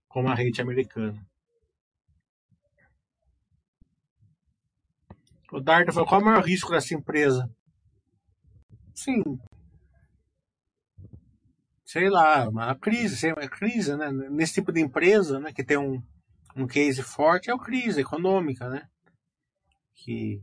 como 0.08 0.28
a 0.28 0.34
rede 0.34 0.62
americana. 0.62 1.20
O 5.54 5.60
Dardo 5.60 5.92
falou, 5.92 6.08
qual 6.08 6.20
é 6.20 6.24
o 6.24 6.26
maior 6.26 6.44
risco 6.44 6.72
dessa 6.72 6.94
empresa? 6.94 7.48
Sim. 8.92 9.22
Sei 11.84 12.10
lá, 12.10 12.48
uma 12.48 12.74
crise, 12.74 13.32
uma 13.32 13.48
crise, 13.48 13.96
né? 13.96 14.10
Nesse 14.10 14.54
tipo 14.54 14.72
de 14.72 14.80
empresa, 14.80 15.38
né, 15.38 15.52
que 15.52 15.62
tem 15.62 15.78
um, 15.78 16.02
um 16.56 16.66
case 16.66 17.04
forte, 17.04 17.50
é 17.50 17.54
a 17.54 17.58
crise 17.58 18.00
econômica, 18.00 18.68
né? 18.68 18.88
Que 19.94 20.42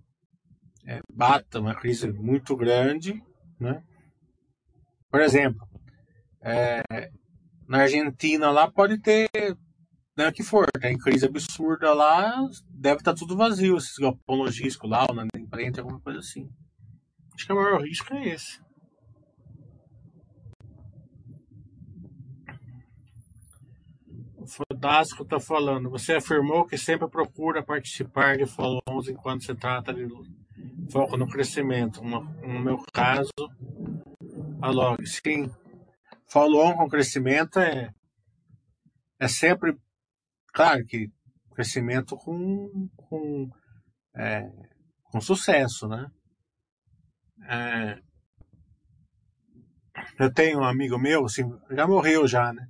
é, 0.88 1.02
bata 1.14 1.60
uma 1.60 1.76
crise 1.76 2.10
muito 2.10 2.56
grande, 2.56 3.22
né? 3.60 3.84
Por 5.10 5.20
exemplo, 5.20 5.68
é, 6.40 7.12
na 7.68 7.80
Argentina 7.80 8.50
lá 8.50 8.72
pode 8.72 8.98
ter 8.98 9.30
né, 10.18 10.32
que 10.32 10.44
for, 10.44 10.68
tem 10.80 10.98
crise 10.98 11.26
absurda 11.26 11.94
lá, 11.94 12.34
deve 12.70 12.98
estar 12.98 13.14
tá 13.14 13.18
tudo 13.18 13.36
vazio, 13.36 13.78
esses 13.78 13.98
galpão 13.98 14.36
logístico 14.36 14.88
lá, 14.88 15.06
ou 15.10 15.16
na 15.16 15.26
imprenta, 15.36 15.82
alguma 15.82 16.00
coisa 16.00 16.20
assim. 16.20 16.50
Acho 17.34 17.46
que 17.46 17.54
o 17.54 17.56
maior 17.56 17.82
risco 17.82 18.14
é 18.14 18.28
esse. 18.30 18.60
O 24.36 24.48
Fodástico 24.48 25.24
está 25.24 25.40
falando, 25.40 25.90
você 25.90 26.14
afirmou 26.14 26.66
que 26.66 26.78
sempre 26.78 27.08
procura 27.08 27.64
participar 27.64 28.38
de 28.38 28.46
follow-ons 28.46 29.08
enquanto 29.08 29.46
se 29.46 29.56
trata 29.56 29.94
de 29.94 30.08
foco 30.92 31.16
no 31.16 31.28
crescimento. 31.28 32.04
No, 32.04 32.22
no 32.24 32.60
meu 32.60 32.84
caso, 32.92 33.32
a 34.62 34.70
log, 34.70 35.06
sim. 35.08 35.50
Follow-on 36.28 36.76
com 36.76 36.90
crescimento 36.90 37.60
é, 37.60 37.94
é 39.20 39.28
sempre 39.28 39.78
Claro 40.54 40.86
que 40.86 41.10
crescimento 41.54 42.16
com, 42.18 42.90
com, 42.96 43.50
é, 44.16 44.50
com 45.04 45.22
sucesso, 45.22 45.88
né? 45.88 46.10
É, 47.48 48.00
eu 50.20 50.34
tenho 50.34 50.60
um 50.60 50.64
amigo 50.64 50.98
meu, 50.98 51.26
assim, 51.26 51.44
já 51.72 51.88
morreu 51.88 52.28
já, 52.28 52.54
né? 52.54 52.68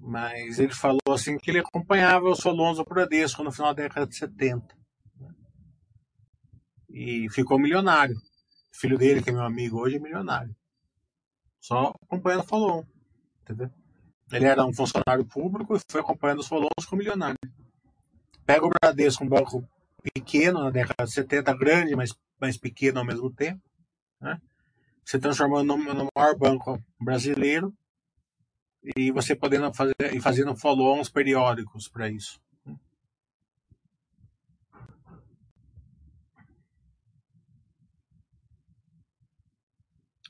Mas 0.00 0.58
ele 0.58 0.74
falou 0.74 1.00
assim 1.08 1.38
que 1.38 1.50
ele 1.50 1.60
acompanhava 1.60 2.26
o 2.26 2.34
Solonzo 2.34 2.84
Bradesco 2.84 3.42
no 3.42 3.50
final 3.50 3.74
da 3.74 3.82
década 3.82 4.06
de 4.06 4.16
70. 4.16 4.66
Né? 5.18 5.34
E 6.90 7.30
ficou 7.30 7.58
milionário. 7.58 8.14
O 8.14 8.76
filho 8.76 8.98
dele, 8.98 9.22
que 9.22 9.30
é 9.30 9.32
meu 9.32 9.44
amigo 9.44 9.78
hoje, 9.78 9.96
é 9.96 9.98
milionário. 9.98 10.54
Só 11.58 11.94
acompanhando 12.02 12.44
o 12.44 12.48
Solon. 12.48 12.84
Entendeu? 13.42 13.70
Ele 14.32 14.46
era 14.46 14.64
um 14.64 14.72
funcionário 14.72 15.24
público 15.24 15.76
e 15.76 15.80
foi 15.88 16.00
acompanhando 16.00 16.40
os 16.40 16.46
Solons 16.46 16.86
com 16.88 16.96
milionário. 16.96 17.38
Pega 18.44 18.66
o 18.66 18.70
Bradesco, 18.70 19.24
um 19.24 19.28
banco 19.28 19.66
pequeno 20.02 20.64
na 20.64 20.70
década 20.70 21.04
de 21.04 21.12
70, 21.12 21.52
grande, 21.56 21.96
mas, 21.96 22.14
mas 22.40 22.56
pequeno 22.58 22.98
ao 22.98 23.06
mesmo 23.06 23.30
tempo. 23.30 23.60
Né? 24.20 24.40
Se 25.04 25.18
transformando 25.18 25.76
no, 25.76 25.94
no 25.94 26.08
maior 26.14 26.36
banco 26.36 26.82
brasileiro 27.00 27.72
e 28.96 29.10
você 29.10 29.34
podendo 29.34 29.72
fazer 29.72 29.94
e 30.12 30.20
fazendo 30.20 30.54
follow-ons 30.54 31.08
periódicos 31.08 31.88
para 31.88 32.08
isso. 32.08 32.40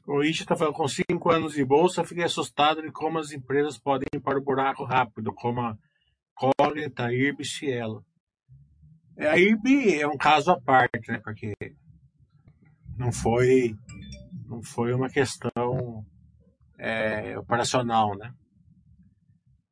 O 0.07 0.23
Ishi 0.23 0.43
está 0.43 0.55
falando, 0.55 0.75
com 0.75 0.87
cinco 0.87 1.31
anos 1.31 1.55
de 1.55 1.64
bolsa, 1.64 2.05
fiquei 2.05 2.25
assustado 2.25 2.83
de 2.83 2.93
como 2.93 3.19
as 3.19 3.33
empresas 3.33 3.79
podem 3.79 4.07
ir 4.14 4.21
para 4.21 4.38
o 4.38 4.43
buraco 4.43 4.85
rápido, 4.85 5.33
como 5.33 5.61
a 5.61 5.77
Cognita, 6.35 7.07
a 7.07 7.12
IRB 7.12 7.43
e 7.43 7.47
Cielo. 7.47 8.05
É, 9.17 9.29
a 9.29 9.38
IRB 9.38 9.99
é 9.99 10.07
um 10.07 10.17
caso 10.17 10.51
à 10.51 10.61
parte, 10.61 11.11
né? 11.11 11.21
Porque 11.25 11.55
não 12.99 13.11
foi, 13.11 13.75
não 14.47 14.62
foi 14.62 14.93
uma 14.93 15.09
questão 15.09 16.05
é, 16.79 17.38
operacional, 17.38 18.14
né? 18.17 18.35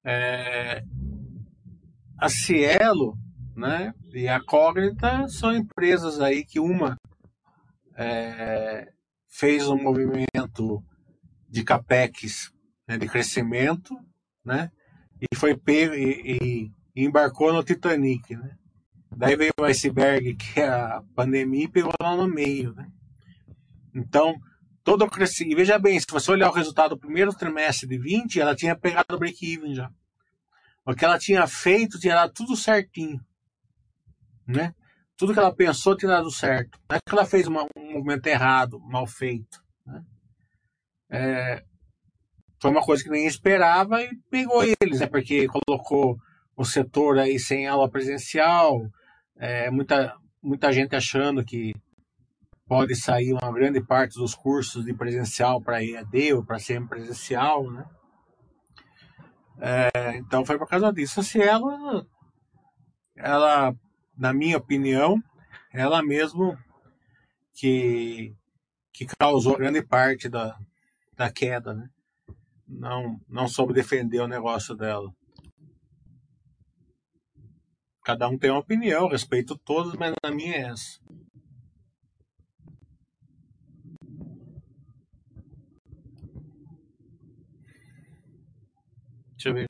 É, 0.04 0.82
a 2.18 2.28
Cielo 2.28 3.18
né, 3.54 3.92
e 4.12 4.28
a 4.28 4.40
Cognita 4.40 5.28
são 5.28 5.54
empresas 5.54 6.20
aí 6.20 6.44
que 6.44 6.58
uma 6.58 6.96
é, 7.96 8.92
fez 9.32 9.66
um 9.66 9.82
movimento 9.82 10.84
de 11.48 11.64
capex 11.64 12.52
né, 12.86 12.98
de 12.98 13.08
crescimento, 13.08 13.96
né, 14.44 14.70
e 15.20 15.34
foi 15.34 15.58
e, 15.68 16.70
e, 16.94 17.04
embarcou 17.04 17.52
no 17.52 17.64
Titanic, 17.64 18.36
né. 18.36 18.56
Daí 19.14 19.36
veio 19.36 19.52
o 19.58 19.64
iceberg, 19.64 20.34
que 20.36 20.60
é 20.60 20.68
a 20.68 21.02
pandemia, 21.14 21.64
e 21.64 21.68
pegou 21.68 21.92
lá 22.00 22.16
no 22.16 22.26
meio, 22.26 22.74
né. 22.74 22.86
Então, 23.94 24.34
todo 24.84 25.04
o 25.04 25.10
crescimento. 25.10 25.56
Veja 25.56 25.78
bem, 25.78 25.98
se 25.98 26.06
você 26.10 26.30
olhar 26.30 26.50
o 26.50 26.54
resultado 26.54 26.90
do 26.90 26.98
primeiro 26.98 27.32
trimestre 27.34 27.88
de 27.88 27.98
20, 27.98 28.40
ela 28.40 28.54
tinha 28.54 28.76
pegado 28.76 29.14
o 29.14 29.18
break-even 29.18 29.74
já. 29.74 29.90
O 30.84 30.94
que 30.94 31.04
ela 31.04 31.18
tinha 31.18 31.46
feito 31.46 31.98
tinha 31.98 32.14
dado 32.14 32.32
tudo 32.32 32.56
certinho. 32.56 33.20
Né? 34.46 34.74
Tudo 35.16 35.32
que 35.32 35.38
ela 35.38 35.54
pensou 35.54 35.96
tinha 35.96 36.10
dado 36.10 36.30
certo. 36.30 36.78
Não 36.88 36.96
é 36.96 37.00
que 37.00 37.14
ela 37.14 37.24
fez 37.24 37.46
uma, 37.46 37.64
um 37.76 37.92
movimento 37.92 38.26
errado, 38.26 38.80
mal 38.80 39.06
feito. 39.06 39.62
Né? 39.86 40.02
É, 41.10 41.64
foi 42.60 42.70
uma 42.70 42.82
coisa 42.82 43.02
que 43.02 43.10
nem 43.10 43.26
esperava 43.26 44.02
e 44.02 44.10
pegou 44.30 44.62
eles, 44.62 45.00
né? 45.00 45.06
porque 45.06 45.46
colocou 45.46 46.16
o 46.56 46.64
setor 46.64 47.18
aí 47.18 47.38
sem 47.38 47.66
aula 47.66 47.90
presencial, 47.90 48.80
é, 49.36 49.70
muita, 49.70 50.14
muita 50.42 50.72
gente 50.72 50.94
achando 50.94 51.44
que 51.44 51.72
pode 52.66 52.94
sair 52.94 53.32
uma 53.32 53.52
grande 53.52 53.84
parte 53.84 54.18
dos 54.18 54.34
cursos 54.34 54.84
de 54.84 54.94
presencial 54.94 55.60
para 55.60 55.84
EAD 55.84 56.34
ou 56.34 56.44
para 56.44 56.58
semi-presencial, 56.58 57.70
né? 57.70 57.84
É, 59.60 60.16
então 60.16 60.44
foi 60.44 60.58
por 60.58 60.66
causa 60.66 60.92
disso. 60.92 61.20
A 61.20 61.22
Cielo, 61.22 62.06
ela, 63.16 63.74
na 64.16 64.32
minha 64.32 64.58
opinião, 64.58 65.22
ela 65.72 66.02
mesmo 66.02 66.56
que, 67.54 68.34
que 68.92 69.06
causou 69.06 69.56
grande 69.56 69.82
parte 69.82 70.28
da, 70.28 70.58
da 71.16 71.30
queda, 71.32 71.74
né? 71.74 71.88
Não, 72.66 73.20
não 73.28 73.48
soube 73.48 73.74
defender 73.74 74.20
o 74.20 74.28
negócio 74.28 74.74
dela. 74.74 75.12
Cada 78.04 78.28
um 78.28 78.36
tem 78.36 78.50
uma 78.50 78.60
opinião, 78.60 79.08
respeito 79.08 79.56
todos, 79.58 79.94
mas 79.94 80.14
na 80.24 80.30
minha 80.30 80.54
é 80.54 80.60
essa. 80.62 81.00
Deixa 89.36 89.48
eu 89.48 89.54
ver. 89.54 89.68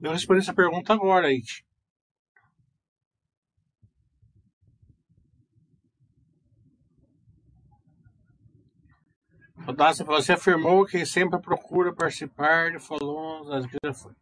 Eu 0.00 0.12
respondi 0.12 0.40
essa 0.40 0.54
pergunta 0.54 0.92
agora, 0.92 1.26
It. 1.28 1.64
Audácia, 9.66 10.04
você 10.04 10.32
afirmou 10.32 10.86
que 10.86 11.04
sempre 11.04 11.40
procura 11.40 11.92
participar 11.94 12.70
de 12.70 12.78
fóruns, 12.78 13.50
acho 13.50 13.68
que 13.68 13.76
já 13.84 13.92
foi. 13.92 14.12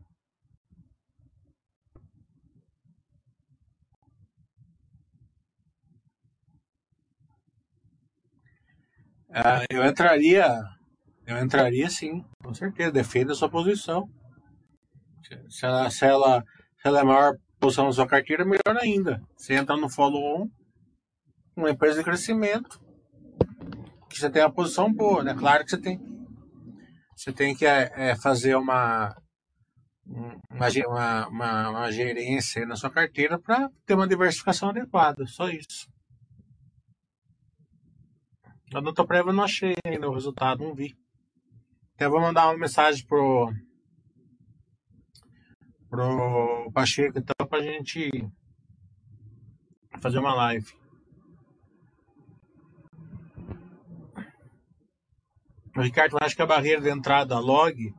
Ah, 9.30 9.62
eu 9.70 9.84
entraria, 9.84 10.46
eu 11.26 11.38
entraria 11.38 11.90
sim, 11.90 12.24
com 12.42 12.54
certeza. 12.54 12.90
Defenda 12.90 13.32
a 13.32 13.36
sua 13.36 13.50
posição. 13.50 14.08
Se 15.48 15.66
ela, 15.66 15.90
se 15.90 16.04
ela, 16.04 16.40
se 16.80 16.88
ela 16.88 16.98
é 16.98 17.02
a 17.02 17.04
maior 17.04 17.34
posição 17.58 17.86
na 17.86 17.92
sua 17.92 18.06
carteira, 18.06 18.44
melhor 18.44 18.76
ainda. 18.80 19.20
Você 19.36 19.54
entra 19.54 19.76
no 19.76 19.88
follow-on, 19.88 20.48
uma 21.56 21.70
empresa 21.70 21.98
de 21.98 22.04
crescimento, 22.04 22.80
que 24.08 24.18
você 24.18 24.30
tem 24.30 24.42
uma 24.42 24.52
posição 24.52 24.92
boa, 24.92 25.24
né? 25.24 25.34
Claro 25.34 25.64
que 25.64 25.70
você 25.70 25.78
tem, 25.78 25.98
você 27.16 27.32
tem 27.32 27.54
que 27.54 27.66
é, 27.66 28.14
fazer 28.16 28.54
uma, 28.56 29.14
uma, 30.50 31.28
uma, 31.28 31.70
uma 31.70 31.92
gerência 31.92 32.64
na 32.66 32.76
sua 32.76 32.90
carteira 32.90 33.38
para 33.38 33.68
ter 33.84 33.94
uma 33.94 34.06
diversificação 34.06 34.68
adequada, 34.68 35.26
só 35.26 35.48
isso. 35.48 35.88
A 38.74 38.80
nota 38.80 39.06
prévia 39.06 39.30
eu 39.30 39.34
não 39.34 39.44
achei 39.44 39.74
ainda 39.84 40.08
o 40.08 40.14
resultado, 40.14 40.62
não 40.62 40.74
vi. 40.74 40.94
Eu 41.98 42.10
vou 42.10 42.20
mandar 42.20 42.46
uma 42.46 42.58
mensagem 42.58 43.06
pro 43.06 43.50
pro 45.96 46.70
Pacheco 46.72 47.18
então 47.18 47.46
pra 47.48 47.62
gente 47.62 48.10
fazer 49.98 50.18
uma 50.18 50.34
live. 50.34 50.70
O 55.74 55.80
Ricardo, 55.80 56.16
acho 56.20 56.36
que 56.36 56.42
a 56.42 56.46
barreira 56.46 56.82
de 56.82 56.90
entrada 56.90 57.38
log 57.38 57.94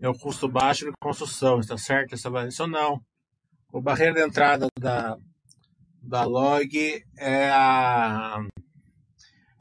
é 0.00 0.08
o 0.08 0.14
custo 0.14 0.48
baixo 0.48 0.84
de 0.86 0.92
construção, 1.00 1.60
está 1.60 1.78
certo? 1.78 2.14
Essa 2.14 2.30
Isso 2.48 2.66
não. 2.66 3.00
O 3.72 3.80
barreira 3.80 4.14
de 4.14 4.22
entrada 4.22 4.66
da, 4.78 5.16
da 6.02 6.24
log 6.24 7.04
é 7.16 7.50
a 7.50 8.44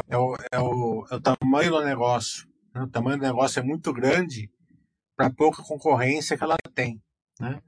é 0.08 0.18
o, 0.18 0.36
é 0.52 0.60
o, 0.60 1.08
é 1.10 1.16
o 1.16 1.22
tamanho 1.22 1.72
do 1.72 1.84
negócio. 1.84 2.48
Né? 2.74 2.82
O 2.82 2.88
tamanho 2.88 3.18
do 3.18 3.24
negócio 3.24 3.60
é 3.60 3.64
muito 3.64 3.92
grande 3.94 4.52
para 5.16 5.32
pouca 5.32 5.64
concorrência 5.64 6.38
que 6.38 6.44
ela 6.44 6.56
tem. 6.74 7.02
Né? 7.40 7.62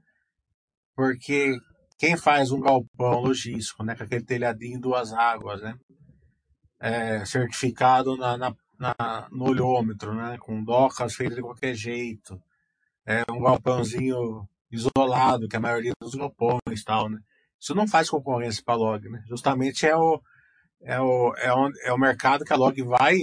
Porque 0.94 1.58
quem 1.98 2.16
faz 2.16 2.50
um 2.50 2.60
galpão 2.60 3.20
logístico, 3.20 3.82
né, 3.82 3.94
com 3.94 4.04
aquele 4.04 4.24
telhadinho 4.24 4.80
duas 4.80 5.12
águas, 5.12 5.62
né, 5.62 5.78
é, 6.78 7.24
certificado 7.24 8.16
na, 8.16 8.36
na, 8.36 8.54
na, 8.78 9.28
no 9.30 9.48
olhômetro, 9.48 10.14
né, 10.14 10.36
com 10.38 10.62
docas 10.62 11.14
feitas 11.14 11.36
de 11.36 11.42
qualquer 11.42 11.74
jeito, 11.74 12.40
é 13.04 13.22
um 13.30 13.40
galpãozinho 13.40 14.46
isolado, 14.70 15.48
que 15.48 15.56
a 15.56 15.60
maioria 15.60 15.92
dos 16.00 16.14
galpões 16.14 16.84
tal, 16.84 17.08
né, 17.08 17.18
isso 17.58 17.74
não 17.74 17.88
faz 17.88 18.10
concorrência 18.10 18.62
para 18.64 18.74
a 18.74 18.78
log, 18.78 19.08
né, 19.08 19.22
justamente 19.26 19.86
é 19.86 19.96
o, 19.96 20.20
é 20.82 21.00
o, 21.00 21.34
é 21.36 21.52
o, 21.52 21.70
é 21.84 21.92
o 21.92 21.98
mercado 21.98 22.44
que 22.44 22.52
a 22.52 22.56
log 22.56 22.80
vai, 22.82 23.16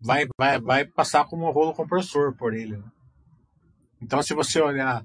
vai, 0.00 0.26
vai, 0.36 0.60
vai 0.60 0.84
passar 0.84 1.24
como 1.26 1.46
um 1.46 1.52
rolo 1.52 1.72
compressor 1.72 2.36
por 2.36 2.54
ele. 2.54 2.76
Né? 2.76 2.90
Então, 4.02 4.22
se 4.22 4.34
você 4.34 4.60
olhar, 4.60 5.04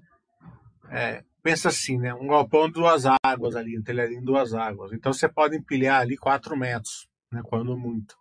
é, 0.91 1.23
pensa 1.41 1.69
assim, 1.69 1.97
né? 1.97 2.13
Um 2.13 2.27
galpão 2.27 2.69
duas 2.69 3.03
águas 3.23 3.55
ali, 3.55 3.77
um 3.77 3.83
telhadinho 3.83 4.23
duas 4.23 4.53
águas. 4.53 4.91
Então, 4.91 5.13
você 5.13 5.27
pode 5.27 5.55
empilhar 5.55 6.01
ali 6.01 6.17
4 6.17 6.55
metros, 6.57 7.07
né? 7.31 7.41
Quando 7.43 7.77
muito. 7.77 8.15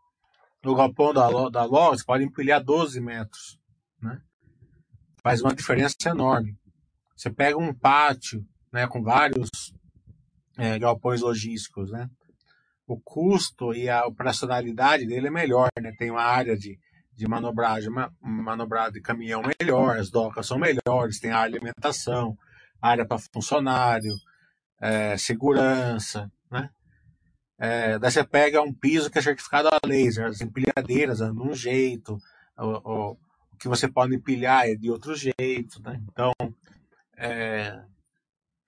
no 0.62 0.74
galpão 0.74 1.12
da, 1.12 1.28
da 1.48 1.64
loja, 1.64 1.98
você 1.98 2.04
pode 2.04 2.24
empilhar 2.24 2.62
12 2.62 3.00
metros. 3.00 3.58
Né? 4.00 4.20
Faz 5.22 5.42
uma 5.42 5.54
diferença 5.54 5.96
enorme. 6.06 6.56
Você 7.16 7.30
pega 7.30 7.58
um 7.58 7.74
pátio 7.74 8.46
né, 8.72 8.86
com 8.86 9.02
vários 9.02 9.48
é, 10.56 10.78
galpões 10.78 11.20
logísticos, 11.20 11.90
né? 11.90 12.08
o 12.88 12.98
custo 12.98 13.74
e 13.74 13.88
a 13.88 14.06
operacionalidade 14.06 15.06
dele 15.06 15.26
é 15.26 15.30
melhor, 15.30 15.68
né? 15.78 15.92
Tem 15.98 16.10
uma 16.10 16.22
área 16.22 16.56
de, 16.56 16.78
de 17.14 17.28
manobragem, 17.28 17.90
manobrado 18.20 18.94
de 18.94 19.02
caminhão 19.02 19.42
melhor, 19.60 19.98
as 19.98 20.10
docas 20.10 20.46
são 20.46 20.58
melhores, 20.58 21.20
tem 21.20 21.30
a 21.30 21.42
alimentação, 21.42 22.36
área 22.80 23.04
para 23.04 23.18
funcionário, 23.18 24.14
é, 24.80 25.16
segurança, 25.16 26.30
né? 26.50 26.70
É, 27.58 27.98
daí 27.98 28.10
você 28.10 28.22
pega 28.22 28.62
um 28.62 28.72
piso 28.72 29.10
que 29.10 29.18
é 29.18 29.22
certificado 29.22 29.68
a 29.68 29.86
laser, 29.86 30.26
as 30.26 30.40
empilhadeiras 30.40 31.20
andam 31.20 31.46
de 31.46 31.50
um 31.50 31.54
jeito, 31.54 32.16
o, 32.56 33.10
o, 33.12 33.16
que 33.58 33.66
você 33.66 33.88
pode 33.88 34.14
empilhar 34.14 34.68
é 34.68 34.76
de 34.76 34.90
outro 34.90 35.14
jeito, 35.16 35.82
né? 35.82 36.00
Então, 36.08 36.32
é, 37.16 37.82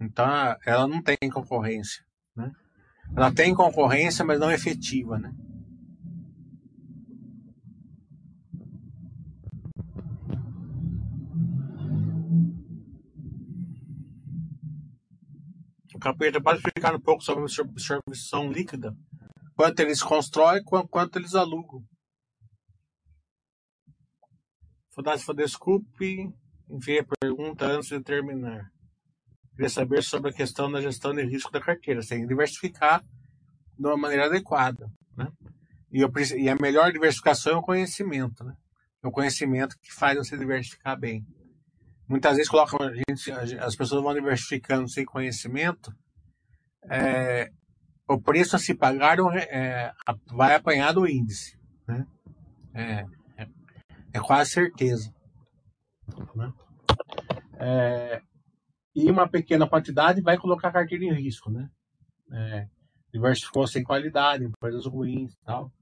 então 0.01 0.27
ela 0.67 0.89
não 0.89 1.01
tem 1.01 1.17
concorrência, 1.33 2.05
né? 2.35 2.51
Ela 3.17 3.33
tem 3.33 3.55
concorrência, 3.55 4.25
mas 4.25 4.41
não 4.41 4.51
efetiva, 4.51 5.19
né? 5.19 5.33
Capeta 16.01 16.41
pode 16.41 16.59
explicar 16.59 16.95
um 16.95 17.01
pouco 17.01 17.23
sobre 17.23 17.45
a 17.45 17.99
absorção 18.09 18.51
líquida? 18.51 18.97
Quanto 19.55 19.81
eles 19.81 20.03
constroem, 20.03 20.63
quanto 20.65 21.19
eles 21.19 21.35
alugam. 21.35 21.85
Fodácio, 24.93 25.33
desculpe, 25.35 26.33
enviei 26.69 27.01
a 27.01 27.07
pergunta 27.21 27.67
antes 27.67 27.91
de 27.91 28.01
terminar. 28.01 28.71
Queria 29.55 29.69
saber 29.69 30.03
sobre 30.03 30.31
a 30.31 30.35
questão 30.35 30.71
da 30.71 30.81
gestão 30.81 31.15
de 31.15 31.23
risco 31.23 31.53
da 31.53 31.61
carteira. 31.61 32.03
Você 32.03 32.15
tem 32.15 32.23
que 32.23 32.29
diversificar 32.29 33.05
de 33.79 33.87
uma 33.87 33.97
maneira 33.97 34.27
adequada. 34.27 34.91
Né? 35.17 35.31
E, 35.93 36.01
eu, 36.01 36.11
e 36.39 36.49
a 36.49 36.57
melhor 36.57 36.91
diversificação 36.93 37.53
é 37.53 37.57
o 37.57 37.63
conhecimento. 37.63 38.43
Né? 38.43 38.55
É 39.03 39.09
o 39.09 39.11
conhecimento 39.11 39.77
que 39.81 39.93
faz 39.93 40.17
você 40.17 40.37
diversificar 40.37 40.99
bem. 40.99 41.27
Muitas 42.11 42.33
vezes 42.35 42.51
colocam 42.51 42.85
a 42.85 42.93
gente, 42.93 43.31
as 43.61 43.77
pessoas 43.77 44.03
vão 44.03 44.13
diversificando 44.13 44.89
sem 44.91 45.05
conhecimento. 45.05 45.95
É, 46.91 47.53
o 48.09 48.21
preço 48.21 48.57
a 48.57 48.59
se 48.59 48.75
pagar 48.75 49.17
é, 49.37 49.93
vai 50.27 50.57
apanhar 50.57 50.93
do 50.93 51.07
índice. 51.07 51.57
Né? 51.87 52.05
É, 52.75 53.07
é, 53.37 53.49
é 54.15 54.19
quase 54.19 54.51
certeza. 54.51 55.15
Né? 56.35 56.53
É, 57.61 58.23
e 58.93 59.09
uma 59.09 59.29
pequena 59.29 59.69
quantidade 59.69 60.21
vai 60.21 60.37
colocar 60.37 60.67
a 60.71 60.73
carteira 60.73 61.05
em 61.05 61.15
risco, 61.15 61.49
né? 61.49 61.71
É, 62.33 62.67
diversificou 63.13 63.69
sem 63.69 63.85
qualidade, 63.85 64.45
empresas 64.45 64.85
ruins 64.85 65.33
e 65.33 65.45
tal. 65.45 65.73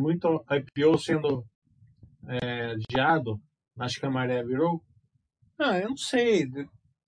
Muito 0.00 0.44
IPO 0.50 0.98
sendo 0.98 1.44
é, 2.26 2.72
adiado, 2.72 3.40
acho 3.78 4.00
que 4.00 4.06
a 4.06 4.10
maré 4.10 4.42
virou. 4.42 4.82
Ah, 5.58 5.78
eu 5.78 5.90
não 5.90 5.96
sei. 5.96 6.48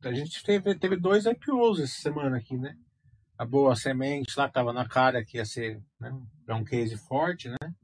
A 0.05 0.13
gente 0.13 0.43
teve, 0.45 0.75
teve 0.75 0.97
dois 0.97 1.27
IPOs 1.27 1.81
essa 1.81 2.01
semana 2.01 2.37
aqui, 2.37 2.57
né? 2.57 2.77
A 3.39 3.45
boa 3.45 3.75
semente 3.75 4.39
lá 4.39 4.47
estava 4.47 4.73
na 4.73 4.87
cara 4.87 5.25
que 5.25 5.39
ia 5.39 5.45
ser 5.45 5.81
né, 5.99 6.13
é 6.47 6.55
um 6.55 6.65
case 6.65 6.97
forte, 6.97 7.49
né? 7.49 7.75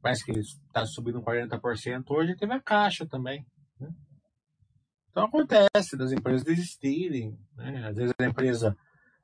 parece 0.00 0.24
que 0.24 0.32
está 0.32 0.86
subindo 0.86 1.22
40%. 1.22 2.04
Hoje 2.08 2.36
teve 2.36 2.52
a 2.52 2.60
Caixa 2.60 3.06
também. 3.06 3.46
Né? 3.78 3.88
Então 5.10 5.24
acontece 5.24 5.96
das 5.96 6.12
empresas 6.12 6.42
desistirem. 6.42 7.38
Né? 7.56 7.86
Às 7.86 7.96
vezes 7.96 8.14
a 8.18 8.24
empresa, 8.24 8.76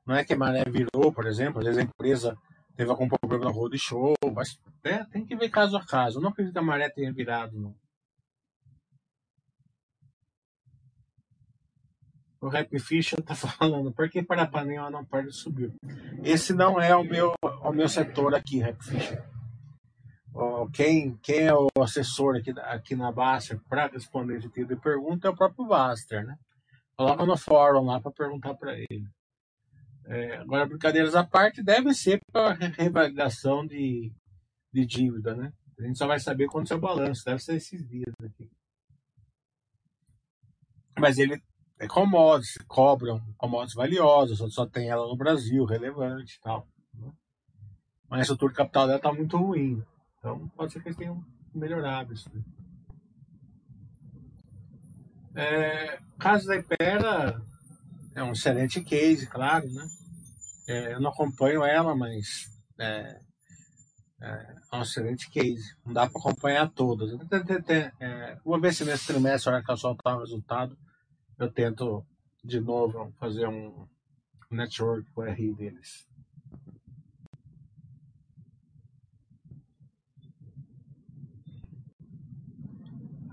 não 0.05 0.15
é 0.15 0.23
que 0.23 0.33
a 0.33 0.37
maré 0.37 0.63
virou, 0.65 1.11
por 1.11 1.25
exemplo, 1.25 1.59
às 1.59 1.65
vezes 1.65 1.79
a 1.79 1.83
empresa 1.83 2.37
teve 2.77 2.89
algum 2.89 3.09
problema 3.09 3.45
no 3.45 3.51
road 3.51 3.77
show, 3.77 4.13
mas 4.33 4.57
é, 4.85 5.03
tem 5.05 5.25
que 5.25 5.35
ver 5.35 5.49
caso 5.49 5.75
a 5.75 5.85
caso. 5.85 6.19
Eu 6.19 6.21
não 6.21 6.29
acredito 6.29 6.53
que 6.53 6.59
a 6.59 6.61
maré 6.61 6.89
tenha 6.89 7.11
virado, 7.11 7.59
não. 7.59 7.75
O 12.39 12.47
Rap 12.47 12.79
Fischer 12.79 13.19
está 13.19 13.35
falando, 13.35 13.91
por 13.91 14.09
que 14.09 14.23
Parapanema 14.23 14.89
não 14.89 15.03
pode 15.03 15.33
subir? 15.33 15.73
Esse 16.23 16.53
não 16.53 16.79
é 16.79 16.95
o 16.95 17.03
meu, 17.03 17.33
o 17.41 17.71
meu 17.73 17.89
setor 17.89 18.33
aqui, 18.33 18.59
Rap 18.59 18.81
Fischer 18.81 19.27
quem, 20.71 21.17
quem 21.17 21.47
é 21.47 21.53
o 21.53 21.67
assessor 21.81 22.35
aqui, 22.35 22.51
aqui 22.59 22.95
na 22.95 23.11
Baster 23.11 23.59
para 23.67 23.87
responder 23.87 24.37
esse 24.37 24.49
tipo 24.49 24.67
de 24.67 24.79
pergunta 24.79 25.27
é 25.27 25.31
o 25.31 25.35
próprio 25.35 25.65
Baster, 25.65 26.25
né? 26.25 26.35
Coloca 26.95 27.25
no 27.25 27.37
fórum 27.37 27.85
lá 27.85 27.99
para 27.99 28.11
perguntar 28.11 28.55
para 28.55 28.73
ele. 28.75 29.07
É, 30.09 30.37
agora, 30.37 30.65
brincadeiras 30.65 31.15
à 31.15 31.23
parte, 31.25 31.61
deve 31.61 31.93
ser 31.93 32.21
para 32.31 32.53
revalidação 32.53 33.67
de, 33.67 34.09
de 34.71 34.85
dívida, 34.85 35.35
né? 35.35 35.51
A 35.77 35.83
gente 35.83 35.97
só 35.97 36.07
vai 36.07 36.17
saber 36.17 36.47
quando 36.47 36.67
seu 36.67 36.79
balanço, 36.79 37.25
deve 37.25 37.39
ser 37.39 37.55
esses 37.55 37.85
dias 37.85 38.13
aqui. 38.23 38.49
Mas 40.97 41.17
ele 41.17 41.41
é 41.77 41.87
commodities, 41.87 42.57
cobram 42.67 43.21
commodities 43.37 43.75
valiosas, 43.75 44.39
só, 44.53 44.65
tem 44.65 44.89
ela 44.89 45.05
no 45.05 45.17
Brasil, 45.17 45.65
relevante 45.65 46.37
e 46.37 46.39
tal. 46.39 46.65
Né? 46.93 47.11
Mas 48.09 48.19
a 48.19 48.21
estrutura 48.21 48.53
de 48.53 48.57
capital 48.57 48.87
dela 48.87 48.97
está 48.97 49.13
muito 49.13 49.37
ruim. 49.37 49.83
Então, 50.17 50.47
pode 50.55 50.71
ser 50.71 50.81
que 50.81 50.87
eles 50.87 50.97
tenham 50.97 51.23
melhorado 51.53 52.13
isso. 52.13 52.31
Né? 52.33 52.43
É, 55.35 55.99
caso 56.17 56.47
da 56.47 56.55
Ipera 56.55 57.39
é 58.17 58.23
um 58.23 58.31
excelente 58.31 58.81
case, 58.83 59.27
claro, 59.27 59.71
né? 59.71 59.87
É, 60.67 60.93
eu 60.93 60.99
não 60.99 61.11
acompanho 61.11 61.63
ela, 61.63 61.95
mas 61.95 62.49
é, 62.79 63.21
é, 64.19 64.55
um 64.73 64.81
excelente 64.81 65.29
case. 65.29 65.75
Não 65.85 65.93
dá 65.93 66.09
para 66.09 66.19
acompanhar 66.19 66.67
todas. 66.71 67.11
É, 67.99 68.39
vou 68.43 68.59
ver 68.59 68.73
se 68.73 68.83
nesse 68.83 69.05
trimestre, 69.05 69.51
a 69.51 69.53
hora 69.53 69.63
que 69.63 69.71
eu 69.71 69.77
soltar 69.77 70.17
o 70.17 70.21
resultado, 70.21 70.75
eu 71.37 71.51
tento 71.51 72.03
de 72.43 72.59
novo 72.59 73.13
fazer 73.19 73.47
um 73.47 73.87
network 74.49 75.07
com 75.11 75.21
o 75.21 75.25
RI 75.25 75.53
deles. 75.53 76.07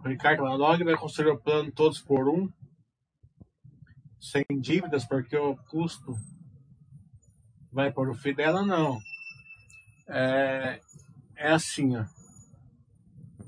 Ricardo 0.04 0.42
Lalog 0.42 0.84
vai 0.84 0.96
construir 0.98 1.30
o 1.30 1.40
plano 1.40 1.72
todos 1.72 2.02
por 2.02 2.28
um, 2.28 2.52
sem 4.24 4.44
dívidas, 4.58 5.04
porque 5.04 5.36
o 5.36 5.54
custo 5.68 6.14
vai 7.70 7.92
para 7.92 8.10
o 8.10 8.14
fim 8.14 8.32
dela, 8.32 8.64
não. 8.64 8.98
É, 10.08 10.80
é 11.36 11.52
assim, 11.52 11.96
ó. 11.96 12.04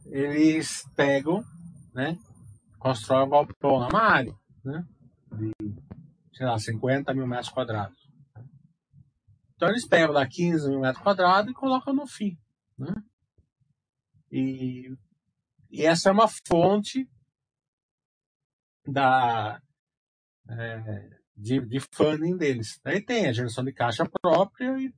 Eles 0.06 0.86
pegam, 0.94 1.42
né? 1.94 2.18
Constroem 2.78 3.26
um 3.26 3.30
galpão 3.30 3.88
na 3.88 4.00
área, 4.00 4.34
né? 4.62 4.86
De, 5.32 5.52
sei 6.34 6.46
lá, 6.46 6.58
50 6.58 7.14
mil 7.14 7.26
metros 7.26 7.48
quadrados. 7.48 7.96
Então 9.54 9.68
eles 9.70 9.88
pegam 9.88 10.12
lá 10.12 10.26
15 10.26 10.68
mil 10.68 10.80
metros 10.80 11.02
quadrados 11.02 11.50
e 11.50 11.54
colocam 11.54 11.94
no 11.94 12.06
fim, 12.06 12.38
né? 12.78 12.94
E 14.30 14.94
e 15.70 15.84
essa 15.84 16.10
é 16.10 16.12
uma 16.12 16.28
fonte 16.28 17.08
da, 18.86 19.60
é, 20.50 21.08
de, 21.36 21.60
de 21.60 21.80
funding 21.92 22.36
deles. 22.36 22.80
Daí 22.84 23.00
tem 23.00 23.26
a 23.26 23.32
geração 23.32 23.64
de 23.64 23.72
caixa 23.72 24.04
própria 24.20 24.78
e 24.78 24.92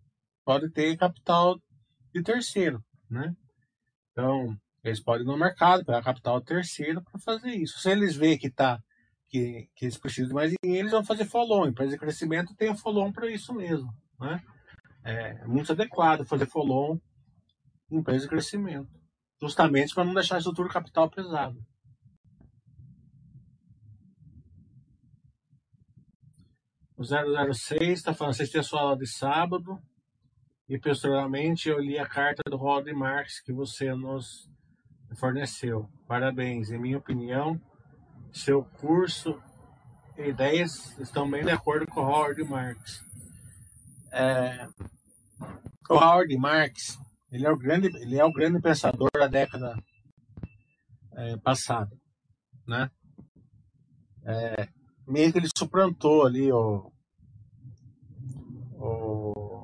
pode 0.45 0.71
ter 0.71 0.97
capital 0.97 1.61
de 2.15 2.23
terceiro, 2.23 2.83
né? 3.11 3.35
Então, 4.13 4.57
eles 4.83 5.01
podem 5.01 5.23
ir 5.23 5.27
no 5.27 5.37
mercado 5.37 5.85
pegar 5.85 6.03
capital 6.03 6.41
terceiro 6.41 7.03
para 7.03 7.19
fazer 7.21 7.51
isso. 7.51 7.79
Se 7.79 7.91
eles 7.91 8.17
verem 8.17 8.39
que 8.39 8.51
tá 8.51 8.83
que, 9.29 9.69
que 9.77 9.85
eles 9.85 9.99
precisam 9.99 10.29
de 10.29 10.35
mais 10.35 10.55
dinheiro, 10.63 10.85
eles 10.85 10.93
vão 10.93 11.05
fazer 11.05 11.27
follow. 11.27 11.67
Empresa 11.67 11.93
de 11.93 11.99
crescimento 11.99 12.55
tem 12.57 12.75
follow 12.75 13.13
para 13.13 13.31
isso 13.31 13.53
mesmo, 13.53 13.93
né? 14.19 14.43
É 15.05 15.47
muito 15.47 15.73
adequado 15.73 16.25
fazer 16.25 16.47
follow 16.47 17.01
em 17.91 17.99
empresa 17.99 18.25
de 18.25 18.29
crescimento 18.29 18.99
justamente 19.41 19.95
para 19.95 20.05
não 20.05 20.15
deixar 20.15 20.37
a 20.37 20.39
estrutura 20.39 20.69
capital 20.69 21.09
pesada. 21.11 21.57
O 26.99 27.05
006 27.05 27.81
está 27.81 28.13
falando, 28.13 28.33
assisti 28.33 28.59
a 28.59 28.63
sua 28.63 28.81
aula 28.81 28.97
de 28.97 29.07
sábado 29.07 29.81
e 30.69 30.77
posteriormente 30.81 31.69
eu 31.69 31.79
li 31.79 31.97
a 31.97 32.09
carta 32.09 32.43
do 32.51 32.57
Rod 32.57 32.89
Marx 32.89 33.41
que 33.41 33.53
você 33.53 33.95
nos 33.95 34.51
forneceu. 35.17 35.89
Parabéns. 36.09 36.73
Em 36.73 36.79
minha 36.81 36.99
opinião, 36.99 37.57
seu 38.33 38.65
curso 38.65 39.41
e 40.17 40.29
ideias 40.29 40.99
estão 40.99 41.31
bem 41.31 41.45
de 41.45 41.53
acordo 41.53 41.87
com 41.87 42.01
o 42.01 42.05
Howard 42.05 42.43
Marx. 42.43 43.01
É, 44.13 44.67
o 45.89 45.95
Howard 45.95 46.37
Marks, 46.37 46.99
ele 47.31 47.47
é 47.47 47.51
o 47.51 47.57
grande, 47.57 47.87
ele 48.03 48.19
é 48.19 48.25
o 48.25 48.33
grande 48.33 48.61
pensador 48.61 49.11
da 49.13 49.29
década 49.29 49.73
é, 51.17 51.37
passada, 51.37 51.97
né? 52.67 52.91
É, 54.27 54.69
meio 55.09 55.33
que 55.33 55.39
ele 55.39 55.49
suplantou 55.57 56.27
ali 56.27 56.53
o, 56.53 56.93
o 58.75 59.59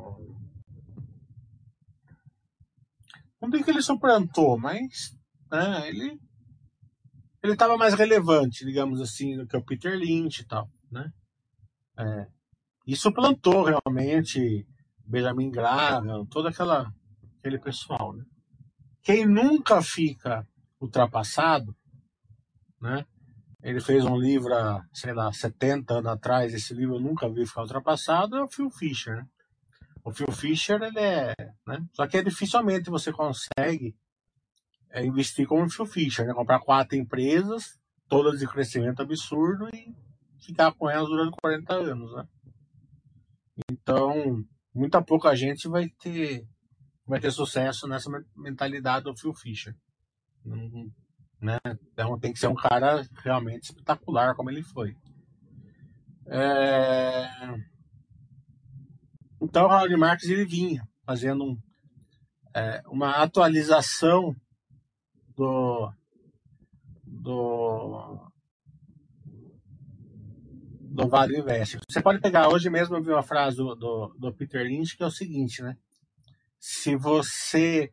não 3.40 3.50
digo 3.50 3.64
que 3.64 3.70
ele 3.70 3.82
suplantou, 3.82 4.58
mas 4.58 5.14
né, 5.50 5.86
ele 5.88 6.18
ele 7.42 7.52
estava 7.52 7.76
mais 7.76 7.92
relevante, 7.92 8.64
digamos 8.64 9.02
assim, 9.02 9.36
do 9.36 9.46
que 9.46 9.54
o 9.54 9.62
Peter 9.62 9.98
Lynch 9.98 10.40
e 10.40 10.46
tal, 10.46 10.66
né? 10.90 11.12
É, 11.98 12.26
e 12.86 12.96
suplantou 12.96 13.64
realmente 13.64 14.66
Benjamin 15.06 15.50
Graham, 15.50 16.24
todo 16.30 16.48
aquela, 16.48 16.90
aquele 17.38 17.58
pessoal, 17.58 18.14
né? 18.14 18.24
Quem 19.02 19.26
nunca 19.26 19.82
fica 19.82 20.48
ultrapassado, 20.80 21.76
né? 22.80 23.04
Ele 23.64 23.80
fez 23.80 24.04
um 24.04 24.18
livro 24.18 24.52
há, 24.54 24.86
sei 24.92 25.14
lá, 25.14 25.32
70 25.32 25.94
anos 25.94 26.12
atrás, 26.12 26.52
esse 26.52 26.74
livro 26.74 26.96
eu 26.96 27.00
nunca 27.00 27.26
vi 27.30 27.46
ficar 27.46 27.62
ultrapassado, 27.62 28.36
é 28.36 28.44
o 28.44 28.48
Phil 28.48 28.70
Fisher, 28.70 29.16
né? 29.16 29.26
O 30.04 30.12
Phil 30.12 30.30
Fisher, 30.30 30.82
ele 30.82 31.00
é, 31.00 31.34
né? 31.66 31.82
Só 31.94 32.06
que 32.06 32.18
é 32.18 32.22
dificilmente 32.22 32.90
você 32.90 33.10
consegue 33.10 33.96
é, 34.90 35.02
investir 35.02 35.46
como 35.46 35.64
o 35.64 35.70
Phil 35.70 35.86
Fisher, 35.86 36.26
né? 36.26 36.34
Comprar 36.34 36.60
quatro 36.60 36.94
empresas, 36.94 37.78
todas 38.06 38.38
de 38.38 38.46
crescimento 38.46 39.00
absurdo 39.00 39.66
e 39.74 39.96
ficar 40.44 40.70
com 40.74 40.90
elas 40.90 41.08
durante 41.08 41.34
40 41.40 41.74
anos, 41.74 42.14
né? 42.14 42.28
Então, 43.70 44.44
muita 44.74 45.00
pouca 45.00 45.34
gente 45.34 45.68
vai 45.68 45.88
ter 45.88 46.46
vai 47.06 47.18
ter 47.18 47.30
sucesso 47.30 47.88
nessa 47.88 48.10
mentalidade 48.36 49.04
do 49.04 49.16
Phil 49.16 49.32
Fisher. 49.32 49.74
Né? 51.40 51.58
Então 51.92 52.18
tem 52.18 52.32
que 52.32 52.38
ser 52.38 52.48
um 52.48 52.54
cara 52.54 53.06
realmente 53.22 53.64
espetacular 53.64 54.34
como 54.34 54.50
ele 54.50 54.62
foi. 54.62 54.96
É... 56.26 57.28
Então 59.40 59.66
o 59.66 59.68
Howard 59.68 59.94
Marks 59.96 60.28
ele 60.28 60.44
vinha 60.44 60.88
fazendo 61.04 61.44
um, 61.44 61.58
é, 62.54 62.82
uma 62.86 63.16
atualização 63.16 64.34
do, 65.36 65.92
do, 67.04 68.30
do 70.80 71.08
Vale 71.08 71.38
Invest. 71.38 71.78
Você 71.88 72.00
pode 72.00 72.20
pegar, 72.20 72.48
hoje 72.48 72.70
mesmo 72.70 72.96
eu 72.96 73.02
vi 73.02 73.10
uma 73.10 73.22
frase 73.22 73.56
do, 73.56 73.74
do, 73.74 74.14
do 74.18 74.34
Peter 74.34 74.64
Lynch 74.64 74.96
que 74.96 75.02
é 75.02 75.06
o 75.06 75.10
seguinte, 75.10 75.62
né? 75.62 75.76
Se 76.58 76.96
você 76.96 77.92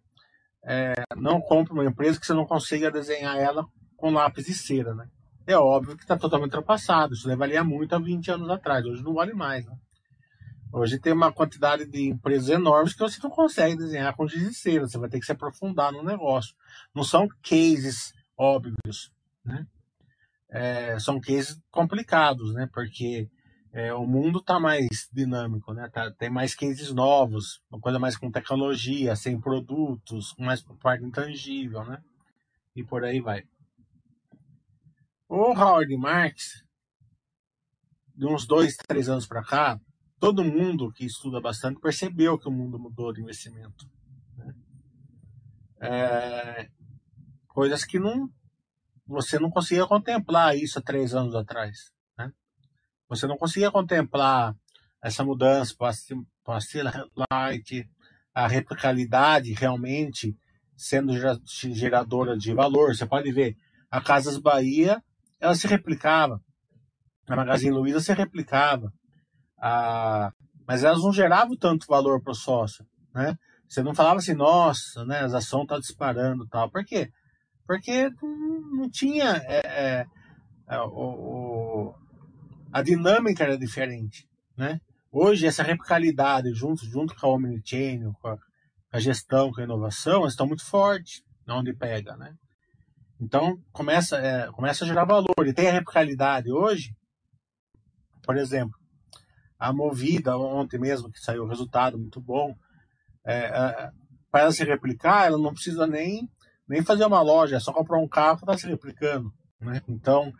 é, 0.64 0.93
não 1.16 1.41
compra 1.41 1.74
uma 1.74 1.86
empresa 1.86 2.20
que 2.20 2.26
você 2.26 2.34
não 2.34 2.45
consiga 2.45 2.91
desenhar 2.91 3.38
ela 3.38 3.66
com 3.97 4.12
lápis 4.12 4.47
e 4.47 4.53
cera, 4.53 4.93
né? 4.93 5.07
É 5.47 5.57
óbvio 5.57 5.97
que 5.97 6.03
está 6.03 6.18
totalmente 6.18 6.49
ultrapassado. 6.49 7.14
Isso 7.14 7.36
valia 7.36 7.64
muito 7.64 7.95
há 7.95 7.99
20 7.99 8.32
anos 8.32 8.49
atrás. 8.49 8.86
Hoje 8.86 9.03
não 9.03 9.14
vale 9.14 9.34
mais, 9.34 9.66
né? 9.66 9.76
Hoje 10.74 10.99
tem 10.99 11.12
uma 11.12 11.34
quantidade 11.34 11.86
de 11.86 12.09
empresas 12.09 12.49
enormes 12.49 12.93
que 12.93 12.99
você 12.99 13.20
não 13.22 13.30
consegue 13.30 13.76
desenhar 13.76 14.16
com 14.16 14.28
giz 14.28 14.43
e 14.43 14.53
cera. 14.53 14.88
Você 14.88 14.97
vai 14.97 15.09
ter 15.09 15.20
que 15.20 15.26
se 15.26 15.32
aprofundar 15.32 15.91
no 15.91 16.03
negócio. 16.03 16.55
Não 16.95 17.03
são 17.03 17.28
cases 17.43 18.14
óbvios, 18.38 19.12
né? 19.43 19.66
É, 20.49 20.99
são 20.99 21.20
cases 21.20 21.59
complicados, 21.70 22.53
né? 22.53 22.70
Porque 22.72 23.30
é, 23.74 23.93
o 23.93 24.05
mundo 24.05 24.39
está 24.39 24.59
mais 24.59 25.09
dinâmico, 25.13 25.74
né? 25.74 25.88
Tá, 25.89 26.11
tem 26.11 26.30
mais 26.30 26.53
cases 26.53 26.91
novos, 26.91 27.61
uma 27.72 27.80
coisa 27.80 27.97
mais 27.97 28.17
com 28.17 28.30
tecnologia, 28.30 29.15
sem 29.15 29.39
produtos, 29.39 30.36
mais 30.38 30.61
parte 30.82 31.05
intangível, 31.05 31.84
né? 31.86 32.03
E 32.76 32.84
por 32.84 33.03
aí 33.03 33.22
vai. 33.22 33.43
O 35.28 35.53
Howard 35.53 35.95
Marks, 35.95 36.65
de 38.13 38.26
uns 38.26 38.45
dois, 38.45 38.76
três 38.76 39.07
anos 39.07 39.26
para 39.26 39.41
cá, 39.41 39.80
todo 40.19 40.43
mundo 40.43 40.91
que 40.91 41.05
estuda 41.05 41.39
bastante 41.39 41.80
percebeu 41.80 42.38
que 42.38 42.49
o 42.49 42.51
mundo 42.51 42.78
mudou 42.78 43.13
de 43.13 43.22
investimento. 43.22 43.89
Né? 44.36 44.53
É, 45.80 46.69
coisas 47.47 47.86
que 47.86 47.97
não 47.97 48.30
você 49.07 49.39
não 49.39 49.49
conseguia 49.49 49.88
contemplar 49.88 50.55
isso 50.55 50.80
há 50.80 50.82
três 50.82 51.13
anos 51.13 51.36
atrás. 51.36 51.91
Você 53.12 53.28
não 53.28 53.38
conseguia 53.38 53.70
contemplar 53.70 54.55
essa 55.03 55.22
mudança 55.22 55.76
para 55.78 55.91
a 56.49 57.26
Light, 57.30 57.86
a 58.34 58.47
replicabilidade 58.47 59.51
realmente 59.51 60.34
sendo 60.78 61.12
geradora 61.74 62.38
de 62.38 62.53
valor. 62.53 62.95
Você 62.95 63.05
pode 63.05 63.30
ver, 63.34 63.57
a 63.91 63.99
Casas 63.99 64.38
Bahia, 64.38 65.03
ela 65.41 65.53
se 65.55 65.68
replicava. 65.68 66.41
A 67.28 67.36
Magazine 67.36 67.76
Luiza 67.76 67.99
se 67.99 68.14
replicava. 68.14 68.93
A... 69.59 70.32
Mas 70.66 70.86
elas 70.86 71.03
não 71.03 71.12
geravam 71.12 71.57
tanto 71.57 71.88
valor 71.88 72.22
para 72.24 72.32
o 72.32 72.36
sócio, 72.36 72.88
né? 73.14 73.38
Você 73.68 73.84
não 73.84 73.93
falava 73.93 74.20
assim, 74.20 74.34
nossa, 74.34 75.03
né, 75.03 75.20
as 75.20 75.34
ações 75.34 75.64
estão 75.64 75.66
tá 75.66 75.80
disparando 75.80 76.47
tal. 76.47 76.72
Por 76.72 76.86
quê? 76.86 77.12
Porque 77.68 78.09
não 78.22 78.89
tinha 78.89 79.41
é, 79.47 80.05
é, 80.70 80.80
o, 80.80 81.51
a 82.72 82.82
dinâmica 82.82 83.43
era 83.43 83.57
diferente, 83.57 84.28
né? 84.57 84.80
Hoje, 85.11 85.45
essa 85.45 85.63
replicabilidade 85.63 86.53
junto, 86.53 86.86
junto 86.86 87.13
com 87.15 87.28
a 87.28 87.30
Omnichannel, 87.34 88.13
com 88.22 88.30
a, 88.30 88.38
a 88.93 88.99
gestão, 88.99 89.51
com 89.51 89.59
a 89.59 89.63
inovação, 89.63 90.26
estão 90.26 90.47
muito 90.47 90.65
fortes 90.65 91.22
onde 91.49 91.74
pega, 91.74 92.15
né? 92.15 92.34
Então, 93.19 93.57
começa, 93.72 94.17
é, 94.17 94.51
começa 94.51 94.84
a 94.84 94.88
gerar 94.88 95.05
valor. 95.05 95.45
E 95.45 95.53
tem 95.53 95.67
a 95.67 95.74
replicabilidade 95.74 96.51
hoje, 96.51 96.95
por 98.24 98.38
exemplo, 98.38 98.74
a 99.59 99.72
Movida, 99.72 100.38
ontem 100.38 100.80
mesmo, 100.80 101.11
que 101.11 101.19
saiu 101.19 101.43
o 101.43 101.47
resultado 101.47 101.99
muito 101.99 102.22
bom, 102.22 102.55
é, 103.26 103.45
é, 103.45 103.89
para 104.32 104.41
ela 104.41 104.51
se 104.51 104.63
replicar, 104.63 105.28
ela 105.28 105.38
não 105.38 105.53
precisa 105.53 105.86
nem, 105.86 106.28
nem 106.67 106.82
fazer 106.82 107.05
uma 107.05 107.22
loja, 107.22 107.57
é 107.57 107.59
só 107.59 107.72
comprar 107.72 107.99
um 107.99 108.07
carro 108.07 108.39
está 108.39 108.57
se 108.57 108.67
replicando. 108.67 109.32
Né? 109.59 109.82
Então, 109.88 110.32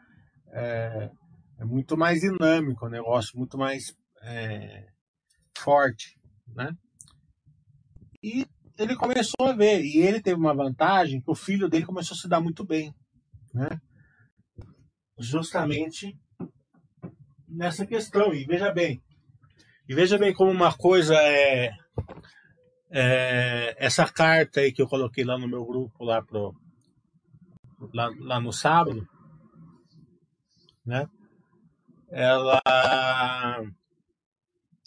é, 1.62 1.66
muito 1.66 1.95
mais 1.95 2.22
dinâmico 2.22 2.86
o 2.86 2.89
negócio, 2.89 3.38
muito 3.38 3.57
mais 3.57 3.95
é, 4.24 4.88
forte, 5.57 6.20
né? 6.47 6.76
E 8.24 8.45
ele 8.78 8.95
começou 8.95 9.47
a 9.47 9.53
ver, 9.53 9.84
e 9.84 9.97
ele 9.97 10.22
teve 10.22 10.39
uma 10.39 10.55
vantagem 10.55 11.22
que 11.22 11.30
o 11.30 11.36
filho 11.36 11.70
dele 11.70 11.86
começou 11.86 12.16
a 12.16 12.18
se 12.20 12.28
dar 12.28 12.41
muito 12.41 12.66
bem, 12.66 12.93
né? 13.53 13.70
Justamente 15.20 16.18
nessa 17.47 17.86
questão. 17.86 18.34
E 18.34 18.45
veja 18.45 18.72
bem, 18.72 19.01
e 19.88 19.93
veja 19.93 20.18
bem 20.18 20.34
como 20.34 20.49
uma 20.49 20.76
coisa 20.76 21.16
é, 21.16 21.72
é 22.89 23.76
essa 23.78 24.12
carta 24.12 24.62
aí 24.62 24.72
que 24.72 24.82
eu 24.82 24.88
coloquei 24.88 25.24
lá 25.24 25.38
no 25.38 25.47
meu 25.47 25.64
grupo 25.64 26.03
lá 26.03 26.24
pro 26.24 26.55
lá, 27.93 28.09
lá 28.20 28.39
no 28.39 28.51
sábado, 28.51 29.07
né? 30.86 31.07
Ela 32.12 32.62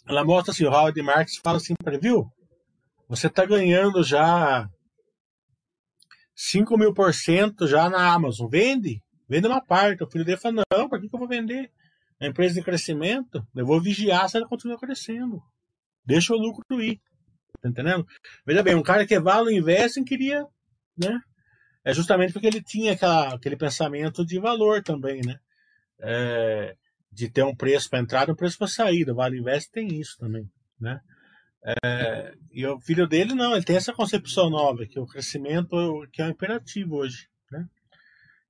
ela 0.07 0.23
mostra 0.23 0.51
assim, 0.51 0.65
o 0.65 0.69
Howard 0.69 1.01
Marks 1.01 1.37
fala 1.43 1.57
assim 1.57 1.73
para 1.83 1.97
viu? 1.97 2.27
Você 3.09 3.27
está 3.27 3.45
ganhando 3.45 4.03
já 4.03 4.69
5 6.35 6.77
mil 6.77 6.93
por 6.93 7.13
cento 7.13 7.67
já 7.67 7.89
na 7.89 8.13
Amazon. 8.13 8.47
Vende? 8.49 9.01
Vende 9.27 9.47
uma 9.47 9.63
parte. 9.63 10.03
O 10.03 10.09
filho 10.09 10.25
dele 10.25 10.37
fala, 10.37 10.63
não, 10.71 10.89
para 10.89 10.99
que, 10.99 11.07
que 11.07 11.15
eu 11.15 11.19
vou 11.19 11.27
vender? 11.27 11.71
A 12.19 12.27
empresa 12.27 12.55
de 12.55 12.63
crescimento, 12.63 13.45
eu 13.55 13.65
vou 13.65 13.81
vigiar 13.81 14.29
se 14.29 14.37
ela 14.37 14.47
continua 14.47 14.77
crescendo. 14.77 15.41
Deixa 16.05 16.33
o 16.33 16.37
lucro 16.37 16.81
ir. 16.81 16.99
Tá 17.61 17.69
entendendo? 17.69 18.05
Veja 18.45 18.63
bem, 18.63 18.75
um 18.75 18.83
cara 18.83 19.05
que 19.05 19.15
é 19.15 19.19
Valo 19.19 19.51
Investing 19.51 20.03
queria, 20.03 20.45
né? 20.97 21.19
É 21.83 21.93
justamente 21.93 22.33
porque 22.33 22.47
ele 22.47 22.61
tinha 22.61 22.93
aquela, 22.93 23.33
aquele 23.33 23.57
pensamento 23.57 24.25
de 24.25 24.39
valor 24.39 24.81
também, 24.83 25.21
né? 25.25 25.37
É, 25.99 26.75
de 27.15 27.29
ter 27.29 27.43
um 27.43 27.55
preço 27.55 27.89
para 27.89 27.99
entrada 27.99 28.29
e 28.29 28.33
um 28.33 28.35
preço 28.35 28.57
para 28.57 28.67
saída. 28.67 29.13
O 29.13 29.15
Vale 29.15 29.39
Invest 29.39 29.71
tem 29.71 29.87
isso 29.87 30.17
também, 30.19 30.51
né? 30.79 30.99
É, 31.63 32.35
e 32.51 32.65
o 32.67 32.79
filho 32.79 33.07
dele 33.07 33.33
não, 33.33 33.55
ele 33.55 33.63
tem 33.63 33.77
essa 33.77 33.93
concepção 33.93 34.49
nova, 34.49 34.85
que 34.85 34.99
o 34.99 35.07
crescimento 35.07 36.05
que 36.11 36.21
é 36.21 36.27
o 36.27 36.29
imperativo 36.29 36.97
hoje, 36.97 37.27
né? 37.49 37.65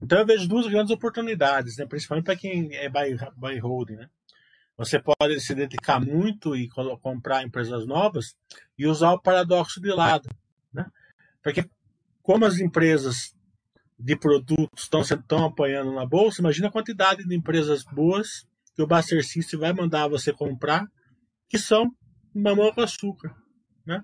Então 0.01 0.19
eu 0.19 0.25
vejo 0.25 0.47
duas 0.47 0.67
grandes 0.67 0.91
oportunidades, 0.91 1.77
né? 1.77 1.85
principalmente 1.85 2.25
para 2.25 2.35
quem 2.35 2.75
é 2.75 2.89
buy, 2.89 3.15
buy 3.37 3.59
holding, 3.59 3.95
né? 3.95 4.09
Você 4.77 4.99
pode 4.99 5.39
se 5.39 5.55
dedicar 5.55 6.01
muito 6.01 6.53
e 6.55 6.67
comprar 7.01 7.43
empresas 7.43 7.85
novas 7.85 8.35
e 8.77 8.85
usar 8.85 9.13
o 9.13 9.21
paradoxo 9.21 9.79
de 9.79 9.89
lado, 9.89 10.27
né? 10.73 10.85
Porque 11.41 11.63
como 12.21 12.45
as 12.45 12.59
empresas 12.59 13.33
de 13.97 14.17
produtos 14.17 14.83
estão, 14.83 14.99
estão 14.99 15.45
apanhando 15.45 15.93
na 15.93 16.05
bolsa, 16.05 16.41
imagina 16.41 16.67
a 16.67 16.71
quantidade 16.71 17.23
de 17.23 17.33
empresas 17.33 17.83
boas 17.83 18.45
que 18.75 18.81
o 18.81 18.87
Buster 18.87 19.23
System 19.25 19.59
vai 19.59 19.73
mandar 19.73 20.07
você 20.07 20.33
comprar, 20.33 20.85
que 21.49 21.57
são 21.57 21.89
mamão 22.33 22.73
com 22.73 22.81
açúcar, 22.81 23.33
né? 23.85 24.03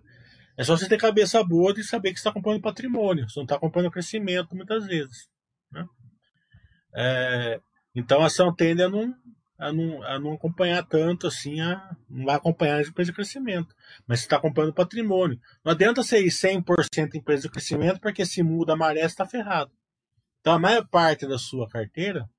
É 0.58 0.64
só 0.64 0.78
você 0.78 0.88
ter 0.88 0.98
cabeça 0.98 1.44
boa 1.44 1.74
de 1.74 1.84
saber 1.84 2.12
que 2.12 2.18
está 2.18 2.32
comprando 2.32 2.62
patrimônio, 2.62 3.28
você 3.30 3.40
não 3.40 3.46
está 3.46 3.58
comprando 3.58 3.92
crescimento 3.92 4.56
muitas 4.56 4.86
vezes. 4.86 5.28
Né? 5.72 5.86
É, 6.96 7.60
então 7.96 8.22
a 8.22 8.28
ação 8.28 8.54
tende 8.54 8.84
a 8.84 8.90
não, 8.90 9.16
a 9.58 9.72
não, 9.74 10.04
a 10.04 10.20
não 10.20 10.34
acompanhar 10.34 10.86
tanto 10.86 11.28
assim, 11.28 11.62
a, 11.62 11.96
não 12.10 12.26
vai 12.26 12.36
acompanhar 12.36 12.78
a 12.78 12.82
empresa 12.82 13.12
de 13.12 13.16
crescimento. 13.16 13.74
Mas 14.06 14.20
você 14.20 14.26
está 14.26 14.40
comprando 14.40 14.74
patrimônio. 14.74 15.40
Não 15.64 15.72
adianta 15.72 16.04
ser 16.04 16.22
100% 16.24 17.16
empresa 17.16 17.44
de 17.44 17.50
crescimento, 17.50 18.00
porque 18.00 18.26
se 18.26 18.44
muda 18.44 18.74
a 18.74 18.78
maré, 18.78 19.02
está 19.02 19.26
ferrado. 19.26 19.72
Então 20.42 20.54
a 20.54 20.60
maior 20.60 20.88
parte 20.88 21.28
da 21.28 21.38
sua 21.38 21.68
carteira 21.68 22.30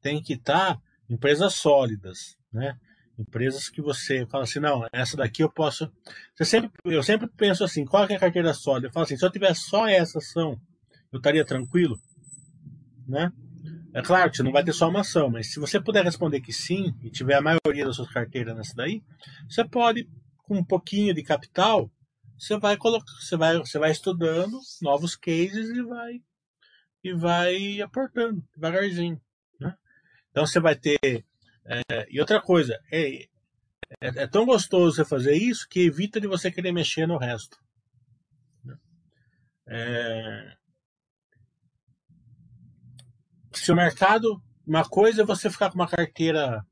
tem 0.00 0.22
que 0.22 0.34
estar 0.34 0.74
tá 0.74 0.82
empresas 1.08 1.54
sólidas, 1.54 2.36
né? 2.52 2.76
Empresas 3.18 3.68
que 3.68 3.82
você 3.82 4.24
fala 4.26 4.44
assim, 4.44 4.60
não, 4.60 4.86
essa 4.92 5.16
daqui 5.16 5.42
eu 5.42 5.50
posso. 5.50 5.90
Você 6.36 6.44
sempre, 6.44 6.70
eu 6.84 7.02
sempre 7.02 7.28
penso 7.36 7.64
assim, 7.64 7.84
qual 7.84 8.04
é 8.04 8.14
a 8.14 8.18
carteira 8.18 8.54
sólida? 8.54 8.88
Eu 8.88 8.92
falo 8.92 9.04
assim, 9.04 9.16
se 9.16 9.24
eu 9.24 9.30
tivesse 9.30 9.62
só 9.62 9.88
essa 9.88 10.18
ação, 10.18 10.60
eu 11.12 11.16
estaria 11.16 11.44
tranquilo, 11.44 12.00
né? 13.06 13.32
É 13.92 14.02
claro 14.02 14.30
que 14.30 14.36
você 14.36 14.42
não 14.42 14.52
vai 14.52 14.62
ter 14.62 14.72
só 14.72 14.88
uma 14.88 15.00
ação, 15.00 15.30
mas 15.30 15.52
se 15.52 15.58
você 15.58 15.80
puder 15.80 16.04
responder 16.04 16.40
que 16.40 16.52
sim, 16.52 16.94
e 17.02 17.10
tiver 17.10 17.34
a 17.34 17.40
maioria 17.40 17.86
das 17.86 17.96
suas 17.96 18.10
carteiras 18.12 18.54
nessa 18.54 18.74
daí, 18.76 19.02
você 19.48 19.64
pode, 19.64 20.08
com 20.44 20.58
um 20.58 20.64
pouquinho 20.64 21.14
de 21.14 21.22
capital, 21.22 21.90
você 22.38 22.56
vai 22.58 22.76
colocar, 22.76 23.10
você 23.20 23.36
vai, 23.36 23.58
você 23.58 23.78
vai 23.78 23.90
estudando 23.90 24.60
novos 24.80 25.16
cases 25.16 25.70
e 25.70 25.82
vai 25.82 26.22
e 27.02 27.12
vai 27.14 27.80
aportando 27.80 28.44
devagarzinho. 28.54 29.20
Então 30.38 30.46
você 30.46 30.60
vai 30.60 30.76
ter. 30.76 31.24
É, 31.66 32.06
e 32.08 32.20
outra 32.20 32.40
coisa, 32.40 32.78
é, 32.92 33.24
é, 33.24 33.28
é, 34.00 34.26
tão 34.28 34.46
gostoso 34.46 34.94
você 34.94 35.04
fazer 35.04 35.34
isso 35.34 35.68
que 35.68 35.80
evita 35.80 36.20
de 36.20 36.28
você 36.28 36.48
querer 36.48 36.70
mexer 36.70 37.08
no 37.08 37.18
resto. 37.18 37.58
É, 39.66 40.54
se 43.52 43.72
o 43.72 43.74
mercado. 43.74 44.40
Uma 44.64 44.86
coisa 44.86 45.22
é 45.22 45.24
você 45.24 45.50
ficar 45.50 45.70
com 45.70 45.76
uma 45.76 45.88
carteira 45.88 46.62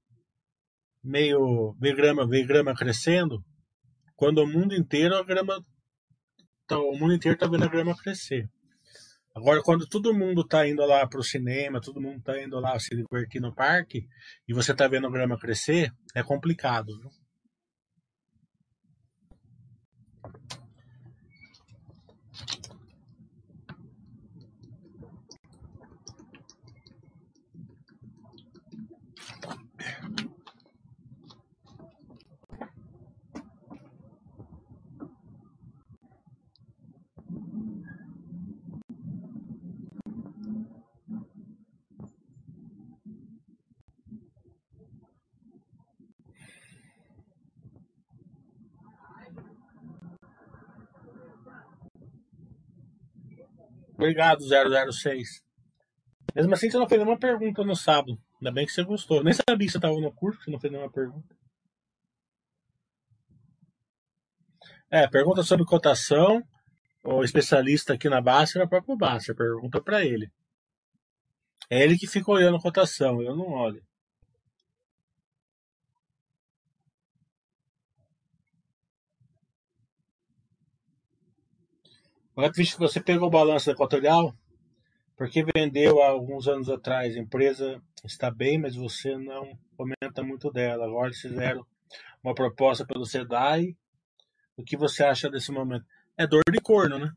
meio 1.03 1.75
ver 1.81 1.97
grama, 1.97 2.29
ver 2.29 2.47
grama 2.47 2.75
crescendo, 2.75 3.43
quando 4.15 4.39
o 4.39 4.47
mundo 4.47 4.77
inteiro 4.77 5.17
a 5.17 5.25
grama. 5.25 5.61
Tá, 6.69 6.79
o 6.79 6.97
mundo 6.97 7.15
inteiro 7.15 7.35
está 7.35 7.49
vendo 7.49 7.65
a 7.65 7.69
grama 7.69 7.97
crescer. 7.97 8.49
Agora, 9.37 9.63
quando 9.63 9.87
todo 9.87 10.15
mundo 10.15 10.41
está 10.41 10.67
indo 10.67 10.83
lá 10.87 11.07
para 11.07 11.21
o 11.21 11.23
cinema, 11.23 11.79
todo 11.79 12.01
mundo 12.01 12.21
está 12.21 12.43
indo 12.43 12.59
lá 12.59 12.79
se 12.81 12.97
divertir 12.97 13.39
no 13.39 13.55
parque, 13.55 14.09
e 14.49 14.55
você 14.55 14.73
está 14.73 14.89
vendo 14.89 15.07
a 15.07 15.11
grama 15.11 15.39
crescer, 15.39 15.93
é 16.15 16.23
complicado. 16.23 16.99
Viu? 16.99 17.11
Obrigado, 54.07 54.41
006. 54.93 55.43
Mesmo 56.33 56.55
assim, 56.55 56.71
você 56.71 56.79
não 56.79 56.89
fez 56.89 57.01
nenhuma 57.01 57.19
pergunta 57.19 57.65
no 57.65 57.75
sábado. 57.75 58.17
Ainda 58.41 58.53
bem 58.53 58.65
que 58.65 58.71
você 58.71 58.85
gostou. 58.85 59.25
Nem 59.25 59.33
sabia 59.33 59.67
que 59.67 59.73
você 59.73 59.79
estava 59.79 60.01
no 60.01 60.13
curso, 60.13 60.41
você 60.41 60.51
não 60.51 60.61
fez 60.61 60.73
nenhuma 60.73 60.93
pergunta. 60.93 61.35
É, 64.89 65.09
pergunta 65.09 65.43
sobre 65.43 65.67
cotação. 65.67 66.41
O 67.03 67.25
especialista 67.25 67.95
aqui 67.95 68.09
na 68.09 68.21
Basta 68.21 68.59
era 68.59 68.67
o 68.67 68.69
próprio 68.69 68.97
Basta. 68.97 69.35
Pergunta 69.35 69.83
para 69.83 70.05
ele. 70.05 70.31
É 71.69 71.83
ele 71.83 71.99
que 71.99 72.07
fica 72.07 72.31
olhando 72.31 72.59
a 72.59 72.63
cotação, 72.63 73.21
eu 73.21 73.35
não 73.35 73.49
olho. 73.51 73.83
Agora, 81.83 81.95
visto 81.97 82.13
que 82.13 82.26
você 82.79 83.01
pegou 83.01 83.29
o 83.29 83.31
balanço 83.31 83.71
equatorial, 83.71 84.35
porque 85.17 85.43
vendeu 85.55 86.03
há 86.03 86.09
alguns 86.09 86.47
anos 86.47 86.69
atrás, 86.69 87.17
a 87.17 87.19
empresa 87.19 87.81
está 88.05 88.31
bem, 88.31 88.59
mas 88.59 88.77
você 88.77 89.17
não 89.17 89.59
comenta 89.77 90.23
muito 90.23 90.51
dela. 90.51 90.85
Agora 90.85 91.11
fizeram 91.13 91.67
uma 92.23 92.35
proposta 92.35 92.85
pelo 92.85 93.07
SEDAI. 93.07 93.75
O 94.57 94.63
que 94.63 94.77
você 94.77 95.03
acha 95.03 95.31
desse 95.31 95.51
momento? 95.51 95.87
É 96.17 96.27
dor 96.27 96.43
de 96.51 96.61
corno, 96.61 96.99
né? 96.99 97.11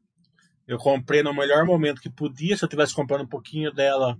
Eu 0.65 0.77
comprei 0.77 1.23
no 1.23 1.33
melhor 1.33 1.65
momento 1.65 2.01
que 2.01 2.09
podia. 2.09 2.55
Se 2.55 2.63
eu 2.63 2.69
tivesse 2.69 2.93
comprando 2.93 3.23
um 3.23 3.29
pouquinho 3.29 3.73
dela 3.73 4.17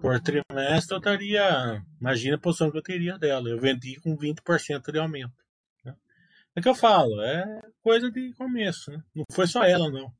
por 0.00 0.20
trimestre, 0.20 0.94
eu 0.94 0.98
estaria. 0.98 1.82
Imagina 2.00 2.36
a 2.36 2.40
posição 2.40 2.70
que 2.70 2.78
eu 2.78 2.82
teria 2.82 3.18
dela. 3.18 3.48
Eu 3.48 3.58
vendi 3.58 3.98
com 4.00 4.16
20% 4.16 4.92
de 4.92 4.98
aumento. 4.98 5.32
Né? 5.84 5.94
É 6.54 6.60
que 6.60 6.68
eu 6.68 6.74
falo, 6.74 7.20
é 7.22 7.60
coisa 7.82 8.10
de 8.10 8.32
começo, 8.34 8.90
né? 8.90 9.02
Não 9.14 9.24
foi 9.32 9.46
só 9.46 9.64
ela, 9.64 9.90
não. 9.90 10.12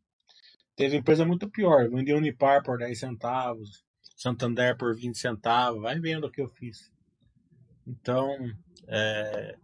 Teve 0.77 0.99
empresa 0.99 1.25
muito 1.25 1.49
pior. 1.49 1.89
Vendi 1.89 2.13
Unipar 2.13 2.63
por 2.63 2.79
10 2.79 2.99
centavos, 2.99 3.83
Santander 4.17 4.77
por 4.77 4.95
20 4.95 5.19
centavos. 5.19 5.81
Vai 5.81 5.99
vendo 5.99 6.27
o 6.27 6.31
que 6.31 6.43
eu 6.43 6.51
fiz. 6.51 6.91
Então, 7.87 8.29
é, 8.87 9.57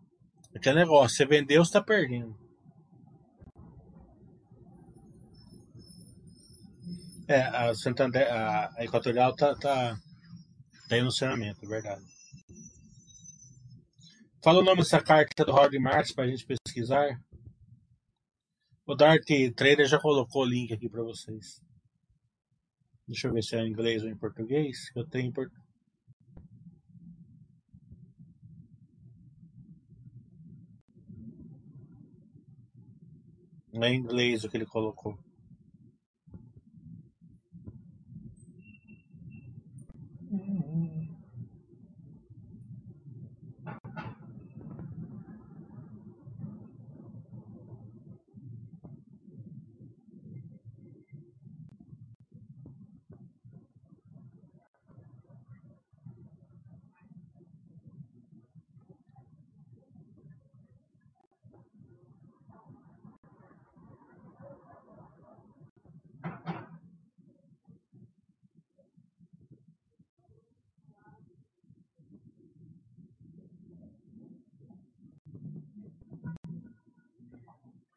aquele 0.54 0.76
negócio. 0.76 1.16
Você 1.16 1.26
vendeu, 1.26 1.62
você 1.62 1.68
está 1.68 1.82
perdendo. 1.82 2.34
É, 7.28 7.42
a 7.42 7.74
Santander, 7.74 8.26
a, 8.32 8.74
Equatorial 8.78 9.34
tá, 9.36 9.54
tá, 9.54 9.96
tá 10.88 10.98
funcionamento, 10.98 11.64
é 11.64 11.68
verdade. 11.68 12.02
Fala 14.42 14.60
o 14.60 14.64
nome 14.64 14.78
dessa 14.78 15.00
carta 15.00 15.44
do 15.44 15.80
Marks 15.80 16.12
para 16.12 16.24
a 16.24 16.26
gente 16.26 16.44
pesquisar. 16.44 17.20
O 18.85 18.97
Dart 18.97 19.22
Trader 19.55 19.87
já 19.87 19.99
colocou 19.99 20.43
o 20.43 20.45
link 20.45 20.72
aqui 20.72 20.89
para 20.89 21.05
vocês. 21.05 21.62
Deixa 23.07 23.28
eu 23.28 23.33
ver 23.33 23.43
se 23.43 23.55
é 23.55 23.61
em 23.61 23.70
inglês 23.70 24.03
ou 24.03 24.09
em 24.09 24.16
português. 24.16 24.91
Eu 24.97 25.07
tenho 25.07 25.28
em 25.28 25.33
português. 25.33 25.62
É 33.74 33.89
em 33.89 33.99
inglês 33.99 34.43
o 34.43 34.49
que 34.49 34.57
ele 34.57 34.66
colocou. 34.66 35.16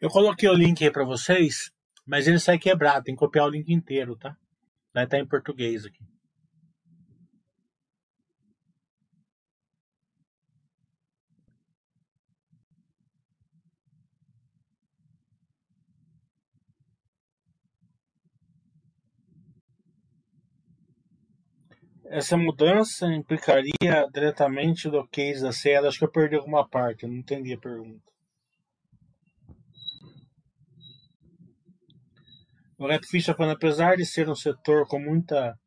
Eu 0.05 0.11
coloquei 0.11 0.47
o 0.47 0.53
link 0.53 0.83
aí 0.83 0.91
para 0.91 1.03
vocês, 1.03 1.71
mas 2.05 2.27
ele 2.27 2.37
sai 2.37 2.59
quebrado, 2.59 3.05
tem 3.05 3.15
que 3.15 3.19
copiar 3.19 3.47
o 3.47 3.49
link 3.49 3.73
inteiro, 3.73 4.15
tá? 4.15 4.37
Vai 4.93 5.05
estar 5.05 5.17
em 5.17 5.25
português 5.25 5.83
aqui. 5.83 6.05
Essa 22.05 22.37
mudança 22.37 23.07
implicaria 23.07 24.07
diretamente 24.13 24.87
do 24.87 25.03
case 25.07 25.41
da 25.41 25.51
CL? 25.51 25.87
Acho 25.87 25.97
que 25.97 26.05
eu 26.05 26.11
perdi 26.11 26.35
alguma 26.35 26.69
parte, 26.69 27.05
eu 27.05 27.09
não 27.09 27.17
entendi 27.17 27.53
a 27.53 27.57
pergunta. 27.57 28.14
O 32.77 32.87
Rap 32.87 33.05
falando, 33.33 33.55
apesar 33.55 33.95
de 33.95 34.05
ser 34.05 34.29
um 34.29 34.35
setor 34.35 34.85
com 34.85 34.99
muita 34.99 35.57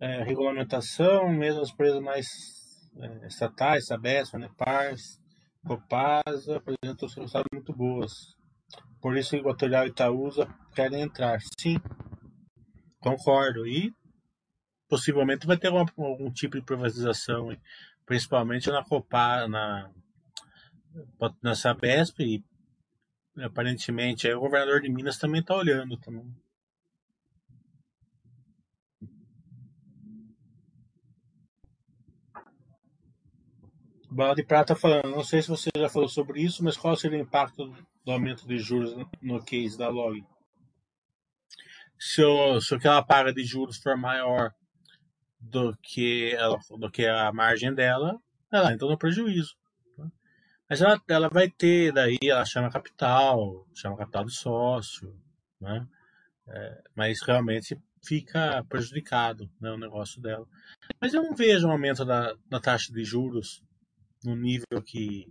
é, 0.00 0.24
regulamentação, 0.24 1.28
mesmo 1.28 1.60
as 1.60 1.70
empresas 1.70 2.00
mais 2.02 2.26
é, 2.96 3.26
estatais, 3.28 3.86
Sabesp, 3.86 4.36
Nepars, 4.36 5.20
Copasa, 5.64 6.56
apresentam 6.56 7.08
resultados 7.08 7.46
muito 7.52 7.72
boas. 7.72 8.12
Por 9.00 9.16
isso, 9.16 9.36
Equatorial 9.36 9.86
e 9.86 9.90
Itaúsa 9.90 10.48
querem 10.74 11.02
entrar. 11.02 11.38
Sim, 11.60 11.76
concordo. 12.98 13.64
E 13.66 13.94
possivelmente 14.88 15.46
vai 15.46 15.56
ter 15.56 15.68
algum, 15.68 16.04
algum 16.04 16.32
tipo 16.32 16.58
de 16.58 16.64
privatização, 16.64 17.56
principalmente 18.04 18.68
na 18.68 18.82
Copa, 18.82 19.46
na, 19.46 19.88
na 21.40 21.54
Sabesp 21.54 22.20
e 22.20 22.44
aparentemente 23.38 24.26
aí 24.26 24.34
o 24.34 24.40
governador 24.40 24.80
de 24.80 24.88
Minas 24.90 25.18
também 25.18 25.40
está 25.40 25.54
olhando 25.54 25.96
também. 25.98 26.34
Bala 34.10 34.34
de 34.34 34.42
Prata 34.42 34.74
falando, 34.74 35.08
não 35.08 35.22
sei 35.22 35.40
se 35.40 35.48
você 35.48 35.70
já 35.76 35.88
falou 35.88 36.08
sobre 36.08 36.42
isso, 36.42 36.64
mas 36.64 36.76
qual 36.76 36.96
seria 36.96 37.18
o 37.18 37.22
impacto 37.22 37.72
do 38.04 38.10
aumento 38.10 38.46
de 38.46 38.58
juros 38.58 38.92
no 39.22 39.40
case 39.44 39.78
da 39.78 39.88
Log? 39.88 40.20
Se 41.96 42.24
o, 42.24 42.60
se 42.60 42.74
o 42.74 42.78
que 42.80 42.88
ela 42.88 43.04
paga 43.04 43.32
de 43.32 43.44
juros 43.44 43.78
for 43.78 43.96
maior 43.96 44.52
do 45.38 45.76
que, 45.80 46.34
ela, 46.34 46.58
do 46.78 46.90
que 46.90 47.06
a 47.06 47.32
margem 47.32 47.72
dela, 47.72 48.18
ela 48.52 48.72
entra 48.72 48.88
no 48.88 48.98
prejuízo. 48.98 49.54
Mas 50.70 50.80
ela, 50.80 51.02
ela 51.08 51.28
vai 51.28 51.50
ter, 51.50 51.92
daí 51.92 52.16
ela 52.22 52.44
chama 52.44 52.70
capital, 52.70 53.66
chama 53.74 53.96
capital 53.96 54.24
de 54.24 54.32
sócio, 54.32 55.20
né? 55.60 55.84
É, 56.46 56.82
mas 56.94 57.20
realmente 57.22 57.76
fica 58.06 58.64
prejudicado 58.68 59.50
né, 59.60 59.68
o 59.72 59.76
negócio 59.76 60.22
dela. 60.22 60.46
Mas 61.00 61.12
eu 61.12 61.24
não 61.24 61.34
vejo 61.34 61.66
um 61.66 61.72
aumento 61.72 62.04
da, 62.04 62.36
da 62.48 62.60
taxa 62.60 62.92
de 62.92 63.02
juros 63.02 63.64
no 64.24 64.36
nível 64.36 64.80
que, 64.84 65.26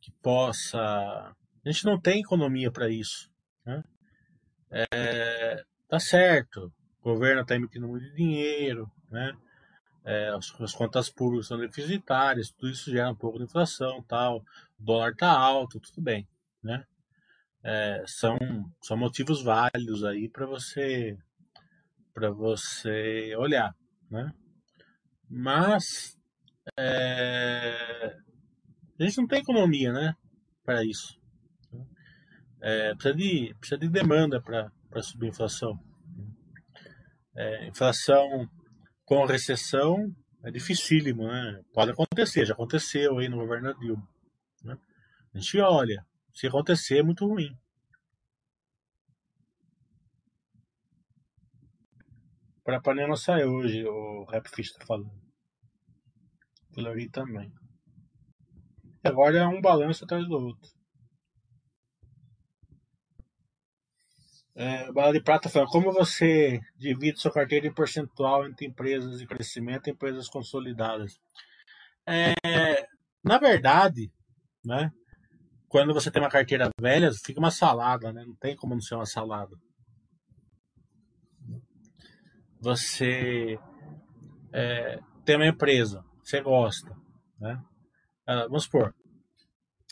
que 0.00 0.12
possa. 0.22 0.78
A 0.78 1.34
gente 1.68 1.84
não 1.84 2.00
tem 2.00 2.20
economia 2.20 2.70
para 2.70 2.88
isso. 2.88 3.28
Né? 3.66 3.82
É, 4.70 5.64
tá 5.88 5.98
certo, 5.98 6.72
o 7.00 7.12
governo 7.12 7.42
está 7.42 7.56
emitindo 7.56 7.88
muito 7.88 8.08
dinheiro, 8.14 8.88
né? 9.10 9.36
É, 10.04 10.28
as, 10.28 10.52
as, 10.60 10.72
contas 10.72 11.08
públicas 11.08 11.46
são 11.46 11.58
deficitárias, 11.58 12.50
tudo 12.50 12.70
isso 12.70 12.90
gera 12.90 13.10
um 13.10 13.16
pouco 13.16 13.38
de 13.38 13.44
inflação, 13.44 14.02
tal, 14.02 14.38
o 14.78 14.84
dólar 14.84 15.12
está 15.12 15.30
alto, 15.30 15.80
tudo 15.80 16.02
bem, 16.02 16.28
né? 16.62 16.84
É, 17.62 18.04
são, 18.06 18.38
são 18.82 18.96
motivos 18.96 19.42
válidos 19.42 20.04
aí 20.04 20.28
para 20.28 20.44
você 20.44 21.16
para 22.12 22.30
você 22.30 23.34
olhar, 23.36 23.74
né? 24.10 24.32
Mas 25.28 26.16
é, 26.78 28.16
a 29.00 29.02
gente 29.02 29.18
não 29.18 29.26
tem 29.26 29.40
economia, 29.40 29.92
né? 29.92 30.14
Para 30.64 30.84
isso. 30.84 31.18
É, 32.60 32.94
precisa, 32.94 33.14
de, 33.14 33.54
precisa 33.58 33.78
de 33.78 33.88
demanda 33.88 34.40
para 34.40 35.02
subir 35.02 35.26
a 35.26 35.30
inflação. 35.30 35.78
É, 37.34 37.66
inflação 37.66 38.48
com 39.04 39.24
recessão 39.24 40.14
é 40.42 40.50
dificílimo, 40.50 41.26
né? 41.26 41.62
Pode 41.72 41.92
acontecer, 41.92 42.44
já 42.44 42.52
aconteceu 42.54 43.18
aí 43.18 43.28
no 43.28 43.38
governo 43.38 43.74
Dilma. 43.78 44.06
Né? 44.62 44.78
A 45.34 45.38
gente 45.38 45.58
olha, 45.60 46.04
se 46.32 46.46
acontecer 46.46 46.98
é 46.98 47.02
muito 47.02 47.26
ruim. 47.26 47.56
Para 52.62 52.80
panela 52.80 53.16
sai 53.16 53.44
hoje, 53.44 53.84
o 53.84 54.24
Rap 54.24 54.48
Fish 54.48 54.72
tá 54.72 54.84
falando. 54.86 55.12
Hillary 56.76 57.08
também. 57.10 57.52
Agora 59.02 59.38
é 59.38 59.46
um 59.46 59.60
balanço 59.60 60.04
atrás 60.04 60.26
do 60.26 60.34
outro. 60.34 60.70
É, 64.56 64.92
Bala 64.92 65.12
de 65.12 65.20
Prata 65.20 65.48
fala, 65.48 65.66
como 65.66 65.92
você 65.92 66.60
divide 66.76 67.20
sua 67.20 67.32
carteira 67.32 67.66
em 67.66 67.74
percentual 67.74 68.46
entre 68.46 68.66
empresas 68.66 69.18
de 69.18 69.26
crescimento 69.26 69.88
e 69.88 69.90
empresas 69.90 70.28
consolidadas? 70.28 71.18
É, 72.06 72.86
na 73.22 73.36
verdade, 73.38 74.12
né, 74.64 74.92
quando 75.68 75.92
você 75.92 76.08
tem 76.08 76.22
uma 76.22 76.30
carteira 76.30 76.68
velha, 76.80 77.10
fica 77.24 77.40
uma 77.40 77.50
salada, 77.50 78.12
né? 78.12 78.24
Não 78.24 78.36
tem 78.36 78.54
como 78.54 78.74
não 78.74 78.80
ser 78.80 78.94
uma 78.94 79.06
salada. 79.06 79.56
Você 82.60 83.58
é, 84.52 85.00
tem 85.24 85.34
uma 85.34 85.48
empresa, 85.48 86.04
você 86.22 86.40
gosta, 86.40 86.94
né? 87.40 87.60
Ah, 88.24 88.44
vamos 88.44 88.64
supor, 88.64 88.94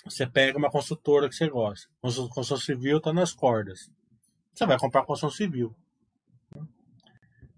você 0.05 0.25
pega 0.25 0.57
uma 0.57 0.71
consultora 0.71 1.29
que 1.29 1.35
você 1.35 1.49
gosta. 1.51 1.89
Construção 2.01 2.57
civil 2.57 2.99
está 2.99 3.13
nas 3.13 3.33
cordas 3.33 3.91
você 4.53 4.67
vai 4.67 4.79
comprar 4.79 5.05
construção 5.05 5.31
civil. 5.31 5.75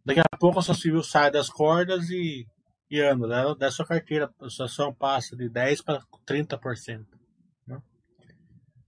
Daqui 0.04 0.20
a 0.20 0.36
pouco 0.38 0.52
a 0.52 0.54
construção 0.56 0.74
civil 0.74 1.02
sai 1.02 1.30
das 1.30 1.48
cordas 1.48 2.10
e, 2.10 2.46
e 2.90 3.00
anda. 3.00 3.26
Da, 3.26 3.54
da 3.54 3.70
sua 3.70 3.86
carteira, 3.86 4.30
a 4.40 4.68
sua 4.68 4.92
passa 4.92 5.36
de 5.36 5.48
10% 5.48 5.82
para 5.82 6.00
30%. 6.26 7.06
Né? 7.66 7.82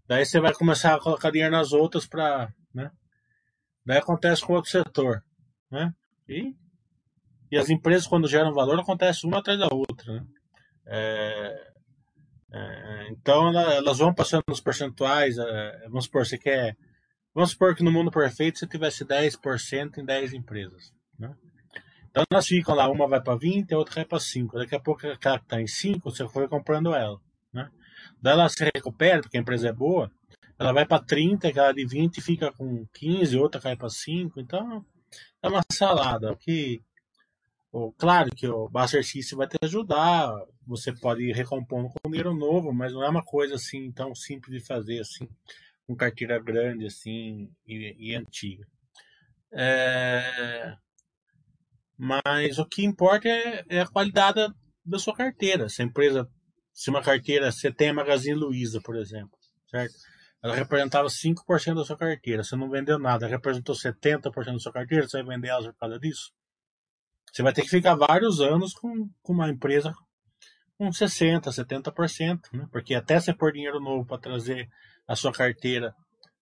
Daí 0.07 0.25
você 0.25 0.39
vai 0.39 0.53
começar 0.53 0.95
a 0.95 1.01
colocar 1.01 1.31
dinheiro 1.31 1.53
nas 1.53 1.73
outras 1.73 2.07
para. 2.07 2.53
Né? 2.73 2.91
Daí 3.85 3.99
acontece 3.99 4.45
com 4.45 4.53
outro 4.53 4.71
setor. 4.71 5.25
Né? 5.71 5.93
E, 6.29 6.55
e 7.51 7.57
as 7.57 7.71
empresas, 7.71 8.07
quando 8.07 8.29
geram 8.29 8.53
valor, 8.53 8.79
acontece 8.79 9.27
uma 9.27 9.39
atrás 9.39 9.59
da 9.59 9.69
outra. 9.73 10.13
Né? 10.13 10.27
É, 10.89 11.73
é, 12.53 13.09
então 13.11 13.49
elas 13.59 13.99
vão 13.99 14.15
passando 14.15 14.45
nos 14.47 14.61
percentuais. 14.61 15.39
É, 15.39 15.87
vamos 15.89 16.05
supor, 16.05 16.27
você 16.27 16.37
quer 16.37 16.77
Vamos 17.37 17.51
supor 17.51 17.77
que 17.77 17.85
no 17.85 17.93
mundo 17.93 18.11
perfeito 18.11 18.59
você 18.59 18.67
tivesse 18.67 19.05
10% 19.05 19.99
em 19.99 20.05
10 20.07 20.33
empresas. 20.33 20.91
Né? 21.19 21.37
Então 22.09 22.25
elas 22.31 22.47
ficam 22.47 22.75
lá, 22.75 22.89
uma 22.89 23.07
vai 23.07 23.21
para 23.21 23.37
20, 23.37 23.75
a 23.75 23.77
outra 23.77 23.97
vai 23.97 24.05
para 24.07 24.19
5. 24.19 24.57
Daqui 24.57 24.75
a 24.75 24.81
pouco 24.81 25.07
aquela 25.07 25.39
que 25.39 25.45
está 25.45 25.61
em 25.61 25.67
5, 25.67 26.11
você 26.11 26.27
foi 26.27 26.49
comprando 26.49 26.95
ela. 26.95 27.21
Né? 27.53 27.71
Daí 28.23 28.33
ela 28.33 28.49
se 28.49 28.65
recupera, 28.75 29.21
porque 29.21 29.37
a 29.37 29.41
empresa 29.41 29.69
é 29.69 29.73
boa, 29.73 30.11
ela 30.59 30.73
vai 30.73 30.87
para 30.87 31.05
30, 31.05 31.49
aquela 31.49 31.73
de 31.73 31.85
20 31.87 32.23
fica 32.23 32.51
com 32.53 32.87
15, 32.95 33.37
outra 33.37 33.61
cai 33.61 33.77
para 33.77 33.91
5. 33.91 34.41
Então 34.41 34.83
é 35.43 35.49
uma 35.49 35.61
salada. 35.71 36.35
Que, 36.37 36.83
claro 37.99 38.35
que 38.35 38.49
o 38.49 38.67
Buster 38.67 39.05
System 39.05 39.37
vai 39.37 39.47
te 39.47 39.59
ajudar, 39.63 40.33
você 40.67 40.91
pode 40.91 41.23
ir 41.23 41.35
recompondo 41.35 41.91
com 41.91 42.09
dinheiro 42.09 42.33
novo, 42.35 42.73
mas 42.73 42.95
não 42.95 43.05
é 43.05 43.11
uma 43.11 43.23
coisa 43.23 43.57
assim 43.57 43.93
tão 43.93 44.15
simples 44.15 44.59
de 44.59 44.67
fazer 44.67 45.01
assim 45.01 45.29
com 45.87 45.95
carteira 45.95 46.39
grande 46.43 46.87
assim 46.87 47.51
e, 47.67 47.97
e 47.99 48.15
antiga. 48.15 48.67
É, 49.53 50.77
mas 51.97 52.59
o 52.59 52.67
que 52.67 52.85
importa 52.85 53.29
é, 53.29 53.65
é, 53.69 53.81
a 53.81 53.87
qualidade 53.87 54.41
da 54.85 54.99
sua 54.99 55.15
carteira. 55.15 55.69
Se 55.69 55.83
a 55.83 55.85
empresa, 55.85 56.29
se 56.73 56.91
uma 56.91 57.03
carteira, 57.03 57.51
você 57.51 57.73
tem 57.73 57.91
a 57.91 57.95
Magazine 57.95 58.39
Luiza, 58.39 58.81
por 58.83 58.97
exemplo, 58.97 59.37
certo? 59.71 59.95
Ela 60.43 60.55
representava 60.55 61.09
5% 61.09 61.75
da 61.75 61.85
sua 61.85 61.97
carteira, 61.97 62.45
você 62.45 62.55
não 62.55 62.71
vendeu 62.71 62.99
nada, 62.99 63.27
representou 63.27 63.75
70% 63.75 64.53
da 64.53 64.59
sua 64.59 64.73
carteira, 64.73 65.09
você 65.09 65.23
vai 65.23 65.37
vender 65.37 65.49
ela 65.49 65.73
por 65.73 65.79
causa 65.79 65.99
disso? 65.99 66.33
Você 67.33 67.43
vai 67.43 67.53
ter 67.53 67.63
que 67.63 67.69
ficar 67.69 67.97
vários 67.97 68.41
anos 68.41 68.73
com, 68.75 69.09
com 69.23 69.33
uma 69.33 69.49
empresa 69.49 69.93
com 70.79 70.91
60%, 70.91 71.45
70%, 71.45 72.41
né? 72.53 72.69
porque 72.71 72.95
até 72.95 73.19
você 73.19 73.33
pôr 73.35 73.53
dinheiro 73.53 73.81
novo 73.81 74.07
para 74.07 74.19
trazer 74.19 74.69
a 75.07 75.17
sua 75.17 75.33
carteira 75.33 75.95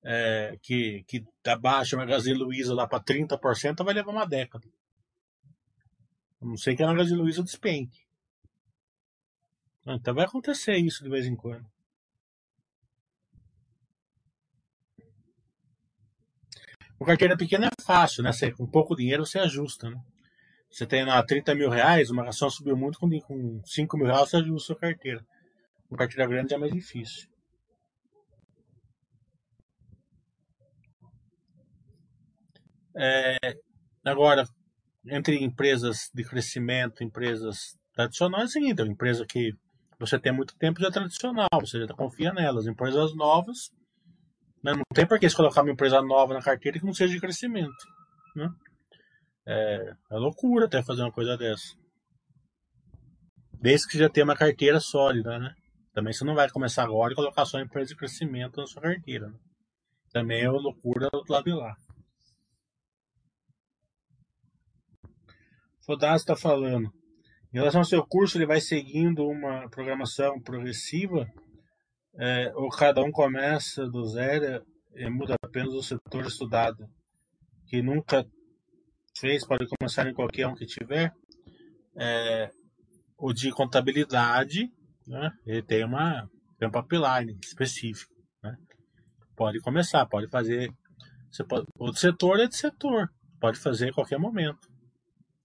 é, 0.04 0.58
que, 0.62 1.02
que 1.04 1.24
abaixa 1.46 1.96
a 1.96 1.98
Magazine 1.98 2.38
Luiza 2.38 2.74
lá 2.74 2.86
para 2.86 3.02
30%, 3.02 3.84
vai 3.84 3.94
levar 3.94 4.10
uma 4.10 4.26
década. 4.26 4.66
A 6.40 6.44
não 6.44 6.56
sei 6.56 6.76
que 6.76 6.82
a 6.82 6.86
Magazine 6.86 7.18
Luiza 7.18 7.42
despenque. 7.42 8.04
Então 9.86 10.14
vai 10.14 10.24
acontecer 10.24 10.76
isso 10.76 11.02
de 11.02 11.10
vez 11.10 11.26
em 11.26 11.36
quando. 11.36 11.66
Com 16.98 17.04
carteira 17.04 17.36
pequena 17.36 17.66
é 17.66 17.82
fácil, 17.82 18.22
né? 18.22 18.32
Você, 18.32 18.50
com 18.52 18.66
pouco 18.66 18.96
dinheiro 18.96 19.26
você 19.26 19.38
ajusta, 19.38 19.90
né? 19.90 20.00
Você 20.70 20.86
tem 20.86 21.04
lá 21.04 21.22
30 21.22 21.54
mil 21.54 21.68
reais, 21.68 22.10
uma 22.10 22.28
ação 22.28 22.48
subiu 22.48 22.76
muito, 22.76 22.98
com, 22.98 23.08
com 23.20 23.60
5 23.64 23.96
mil 23.96 24.06
reais 24.06 24.30
você 24.30 24.38
ajusta 24.38 24.56
a 24.56 24.66
sua 24.66 24.76
carteira. 24.76 25.24
Com 25.88 25.96
carteira 25.96 26.26
grande 26.26 26.54
é 26.54 26.58
mais 26.58 26.72
difícil. 26.72 27.28
É, 32.96 33.36
agora, 34.04 34.44
entre 35.06 35.42
empresas 35.42 36.10
de 36.14 36.24
crescimento, 36.24 37.02
empresas 37.02 37.76
tradicionais, 37.92 38.44
é 38.44 38.46
o 38.46 38.48
seguinte, 38.48 38.82
é 38.82 38.86
empresa 38.86 39.26
que 39.26 39.52
você 39.98 40.18
tem 40.18 40.32
muito 40.32 40.56
tempo 40.56 40.80
já 40.80 40.88
é 40.88 40.90
tradicional, 40.90 41.48
você 41.60 41.86
já 41.86 41.94
confia 41.94 42.32
nelas. 42.32 42.66
Empresas 42.66 43.14
novas, 43.14 43.70
Né? 44.62 44.72
Não 44.72 44.82
tem 44.94 45.06
por 45.06 45.18
que 45.18 45.28
você 45.28 45.36
colocar 45.36 45.62
uma 45.62 45.72
empresa 45.72 46.00
nova 46.00 46.34
na 46.34 46.42
carteira 46.42 46.78
que 46.78 46.86
não 46.86 46.94
seja 46.94 47.12
de 47.12 47.20
crescimento. 47.20 47.84
Né? 48.34 48.48
É, 49.46 49.94
é 50.10 50.16
loucura 50.16 50.66
até 50.66 50.82
fazer 50.82 51.02
uma 51.02 51.12
coisa 51.12 51.36
dessa. 51.36 51.74
Desde 53.60 53.86
que 53.88 53.98
já 53.98 54.08
tenha 54.08 54.24
uma 54.24 54.36
carteira 54.36 54.80
sólida, 54.80 55.38
né? 55.38 55.54
Também 55.92 56.12
você 56.12 56.24
não 56.24 56.34
vai 56.34 56.50
começar 56.50 56.82
agora 56.82 57.12
e 57.12 57.16
colocar 57.16 57.46
só 57.46 57.60
empresa 57.60 57.88
de 57.88 57.96
crescimento 57.96 58.60
na 58.60 58.66
sua 58.66 58.82
carteira. 58.82 59.28
Né? 59.28 59.38
Também 60.12 60.42
é 60.42 60.50
loucura 60.50 61.08
do 61.10 61.24
lado 61.28 61.44
de 61.44 61.52
lá. 61.52 61.76
Fodaço 65.84 66.22
está 66.22 66.36
falando. 66.36 66.90
Em 67.52 67.58
relação 67.58 67.80
ao 67.80 67.84
seu 67.84 68.04
curso, 68.04 68.36
ele 68.36 68.46
vai 68.46 68.60
seguindo 68.60 69.26
uma 69.26 69.68
programação 69.68 70.40
progressiva, 70.40 71.26
é, 72.16 72.52
ou 72.54 72.68
cada 72.68 73.02
um 73.02 73.10
começa 73.10 73.86
do 73.86 74.04
zero 74.06 74.64
e 74.94 75.08
muda 75.10 75.34
apenas 75.42 75.72
o 75.74 75.82
setor 75.82 76.26
estudado, 76.26 76.88
que 77.66 77.82
nunca 77.82 78.24
fez, 79.18 79.46
pode 79.46 79.66
começar 79.78 80.08
em 80.08 80.14
qualquer 80.14 80.46
um 80.46 80.54
que 80.54 80.66
tiver. 80.66 81.12
É, 81.96 82.50
o 83.16 83.32
de 83.32 83.50
contabilidade, 83.52 84.68
né, 85.06 85.30
ele 85.46 85.62
tem 85.62 85.84
uma 85.84 86.28
tem 86.58 86.68
um 86.68 86.70
pipeline 86.70 87.38
específico. 87.42 88.12
Né? 88.42 88.56
Pode 89.36 89.60
começar, 89.60 90.06
pode 90.06 90.28
fazer. 90.28 90.70
Você 91.30 91.44
pode, 91.44 91.66
setor 91.98 92.40
é 92.40 92.46
de 92.46 92.56
setor, 92.56 93.08
pode 93.40 93.58
fazer 93.58 93.88
em 93.88 93.92
qualquer 93.92 94.18
momento. 94.18 94.73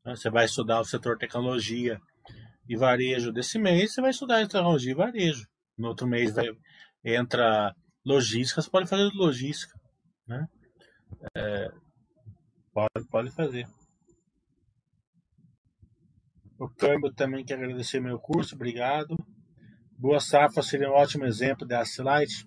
Né? 0.06 0.16
Você 0.16 0.30
vai 0.30 0.46
estudar 0.46 0.80
o 0.80 0.86
setor 0.86 1.18
tecnologia 1.18 2.00
e 2.68 2.76
varejo 2.76 3.32
desse 3.32 3.58
mês, 3.58 3.94
você 3.94 4.02
vai 4.02 4.12
estudar 4.12 4.48
tecnologia 4.48 4.92
e 4.92 4.96
varejo. 4.96 5.48
No 5.78 5.90
outro 5.90 6.08
mês 6.08 6.34
vai, 6.34 6.48
entra 7.04 7.74
logística, 8.06 8.62
você 8.62 8.70
pode 8.70 8.90
fazer 8.90 9.10
logística. 9.14 9.74
Né? 10.28 10.48
É, 11.36 11.68
pode, 12.74 13.08
pode 13.10 13.32
fazer. 13.32 13.68
O 16.60 16.68
Câmbio 16.70 17.14
também 17.14 17.46
quer 17.46 17.56
agradecer 17.56 18.00
meu 18.02 18.20
curso, 18.20 18.56
obrigado. 18.56 19.16
Boa 19.98 20.20
Safra 20.20 20.62
seria 20.62 20.90
um 20.90 20.94
ótimo 20.94 21.26
exemplo 21.26 21.66
da 21.66 21.84
Light. 22.00 22.46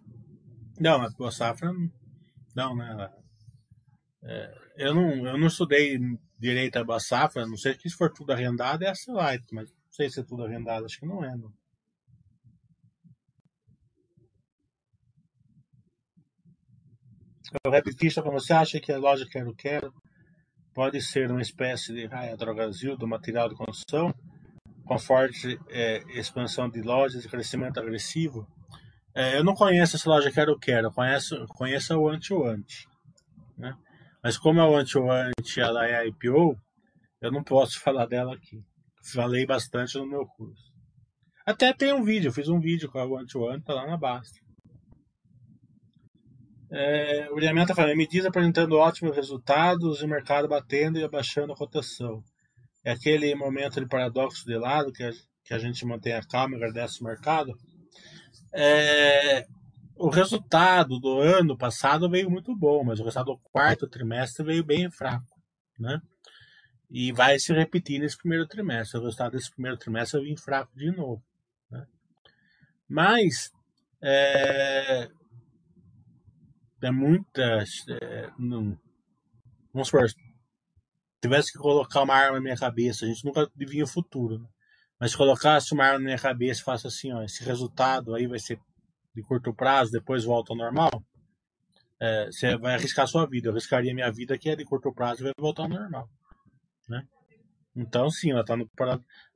Não, 0.79 1.03
a 1.03 1.11
Boa 1.11 1.31
Safra 1.31 1.71
não, 2.55 2.77
né? 2.77 3.11
É, 4.25 4.55
eu, 4.77 4.95
não, 4.95 5.27
eu 5.27 5.39
não 5.39 5.47
estudei 5.47 5.99
direito 6.43 6.77
a 6.77 6.83
Boa 6.83 6.99
Safra, 6.99 7.47
não 7.47 7.57
sei 7.57 7.79
se 7.79 7.89
for 7.91 8.13
tudo 8.13 8.33
arrendado 8.33 8.83
é 8.83 8.89
a 8.89 9.13
Light, 9.13 9.45
mas 9.53 9.71
não 9.71 9.93
sei 9.93 10.11
se 10.11 10.19
é 10.19 10.25
tudo 10.25 10.45
arrendado, 10.45 10.85
acho 10.85 10.99
que 10.99 11.07
não 11.07 11.25
é. 11.25 11.37
Não. 11.37 11.53
Como 18.23 18.41
você 18.41 18.53
acha 18.53 18.81
que 18.81 18.91
a 18.91 18.99
loja 18.99 19.25
Quero 19.31 19.55
Quero 19.55 19.95
pode 20.75 21.01
ser 21.01 21.31
uma 21.31 21.41
espécie 21.41 21.93
de 21.93 22.07
raia 22.07 22.37
drogazil 22.37 22.97
do 22.97 23.07
material 23.07 23.49
de 23.49 23.55
construção, 23.55 24.13
com 24.85 24.99
forte 24.99 25.61
é, 25.69 26.03
expansão 26.19 26.69
de 26.69 26.83
lojas 26.83 27.25
e 27.25 27.29
crescimento 27.29 27.79
agressivo. 27.79 28.49
É, 29.15 29.39
eu 29.39 29.45
não 29.45 29.55
conheço 29.55 29.95
essa 29.95 30.11
loja 30.11 30.33
Quero 30.33 30.59
Quero, 30.59 30.91
conheço, 30.91 31.47
conheço 31.47 32.09
Anti-Anti. 32.09 32.87
Né? 32.87 32.92
Mas 34.23 34.39
como 34.39 34.61
é 34.61 34.65
o 34.65 34.77
Anti-Anti, 34.77 35.61
ela 35.61 35.87
é 35.87 36.07
IPO, 36.07 36.57
eu 37.21 37.33
não 37.33 37.43
posso 37.43 37.81
falar 37.83 38.07
dela 38.07 38.35
aqui. 38.35 38.63
Falei 39.13 39.45
bastante 39.45 39.99
no 39.99 40.07
meu 40.07 40.27
curso. 40.27 40.71
Até 41.45 41.73
tem 41.73 41.93
um 41.93 42.05
vídeo, 42.05 42.29
eu 42.29 42.33
fiz 42.33 42.49
um 42.49 42.61
vídeo 42.61 42.91
com 42.91 42.99
a 42.99 43.21
Anti-Anti, 43.21 43.65
tá 43.65 43.75
lá 43.75 43.87
na 43.87 43.97
Basta. 43.97 44.39
É, 46.75 47.29
o 47.31 47.35
William 47.35 47.61
está 47.61 47.75
falando, 47.75 47.95
diz 48.09 48.25
apresentando 48.25 48.79
ótimos 48.79 49.15
resultados 49.15 50.01
e 50.01 50.05
o 50.07 50.09
mercado 50.09 50.49
batendo 50.49 50.99
e 50.99 51.05
abaixando 51.05 51.53
a 51.53 51.57
cotação. 51.57 52.23
É 52.83 52.93
aquele 52.93 53.35
momento 53.35 53.79
de 53.79 53.87
paradoxo 53.87 54.47
de 54.47 54.57
lado 54.57 54.91
que 54.91 55.03
a, 55.03 55.11
que 55.45 55.53
a 55.53 55.59
gente 55.59 55.85
mantém 55.85 56.15
a 56.15 56.23
calma 56.23 56.55
e 56.55 56.57
agradece 56.57 57.03
o 57.03 57.05
mercado. 57.05 57.53
É, 58.55 59.47
o 60.03 60.09
resultado 60.09 60.99
do 60.99 61.21
ano 61.21 61.57
passado 61.57 62.11
veio 62.11 62.29
muito 62.29 62.57
bom, 62.57 62.83
mas 62.83 62.99
o 62.99 63.05
resultado 63.05 63.27
do 63.27 63.39
quarto 63.39 63.87
trimestre 63.87 64.45
veio 64.45 64.65
bem 64.65 64.91
fraco, 64.91 65.41
né? 65.79 66.03
E 66.91 67.13
vai 67.13 67.39
se 67.39 67.53
repetir 67.53 68.01
nesse 68.01 68.19
primeiro 68.19 68.45
trimestre. 68.49 68.99
O 68.99 69.05
resultado 69.05 69.31
desse 69.31 69.53
primeiro 69.53 69.79
trimestre 69.79 70.21
vir 70.21 70.37
fraco 70.37 70.77
de 70.77 70.91
novo. 70.91 71.23
Né? 71.71 71.87
Mas 72.89 73.53
é, 74.03 75.09
é 76.83 76.91
muitas. 76.91 77.87
É, 77.89 78.29
vamos 79.73 79.87
supor, 79.87 80.11
se 80.11 80.17
tivesse 81.23 81.53
que 81.53 81.59
colocar 81.59 82.03
uma 82.03 82.17
arma 82.17 82.39
na 82.39 82.43
minha 82.43 82.57
cabeça, 82.57 83.05
a 83.05 83.09
gente 83.09 83.25
nunca 83.25 83.43
adivinha 83.43 83.85
o 83.85 83.89
futuro, 83.89 84.41
né? 84.41 84.49
Mas 84.99 85.13
se 85.13 85.17
colocasse 85.17 85.73
uma 85.73 85.85
arma 85.85 85.99
na 85.99 86.05
minha 86.07 86.19
cabeça 86.19 86.61
e 86.61 86.65
faça 86.65 86.89
assim, 86.89 87.13
ó, 87.13 87.23
esse 87.23 87.45
resultado 87.45 88.17
aí 88.17 88.27
vai 88.27 88.41
ser 88.41 88.59
de 89.15 89.23
curto 89.23 89.55
prazo, 89.55 89.93
depois 89.93 90.25
volta 90.25 90.53
ao 90.53 90.57
normal, 90.57 91.03
é, 92.01 92.27
você 92.27 92.57
vai 92.57 92.75
arriscar 92.75 93.07
sua 93.07 93.27
vida. 93.27 93.49
Eu 93.49 93.53
arriscaria 93.53 93.95
minha 93.95 94.11
vida 94.11 94.37
que 94.37 94.51
é 94.51 94.57
de 94.57 94.65
curto 94.65 94.93
prazo 94.93 95.23
e 95.23 95.25
vai 95.25 95.33
voltar 95.39 95.63
ao 95.63 95.69
normal. 95.69 96.09
Né? 96.89 97.07
Então, 97.77 98.11
sim, 98.11 98.33
ela 98.33 98.41
está 98.41 98.57
no, 98.57 98.69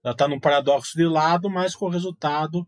ela 0.02 0.16
tá 0.16 0.28
num 0.28 0.40
paradoxo 0.40 0.96
de 0.96 1.06
lado, 1.06 1.48
mas 1.48 1.76
com 1.76 1.86
o 1.86 1.90
resultado 1.90 2.66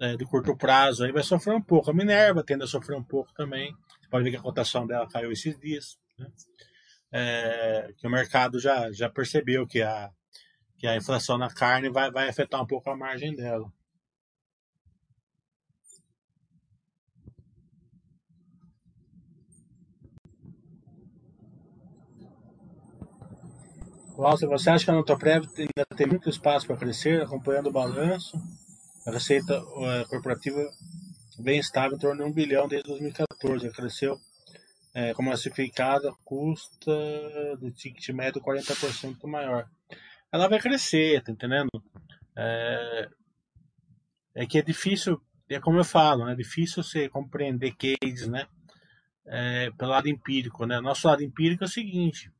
é, 0.00 0.16
de 0.16 0.24
curto 0.24 0.56
prazo 0.56 1.04
aí 1.04 1.12
vai 1.12 1.22
sofrer 1.22 1.54
um 1.54 1.62
pouco. 1.62 1.90
A 1.90 1.94
Minerva 1.94 2.42
tende 2.42 2.64
a 2.64 2.66
sofrer 2.66 2.96
um 2.96 3.04
pouco 3.04 3.32
também. 3.34 3.74
Você 4.00 4.08
pode 4.08 4.24
ver 4.24 4.30
que 4.30 4.36
a 4.36 4.42
cotação 4.42 4.86
dela 4.86 5.08
caiu 5.08 5.30
esses 5.30 5.58
dias. 5.58 5.98
Né? 6.18 6.26
É, 7.12 7.92
que 7.96 8.06
o 8.06 8.10
mercado 8.10 8.58
já, 8.58 8.90
já 8.92 9.08
percebeu 9.08 9.66
que 9.66 9.80
a, 9.80 10.10
que 10.78 10.86
a 10.86 10.96
inflação 10.96 11.38
na 11.38 11.52
carne 11.52 11.88
vai, 11.88 12.10
vai 12.10 12.28
afetar 12.28 12.62
um 12.62 12.66
pouco 12.66 12.90
a 12.90 12.96
margem 12.96 13.34
dela. 13.34 13.70
Walter, 24.16 24.46
você 24.46 24.70
acha 24.70 24.84
que 24.84 24.90
a 24.90 24.94
Notoprev 24.94 25.46
ainda 25.58 25.86
tem 25.94 26.06
muito 26.06 26.30
espaço 26.30 26.66
para 26.66 26.76
crescer, 26.76 27.20
acompanhando 27.20 27.66
o 27.66 27.72
balanço? 27.72 28.40
A 29.06 29.10
receita 29.10 29.62
corporativa 30.08 30.58
bem 31.38 31.58
estável, 31.58 31.96
em 31.96 32.00
torno 32.00 32.24
de 32.24 32.30
1 32.30 32.32
bilhão 32.32 32.66
desde 32.66 32.88
2014. 32.88 33.70
Cresceu 33.70 34.16
é, 34.94 35.12
como 35.12 35.28
massificada, 35.28 36.10
custa 36.24 36.90
do 37.60 37.70
ticket 37.70 38.08
médio 38.08 38.40
40% 38.40 39.26
maior. 39.26 39.68
Ela 40.32 40.48
vai 40.48 40.58
crescer, 40.60 41.22
tá 41.22 41.30
entendendo? 41.30 41.68
É, 42.34 43.08
é 44.34 44.46
que 44.46 44.58
é 44.58 44.62
difícil, 44.62 45.20
é 45.48 45.60
como 45.60 45.78
eu 45.78 45.84
falo, 45.84 46.26
é 46.26 46.34
difícil 46.34 46.82
você 46.82 47.08
compreender 47.08 47.76
cases, 47.76 48.26
né? 48.26 48.46
É, 49.26 49.70
pelo 49.72 49.90
lado 49.90 50.08
empírico, 50.08 50.64
né? 50.64 50.80
Nosso 50.80 51.06
lado 51.06 51.22
empírico 51.22 51.64
é 51.64 51.66
o 51.66 51.70
seguinte: 51.70 52.30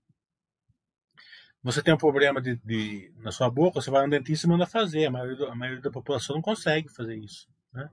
você 1.66 1.82
tem 1.82 1.92
um 1.92 1.98
problema 1.98 2.40
de, 2.40 2.54
de, 2.64 3.12
na 3.18 3.32
sua 3.32 3.50
boca, 3.50 3.80
você 3.80 3.90
vai 3.90 4.04
no 4.04 4.10
dentista 4.10 4.46
e 4.46 4.50
manda 4.50 4.68
fazer. 4.68 5.06
A 5.06 5.10
maioria, 5.10 5.48
a 5.48 5.54
maioria 5.56 5.82
da 5.82 5.90
população 5.90 6.36
não 6.36 6.42
consegue 6.42 6.88
fazer 6.88 7.16
isso. 7.16 7.48
Né? 7.72 7.90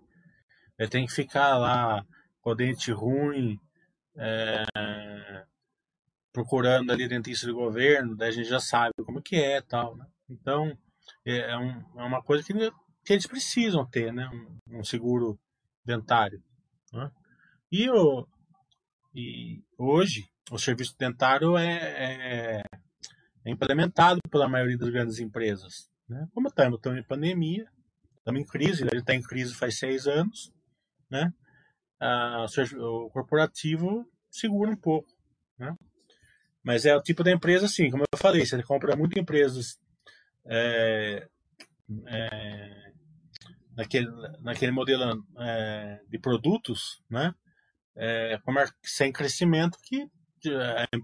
Ele 0.78 0.90
tem 0.90 1.08
que 1.08 1.12
ficar 1.12 1.58
lá 1.58 2.06
com 2.40 2.52
o 2.52 2.56
dente 2.56 2.92
ruim, 2.92 3.60
é, 4.16 4.64
procurando 6.32 6.92
ali 6.92 7.08
dentista 7.08 7.48
de 7.48 7.52
governo, 7.52 8.16
daí 8.16 8.30
a 8.30 8.32
gente 8.32 8.48
já 8.48 8.60
sabe 8.60 8.94
como 9.04 9.24
que 9.24 9.38
é 9.38 9.60
tal. 9.60 9.98
Né? 9.98 10.06
Então, 10.30 10.78
é, 11.26 11.38
é, 11.54 11.58
um, 11.58 11.72
é, 12.00 12.04
uma 12.04 12.22
coisa 12.22 12.44
que, 12.44 12.54
que 13.04 13.14
eles 13.14 13.26
precisam 13.26 13.84
ter, 13.88 14.14
né? 14.14 14.30
um, 14.70 14.82
um 14.82 14.84
seguro 14.84 15.40
dentário. 15.84 16.44
Né? 16.92 17.10
E, 17.72 17.90
o, 17.90 18.28
e 19.16 19.64
hoje, 19.80 20.30
o 20.52 20.60
serviço 20.60 20.96
dentário 20.96 21.58
é, 21.58 22.60
é 22.60 22.64
é 23.46 23.52
implementado 23.52 24.20
pela 24.30 24.48
maioria 24.48 24.78
das 24.78 24.90
grandes 24.90 25.20
empresas. 25.20 25.90
Né? 26.08 26.28
Como 26.34 26.48
estamos, 26.48 26.78
estamos 26.78 27.00
em 27.00 27.04
pandemia, 27.04 27.68
estamos 28.18 28.42
em 28.42 28.46
crise, 28.46 28.84
ele 28.84 29.00
está 29.00 29.14
em 29.14 29.22
crise 29.22 29.54
faz 29.54 29.78
seis 29.78 30.08
anos, 30.08 30.52
né? 31.10 31.34
Ah, 32.00 32.46
o 32.78 33.10
corporativo 33.10 34.06
segura 34.30 34.72
um 34.72 34.76
pouco, 34.76 35.10
né? 35.58 35.76
Mas 36.64 36.86
é 36.86 36.96
o 36.96 37.02
tipo 37.02 37.24
da 37.24 37.32
empresa, 37.32 37.66
assim, 37.66 37.90
como 37.92 38.04
eu 38.04 38.18
falei, 38.18 38.46
você 38.46 38.62
compra 38.64 38.96
muitas 38.96 39.22
empresas 39.22 39.80
é, 40.46 41.28
é, 42.08 42.92
naquele, 43.76 44.08
naquele 44.42 44.72
modelo 44.72 45.26
é, 45.40 46.02
de 46.08 46.18
produtos, 46.18 47.02
né? 47.10 47.34
É, 47.96 48.40
sem 48.82 49.12
crescimento 49.12 49.78
que 49.82 50.10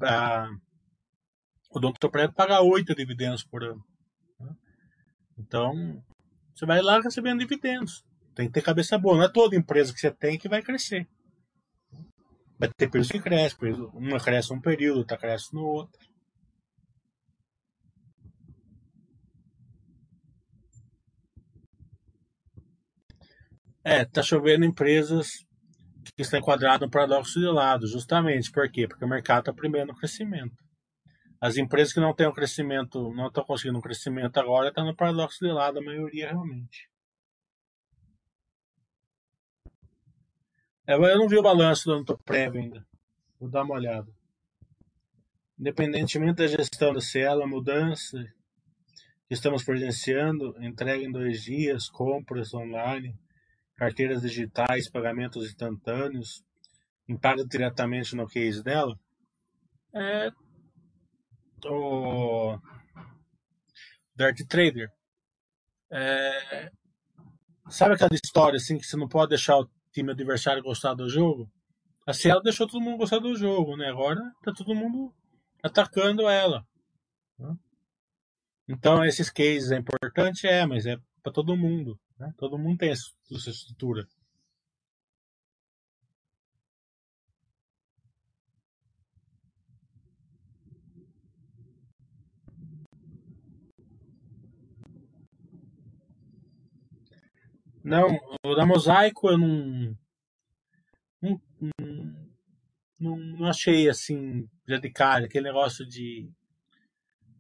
a, 0.04 0.50
o. 1.70 2.10
Prédio 2.10 2.36
paga 2.36 2.62
8 2.62 2.96
dividendos 2.96 3.44
por 3.44 3.64
ano. 3.64 3.84
Né? 4.40 4.56
Então, 5.38 6.04
você 6.54 6.66
vai 6.66 6.82
lá 6.82 7.00
recebendo 7.00 7.40
dividendos. 7.40 8.04
Tem 8.36 8.48
que 8.48 8.54
ter 8.54 8.62
cabeça 8.62 8.98
boa. 8.98 9.18
Não 9.18 9.24
é 9.24 9.32
toda 9.32 9.56
empresa 9.56 9.94
que 9.94 10.00
você 10.00 10.12
tem 10.12 10.38
que 10.38 10.50
vai 10.50 10.62
crescer. 10.62 11.08
Vai 12.58 12.70
ter 12.76 12.90
períodos 12.90 13.12
que 13.12 13.20
cresce, 13.22 13.56
uma 13.94 14.20
cresce 14.20 14.54
um 14.54 14.60
período, 14.60 15.00
outra 15.00 15.18
cresce 15.18 15.54
no 15.54 15.62
outro. 15.62 15.98
É, 23.82 24.04
tá 24.04 24.22
chovendo 24.22 24.66
empresas 24.66 25.30
que 26.16 26.22
estão 26.22 26.40
enquadradas 26.40 26.82
no 26.82 26.92
paradoxo 26.92 27.40
de 27.40 27.46
lado, 27.46 27.88
justamente. 27.88 28.52
Por 28.52 28.70
quê? 28.70 28.88
Porque 28.88 29.06
o 29.06 29.08
mercado 29.08 29.40
está 29.40 29.54
primeiro 29.54 29.88
no 29.88 29.96
crescimento. 29.96 30.54
As 31.42 31.56
empresas 31.56 31.94
que 31.94 32.02
não 32.02 32.14
têm 32.14 32.28
um 32.28 32.34
crescimento, 32.34 33.14
não 33.14 33.28
estão 33.28 33.46
conseguindo 33.46 33.78
um 33.78 33.82
crescimento 33.82 34.38
agora, 34.38 34.70
estão 34.70 34.84
tá 34.84 34.90
no 34.90 34.96
paradoxo 34.96 35.40
de 35.40 35.52
lado, 35.52 35.80
a 35.80 35.82
maioria 35.82 36.30
realmente. 36.30 36.90
É, 40.86 40.96
eu 40.96 41.18
não 41.18 41.30
vi 41.30 41.38
o 41.38 41.44
balanço 41.44 41.86
do 41.86 41.94
ano 41.94 42.18
prévio 42.26 42.62
ainda. 42.62 42.86
Vou 43.40 43.50
dar 43.50 43.64
uma 43.64 43.76
olhada. 43.76 44.12
Independentemente 45.58 46.38
da 46.38 46.48
gestão 46.48 46.94
da 46.94 47.00
Cielo, 47.00 47.44
a 47.44 47.48
mudança 47.48 48.18
que 49.28 49.34
estamos 49.34 49.64
presenciando, 49.64 50.56
entrega 50.60 51.04
em 51.04 51.12
dois 51.12 51.44
dias, 51.44 51.88
compras 51.88 52.54
online, 52.54 53.16
carteiras 53.78 54.22
digitais, 54.22 54.90
pagamentos 54.90 55.46
instantâneos, 55.46 56.44
impacta 57.08 57.46
diretamente 57.46 58.16
no 58.16 58.28
case 58.28 58.62
dela, 58.64 59.00
é 59.94 60.32
o 61.66 62.60
Dart 64.16 64.38
Trader. 64.48 64.92
É, 65.92 66.72
sabe 67.70 67.96
aquela 67.96 68.14
história 68.14 68.58
assim 68.58 68.78
que 68.78 68.86
você 68.86 68.96
não 68.96 69.08
pode 69.08 69.30
deixar 69.30 69.58
o 69.58 69.70
time 69.92 70.12
adversário 70.12 70.64
gostar 70.64 70.94
do 70.94 71.10
jogo? 71.10 71.50
A 72.06 72.14
Cielo 72.14 72.42
deixou 72.42 72.68
todo 72.68 72.82
mundo 72.82 72.98
gostar 72.98 73.20
do 73.20 73.36
jogo, 73.36 73.76
né? 73.78 73.90
Agora 73.90 74.20
tá 74.44 74.54
todo 74.54 74.76
mundo 74.76 75.14
atacando 75.64 76.28
ela. 76.28 76.66
Então 78.68 79.04
esses 79.04 79.30
cases 79.30 79.72
é 79.72 79.78
importante, 79.78 80.48
é, 80.48 80.66
mas 80.66 80.86
é 80.86 80.98
para 81.24 81.34
todo 81.34 81.58
mundo. 81.58 82.00
Né? 82.18 82.34
Todo 82.38 82.58
mundo 82.58 82.78
tem 82.78 82.92
essa 82.92 83.10
estrutura. 83.32 84.08
Não, 97.90 98.20
o 98.46 98.54
da 98.54 98.68
Mosaico 98.68 99.32
eu 99.32 99.38
não, 99.40 99.98
não, 101.20 101.42
não, 103.00 103.18
não 103.18 103.46
achei 103.48 103.90
assim, 103.90 104.48
já 104.68 104.78
de 104.78 104.92
cara, 104.92 105.26
aquele 105.26 105.46
negócio 105.46 105.84
de, 105.88 106.30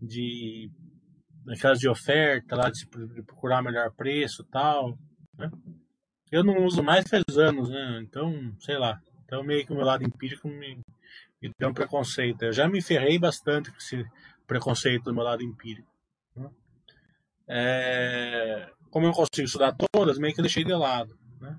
de 0.02 0.72
naquelas 1.46 1.78
de 1.78 1.88
oferta 1.88 2.56
lá, 2.56 2.72
de, 2.72 2.84
de 3.14 3.22
procurar 3.22 3.62
melhor 3.62 3.92
preço 3.92 4.44
tal. 4.46 4.98
Né? 5.38 5.52
Eu 6.32 6.44
não 6.44 6.66
uso 6.66 6.82
mais 6.82 7.08
faz 7.08 7.24
anos, 7.38 7.70
né? 7.70 8.02
Então, 8.02 8.52
sei 8.60 8.80
lá. 8.80 9.00
Então 9.26 9.44
meio 9.44 9.64
que 9.64 9.72
o 9.72 9.76
meu 9.76 9.86
lado 9.86 10.04
empírico 10.04 10.48
me, 10.48 10.80
me 11.40 11.52
deu 11.60 11.70
um 11.70 11.74
preconceito. 11.76 12.42
Eu 12.42 12.54
já 12.54 12.68
me 12.68 12.82
ferrei 12.82 13.20
bastante 13.20 13.70
com 13.70 13.78
esse 13.78 14.04
preconceito 14.48 15.04
do 15.04 15.14
meu 15.14 15.24
lado 15.24 15.44
empírico. 15.44 15.88
Né? 16.36 16.50
É, 17.48 18.72
como 18.90 19.06
eu 19.06 19.12
consigo 19.12 19.46
estudar 19.46 19.76
todas, 19.92 20.18
meio 20.18 20.34
que 20.34 20.42
deixei 20.42 20.64
de 20.64 20.74
lado. 20.74 21.18
Né? 21.40 21.58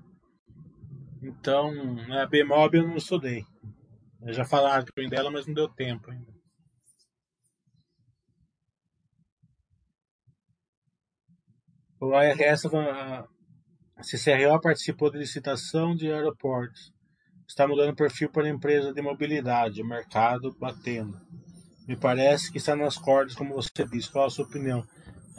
Então, 1.23 1.71
a 2.11 2.25
BMOB 2.25 2.77
eu 2.77 2.87
não 2.87 2.97
estudei. 2.97 3.45
Eu 4.21 4.33
já 4.33 4.45
falaram 4.45 4.85
dela, 5.09 5.31
mas 5.31 5.47
não 5.47 5.53
deu 5.53 5.67
tempo 5.67 6.11
ainda. 6.11 6.31
O 11.99 12.15
ARS, 12.15 12.65
a 12.65 14.03
CCRO 14.03 14.59
participou 14.59 15.11
de 15.11 15.19
licitação 15.19 15.95
de 15.95 16.11
aeroportos. 16.11 16.91
Está 17.47 17.67
mudando 17.67 17.91
o 17.91 17.95
perfil 17.95 18.31
para 18.31 18.49
empresa 18.49 18.91
de 18.91 19.01
mobilidade, 19.01 19.83
mercado 19.83 20.55
batendo. 20.59 21.19
Me 21.87 21.95
parece 21.95 22.51
que 22.51 22.57
está 22.57 22.75
nas 22.75 22.97
cordas, 22.97 23.35
como 23.35 23.53
você 23.53 23.85
disse. 23.91 24.11
Qual 24.11 24.25
a 24.25 24.29
sua 24.29 24.45
opinião? 24.45 24.87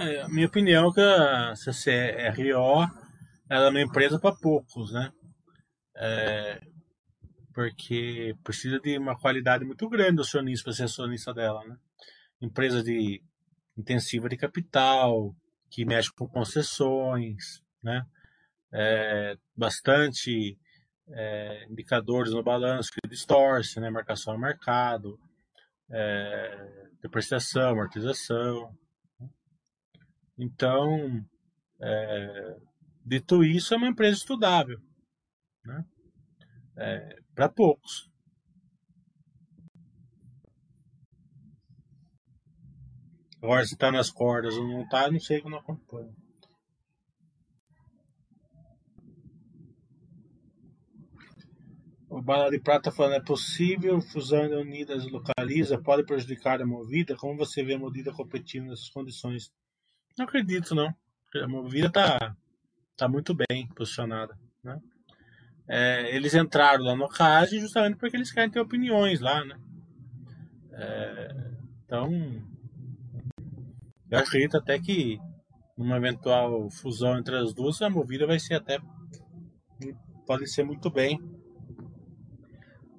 É, 0.03 0.28
minha 0.28 0.46
opinião 0.46 0.88
é 0.88 0.92
que 0.92 1.00
a 1.00 1.55
CCRO 1.55 2.86
ela 3.48 3.66
é 3.66 3.70
uma 3.70 3.80
empresa 3.80 4.18
para 4.18 4.34
poucos, 4.34 4.92
né? 4.92 5.12
É, 5.96 6.61
porque 7.55 8.34
precisa 8.42 8.80
de 8.80 8.96
uma 8.98 9.18
qualidade 9.18 9.64
muito 9.64 9.88
grande 9.88 10.16
do 10.16 10.22
acionista 10.22 10.64
para 10.64 10.72
ser 10.72 10.84
acionista 10.84 11.34
dela, 11.34 11.62
né? 11.64 11.76
Empresa 12.40 12.82
de 12.82 13.22
intensiva 13.76 14.28
de 14.28 14.36
capital, 14.36 15.34
que 15.70 15.84
mexe 15.84 16.11
com 16.12 16.26
concessões, 16.26 17.62
né? 17.82 18.05
É, 18.72 19.36
bastante 19.57 20.59
é, 21.09 21.66
indicadores 21.70 22.32
no 22.32 22.42
balanço 22.42 22.90
que 22.90 23.09
distorce, 23.09 23.78
né? 23.80 23.90
Marcação 23.90 24.32
ao 24.32 24.40
mercado, 24.40 25.18
é, 25.90 26.88
depreciação, 27.03 27.70
amortização. 27.70 28.74
Então, 30.43 31.24
é, 31.80 32.57
dito 33.07 33.45
isso, 33.45 33.72
é 33.72 33.76
uma 33.76 33.86
empresa 33.86 34.16
estudável, 34.16 34.80
né? 35.64 35.84
É, 36.76 37.16
para 37.32 37.49
poucos. 37.49 38.11
Agora, 43.40 43.64
se 43.64 43.76
tá 43.76 43.93
nas 43.93 44.11
cordas 44.11 44.57
ou 44.57 44.66
não 44.66 44.88
tá, 44.88 45.09
não 45.09 45.20
sei 45.20 45.40
não 45.43 45.59
acompanho. 45.59 46.12
O 52.11 52.20
Bala 52.20 52.51
de 52.51 52.59
Prata 52.59 52.90
falando, 52.90 53.14
é 53.14 53.24
possível 53.24 54.01
fusão 54.01 54.49
de 54.49 54.55
unidas 54.55 55.09
localiza, 55.09 55.80
pode 55.80 56.05
prejudicar 56.05 56.61
a 56.61 56.66
movida? 56.66 57.16
Como 57.16 57.38
você 57.38 57.62
vê 57.62 57.74
a 57.74 57.78
movida 57.78 58.12
competindo 58.12 58.66
nessas 58.66 58.90
condições? 58.90 59.53
Não 60.18 60.24
acredito, 60.24 60.74
não. 60.74 60.94
A 61.34 61.48
movida 61.48 61.90
tá, 61.90 62.36
tá 62.96 63.08
muito 63.08 63.34
bem 63.34 63.66
posicionada. 63.74 64.38
Né? 64.62 64.78
É, 65.68 66.14
eles 66.14 66.34
entraram 66.34 66.84
lá 66.84 66.94
no 66.94 67.08
CAS 67.08 67.50
justamente 67.50 67.96
porque 67.96 68.16
eles 68.16 68.32
querem 68.32 68.50
ter 68.50 68.60
opiniões 68.60 69.20
lá, 69.20 69.44
né? 69.44 69.56
É, 70.72 71.50
então, 71.84 72.10
eu 74.10 74.18
acredito 74.18 74.56
até 74.56 74.78
que 74.78 75.18
numa 75.76 75.96
eventual 75.96 76.70
fusão 76.70 77.18
entre 77.18 77.36
as 77.36 77.54
duas, 77.54 77.80
a 77.80 77.90
movida 77.90 78.26
vai 78.26 78.38
ser 78.38 78.54
até. 78.54 78.78
Pode 80.26 80.46
ser 80.48 80.64
muito 80.64 80.90
bem. 80.90 81.18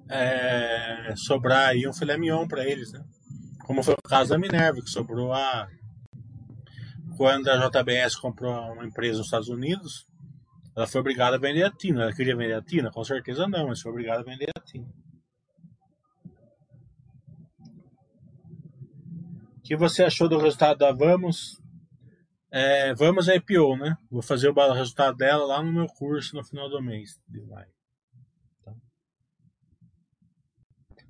É, 0.08 1.14
sobrar 1.16 1.70
aí 1.70 1.88
um 1.88 1.92
filé 1.92 2.16
mignon 2.16 2.46
para 2.46 2.64
eles, 2.68 2.92
né? 2.92 3.02
Como 3.64 3.82
foi 3.82 3.94
o 3.94 4.08
caso 4.08 4.30
da 4.30 4.38
Minerva, 4.38 4.80
que 4.82 4.90
sobrou 4.90 5.32
a. 5.32 5.68
Quando 7.16 7.48
a 7.48 7.68
JBS 7.68 8.16
comprou 8.16 8.52
uma 8.72 8.84
empresa 8.84 9.18
nos 9.18 9.26
Estados 9.26 9.48
Unidos, 9.48 10.06
ela 10.76 10.86
foi 10.86 11.00
obrigada 11.00 11.36
a 11.36 11.38
vender 11.38 11.62
a 11.62 11.70
Tina. 11.70 12.02
Ela 12.02 12.12
queria 12.12 12.36
vender 12.36 12.54
a 12.54 12.62
Tina? 12.62 12.90
Com 12.90 13.04
certeza 13.04 13.46
não, 13.46 13.68
mas 13.68 13.80
foi 13.80 13.92
obrigada 13.92 14.20
a 14.20 14.24
vender 14.24 14.50
a 14.56 14.60
Tina. 14.60 14.88
O 19.58 19.62
que 19.62 19.76
você 19.76 20.02
achou 20.02 20.28
do 20.28 20.38
resultado 20.38 20.78
da 20.78 20.92
Vamos? 20.92 21.62
É, 22.50 22.92
Vamos 22.94 23.28
é 23.28 23.36
IPO, 23.36 23.76
né? 23.76 23.96
Vou 24.10 24.22
fazer 24.22 24.48
o 24.48 24.72
resultado 24.72 25.16
dela 25.16 25.46
lá 25.46 25.62
no 25.62 25.72
meu 25.72 25.86
curso 25.86 26.36
no 26.36 26.44
final 26.44 26.68
do 26.68 26.82
mês 26.82 27.20
de 27.28 27.40
maio. 27.42 27.72
Tá? 28.62 28.72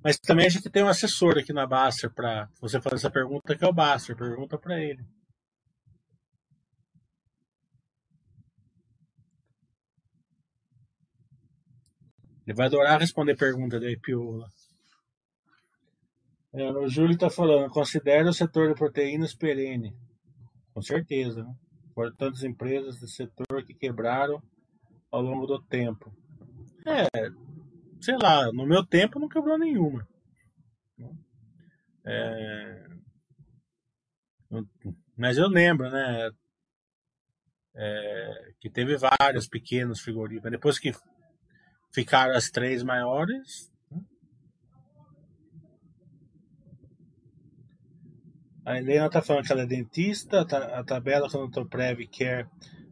Mas 0.03 0.17
também 0.19 0.45
a 0.45 0.49
gente 0.49 0.69
tem 0.69 0.83
um 0.83 0.87
assessor 0.87 1.37
aqui 1.37 1.51
na 1.51 1.67
Baster 1.67 2.13
para 2.13 2.47
você 2.61 2.79
fazer 2.79 2.95
essa 2.95 3.11
pergunta, 3.11 3.55
que 3.55 3.65
é 3.65 3.67
o 3.67 3.73
Baster. 3.73 4.15
Pergunta 4.15 4.57
para 4.57 4.79
ele. 4.79 5.05
Ele 12.45 12.55
vai 12.55 12.67
adorar 12.67 12.99
responder 12.99 13.35
pergunta 13.35 13.79
da 13.79 13.87
lá. 13.87 14.49
É, 16.53 16.71
o 16.71 16.87
Júlio 16.87 17.13
está 17.13 17.29
falando, 17.29 17.69
considera 17.69 18.29
o 18.29 18.33
setor 18.33 18.69
de 18.69 18.75
proteínas 18.75 19.33
perene. 19.33 19.93
Com 20.73 20.81
certeza, 20.81 21.43
né? 21.43 21.53
Por 21.93 22.13
tantas 22.15 22.43
empresas 22.43 22.99
do 22.99 23.07
setor 23.07 23.63
que 23.65 23.73
quebraram 23.73 24.41
ao 25.11 25.21
longo 25.21 25.45
do 25.45 25.61
tempo. 25.61 26.15
É, 26.85 27.07
sei 27.99 28.17
lá, 28.21 28.51
no 28.51 28.65
meu 28.65 28.85
tempo 28.85 29.19
não 29.19 29.27
quebrou 29.27 29.57
nenhuma. 29.57 30.07
É, 32.05 32.85
mas 35.17 35.37
eu 35.37 35.47
lembro, 35.47 35.89
né? 35.89 36.29
É, 37.77 38.53
que 38.59 38.69
teve 38.69 38.97
vários 38.97 39.47
pequenos 39.47 39.99
frigoríficos. 39.99 40.51
Depois 40.51 40.79
que 40.79 40.93
ficaram 41.95 42.35
as 42.35 42.49
três 42.49 42.83
maiores. 42.83 43.71
A 48.65 48.77
Helena 48.77 49.05
está 49.05 49.21
falando 49.21 49.45
que 49.45 49.51
ela 49.51 49.61
é 49.61 49.65
dentista, 49.65 50.41
a 50.41 50.83
tabela 50.83 51.29
que 51.29 51.37
o 51.37 51.47
Dr. 51.47 51.65
Prev 51.69 52.01
quer 52.07 52.41
é 52.41 52.47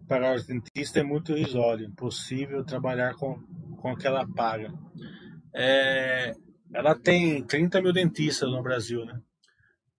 para 0.08 0.36
os 0.36 0.46
dentistas 0.46 0.98
é 0.98 1.04
muito 1.04 1.34
irrisória, 1.34 1.86
impossível 1.86 2.64
trabalhar 2.64 3.16
com, 3.16 3.42
com 3.78 3.90
aquela 3.90 4.26
paga. 4.26 4.72
É, 5.54 6.34
ela 6.74 6.96
tem 6.96 7.44
30 7.44 7.82
mil 7.82 7.92
dentistas 7.92 8.50
no 8.50 8.64
Brasil, 8.64 9.04
né? 9.06 9.20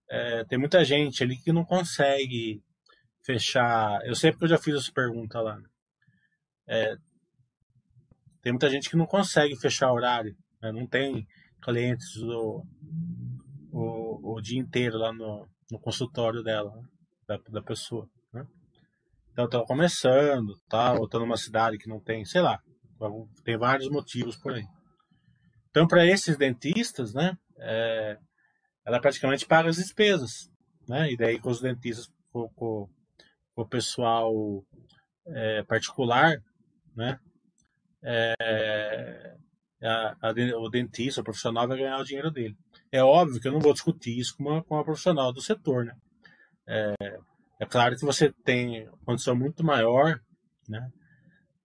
É, 0.09 0.45
tem 0.45 0.59
muita 0.59 0.85
gente 0.85 1.23
ali 1.23 1.37
que 1.37 1.53
não 1.53 1.65
consegue 1.65 2.63
fechar. 3.23 4.01
Eu 4.07 4.15
sei 4.15 4.31
porque 4.31 4.45
eu 4.45 4.51
já 4.51 4.59
fiz 4.59 4.77
essa 4.77 4.93
pergunta 4.93 5.41
lá. 5.41 5.59
É, 6.69 6.97
tem 8.45 8.53
muita 8.53 8.69
gente 8.69 8.91
que 8.91 8.97
não 8.97 9.07
consegue 9.07 9.57
fechar 9.57 9.91
horário, 9.91 10.37
né? 10.61 10.71
não 10.71 10.87
tem 10.87 11.27
clientes 11.63 12.15
o, 12.19 12.63
o, 13.73 14.35
o, 14.35 14.41
dia 14.43 14.61
inteiro 14.61 14.99
lá 14.99 15.15
no, 15.15 15.49
no 15.73 15.81
consultório 15.81 16.43
dela, 16.43 16.71
né? 16.71 16.83
da, 17.27 17.39
da 17.49 17.63
pessoa. 17.63 18.07
Né? 18.35 18.47
Então, 19.33 19.47
estão 19.47 19.65
começando, 19.65 20.55
tá? 20.69 20.93
ou 20.93 21.07
estão 21.07 21.21
numa 21.21 21.39
cidade 21.39 21.79
que 21.79 21.89
não 21.89 21.99
tem, 21.99 22.23
sei 22.27 22.43
lá, 22.43 22.61
tem 23.45 23.57
vários 23.57 23.89
motivos 23.89 24.37
por 24.37 24.53
aí. 24.53 24.67
Então, 25.71 25.89
para 25.89 26.07
esses 26.07 26.37
dentistas, 26.37 27.15
né, 27.15 27.35
é, 27.59 28.19
ela 28.85 29.01
praticamente 29.01 29.47
paga 29.47 29.71
as 29.71 29.77
despesas, 29.77 30.51
né? 30.87 31.11
E 31.11 31.17
daí 31.17 31.41
com 31.41 31.49
os 31.49 31.61
dentistas, 31.61 32.07
com, 32.31 32.49
com, 32.51 32.89
com 33.55 33.63
o 33.63 33.69
pessoal 33.69 34.33
é, 35.27 35.63
particular, 35.65 36.37
né? 36.95 37.19
É, 38.05 39.37
a, 39.83 40.17
a, 40.29 40.59
o 40.59 40.69
dentista, 40.69 41.21
o 41.21 41.25
profissional 41.25 41.67
vai 41.67 41.79
ganhar 41.79 41.99
o 41.99 42.05
dinheiro 42.05 42.31
dele. 42.31 42.57
É 42.93 43.03
óbvio 43.03 43.41
que 43.41 43.49
eu 43.49 43.53
não 43.53 43.61
vou 43.61 43.73
discutir 43.73 44.19
isso 44.19 44.37
com 44.37 44.45
uma, 44.45 44.63
com 44.63 44.75
uma 44.75 44.85
profissional 44.85 45.33
do 45.33 45.41
setor, 45.41 45.85
né? 45.85 45.95
É, 46.67 46.95
é 47.61 47.67
claro 47.67 47.97
que 47.97 48.05
você 48.05 48.33
tem 48.45 48.89
condição 49.05 49.35
muito 49.35 49.65
maior, 49.65 50.21
né? 50.69 50.91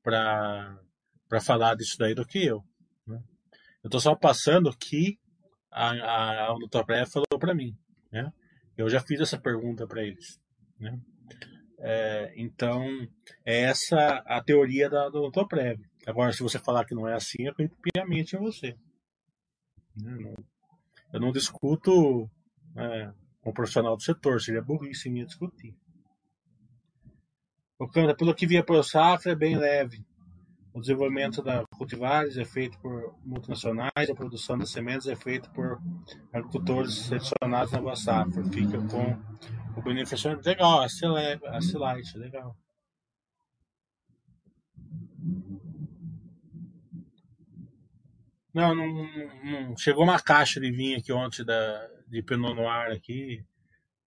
Para 0.01 1.41
falar 1.41 1.75
disso 1.75 1.97
daí 1.97 2.15
do 2.15 2.25
que 2.25 2.45
eu. 2.45 2.63
Eu 3.81 3.87
estou 3.87 3.99
só 3.99 4.15
passando 4.15 4.75
que 4.75 5.17
a, 5.71 5.91
a, 5.91 6.51
a 6.51 7.05
falou 7.05 7.39
para 7.39 7.53
mim. 7.53 7.73
Né? 8.11 8.29
Eu 8.77 8.89
já 8.89 8.99
fiz 8.99 9.21
essa 9.21 9.39
pergunta 9.39 9.87
para 9.87 10.03
eles. 10.03 10.39
Né? 10.77 10.99
É, 11.79 12.33
então, 12.35 12.85
é 13.45 13.61
essa 13.61 14.21
a 14.25 14.43
teoria 14.43 14.89
da, 14.89 15.09
do 15.09 15.21
Nutoprev. 15.21 15.79
Agora, 16.09 16.33
se 16.33 16.41
você 16.41 16.57
falar 16.57 16.85
que 16.85 16.95
não 16.95 17.07
é 17.07 17.13
assim, 17.13 17.43
eu 17.43 17.51
acredito 17.51 17.77
piamente 17.81 18.35
em 18.35 18.39
você. 18.39 18.75
Né? 19.95 20.33
Eu 21.13 21.19
não 21.19 21.31
discuto 21.31 22.29
é, 22.75 23.11
com 23.41 23.51
o 23.51 23.53
profissional 23.53 23.95
do 23.95 24.01
setor, 24.01 24.41
seria 24.41 24.61
burrice 24.61 25.09
minha 25.09 25.25
discutir. 25.25 25.75
O 27.77 27.87
câmbio, 27.87 28.15
pelo 28.17 28.33
que 28.33 28.47
via 28.47 28.63
por 28.63 28.83
safra, 28.83 29.33
é 29.33 29.35
bem 29.35 29.55
leve. 29.55 30.03
O 30.73 30.81
desenvolvimento 30.81 31.43
da 31.43 31.63
cultivares 31.77 32.37
é 32.37 32.45
feito 32.45 32.79
por 32.79 33.15
multinacionais, 33.23 34.09
a 34.09 34.15
produção 34.15 34.57
das 34.57 34.71
sementes 34.71 35.07
é 35.07 35.15
feita 35.15 35.49
por 35.51 35.79
agricultores 36.33 36.93
selecionados 36.93 37.71
na 37.71 37.81
Boa 37.81 37.95
Safra. 37.95 38.43
Fica 38.45 38.77
com 38.87 39.79
o 39.79 39.81
benefício 39.83 40.39
legal, 40.43 40.81
a 40.81 40.89
Silite, 40.89 42.17
legal. 42.17 42.55
Não, 48.53 48.73
não, 48.73 48.87
não, 49.43 49.77
chegou 49.77 50.03
uma 50.03 50.19
caixa 50.19 50.59
de 50.59 50.71
vinho 50.71 50.97
aqui 50.97 51.11
ontem 51.13 51.45
da, 51.45 51.87
de 52.07 52.21
Pinot 52.23 52.55
Noir 52.55 52.91
aqui. 52.91 53.45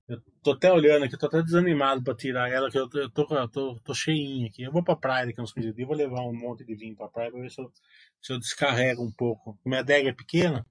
Eu 0.09 0.21
tô 0.43 0.53
até 0.53 0.71
olhando 0.73 1.05
aqui, 1.05 1.17
tô 1.17 1.27
até 1.27 1.43
desanimado 1.43 2.03
para 2.03 2.15
tirar 2.15 2.51
ela, 2.51 2.71
que 2.71 2.77
eu, 2.79 2.89
eu, 2.95 3.11
tô, 3.11 3.27
eu 3.31 3.49
tô, 3.49 3.79
tô 3.81 3.95
cheinho 3.95 4.47
aqui. 4.49 4.63
Eu 4.63 4.73
vou 4.73 4.83
pra 4.83 4.97
praia 4.97 5.27
daqui 5.27 5.41
uns 5.41 5.53
15 5.53 5.73
dias, 5.73 5.87
vou 5.87 5.97
levar 5.97 6.23
um 6.23 6.35
monte 6.35 6.65
de 6.65 6.75
vinho 6.75 6.97
pra 6.97 7.09
praia 7.09 7.31
pra 7.31 7.41
ver 7.41 7.51
se 7.51 7.61
eu, 7.61 7.73
se 8.21 8.33
eu 8.33 8.39
descarrego 8.39 9.03
um 9.03 9.13
pouco. 9.13 9.59
Minha 9.65 9.81
adega 9.81 10.11
é 10.11 10.13
pequena. 10.13 10.67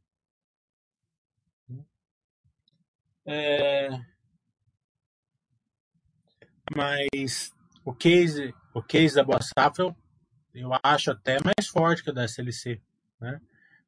É... 3.26 3.90
Mas 6.76 7.52
o 7.86 7.94
case, 7.94 8.54
o 8.74 8.82
case 8.82 9.16
da 9.16 9.24
Boa 9.24 9.40
Safra 9.42 9.86
eu, 9.86 9.96
eu 10.54 10.70
acho 10.84 11.12
até 11.12 11.38
mais 11.44 11.68
forte 11.68 12.04
que 12.04 12.10
o 12.10 12.14
da 12.14 12.26
SLC, 12.26 12.82
né? 13.20 13.40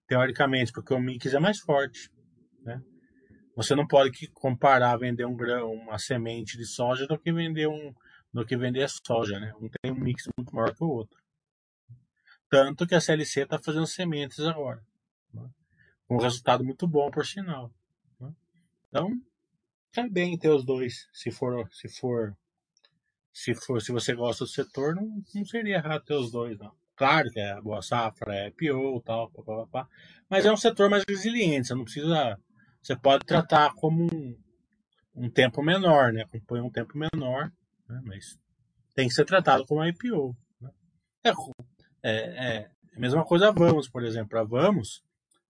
Teoricamente, 0.07 0.71
porque 0.71 0.93
o 0.93 0.99
mix 0.99 1.33
é 1.33 1.39
mais 1.39 1.59
forte, 1.59 2.09
né? 2.61 2.81
Você 3.55 3.75
não 3.75 3.87
pode 3.87 4.27
comparar 4.33 4.97
vender 4.97 5.25
um 5.25 5.35
grão, 5.35 5.73
uma 5.73 5.99
semente 5.99 6.57
de 6.57 6.65
soja 6.65 7.05
do 7.05 7.19
que 7.19 7.31
vender 7.31 7.67
um 7.67 7.93
do 8.33 8.43
que 8.43 8.57
vender 8.57 8.89
soja, 8.89 9.39
né? 9.39 9.53
Um 9.61 9.69
tem 9.69 9.91
um 9.91 9.99
mix 9.99 10.27
muito 10.35 10.55
maior 10.55 10.75
que 10.75 10.83
o 10.83 10.87
outro. 10.87 11.21
Tanto 12.49 12.87
que 12.87 12.95
a 12.95 13.01
CLC 13.01 13.41
está 13.41 13.59
fazendo 13.59 13.85
sementes 13.85 14.39
agora, 14.39 14.83
né? 15.31 15.47
com 16.07 16.15
um 16.15 16.19
resultado 16.19 16.63
muito 16.63 16.87
bom 16.87 17.11
por 17.11 17.25
sinal. 17.25 17.71
Né? 18.19 18.33
Então, 18.89 19.09
cai 19.91 20.09
bem 20.09 20.37
ter 20.37 20.49
os 20.49 20.65
dois, 20.65 21.07
se 21.13 21.29
for 21.31 21.69
se 21.71 21.87
for 21.87 22.35
se 23.31 23.53
for 23.53 23.81
se 23.81 23.91
você 23.91 24.15
gosta 24.15 24.45
do 24.45 24.49
setor, 24.49 24.95
não, 24.95 25.23
não 25.33 25.45
seria 25.45 25.75
errado 25.75 26.03
ter 26.03 26.15
os 26.15 26.31
dois, 26.31 26.57
não. 26.57 26.75
Claro 26.95 27.29
que 27.31 27.39
é 27.39 27.51
a 27.51 27.61
boa 27.61 27.81
safra, 27.81 28.33
é 28.35 28.51
PO, 28.51 29.01
tal, 29.01 29.31
pá, 29.71 29.87
mas 30.29 30.45
é 30.45 30.51
um 30.51 30.57
setor 30.57 30.89
mais 30.89 31.03
resiliente, 31.07 31.67
você 31.67 31.73
não 31.73 31.83
precisa 31.83 32.37
você 32.83 32.97
pode 32.97 33.25
tratar 33.25 33.73
como 33.75 34.03
um, 34.13 34.37
um 35.15 35.29
tempo 35.29 35.63
menor, 35.63 36.11
né? 36.11 36.25
Compõe 36.29 36.59
um 36.59 36.69
tempo 36.69 36.97
menor, 36.97 37.49
né? 37.87 38.01
mas 38.03 38.37
tem 38.93 39.07
que 39.07 39.13
ser 39.13 39.23
tratado 39.23 39.65
como 39.65 39.85
IPO. 39.85 40.35
Né? 40.59 40.69
É, 41.23 41.31
é, 42.03 42.11
é, 42.11 42.69
a 42.93 42.99
mesma 42.99 43.23
coisa 43.23 43.47
a 43.47 43.51
Vamos, 43.51 43.87
por 43.87 44.03
exemplo. 44.03 44.37
A 44.37 44.43
Vamos, 44.43 45.01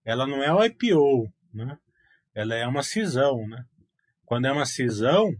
ela 0.04 0.28
não 0.28 0.44
é 0.44 0.52
o 0.52 0.64
IPO, 0.64 1.28
né? 1.52 1.76
Ela 2.32 2.54
é 2.54 2.66
uma 2.68 2.84
cisão, 2.84 3.48
né? 3.48 3.64
Quando 4.24 4.46
é 4.46 4.52
uma 4.52 4.64
cisão, 4.64 5.34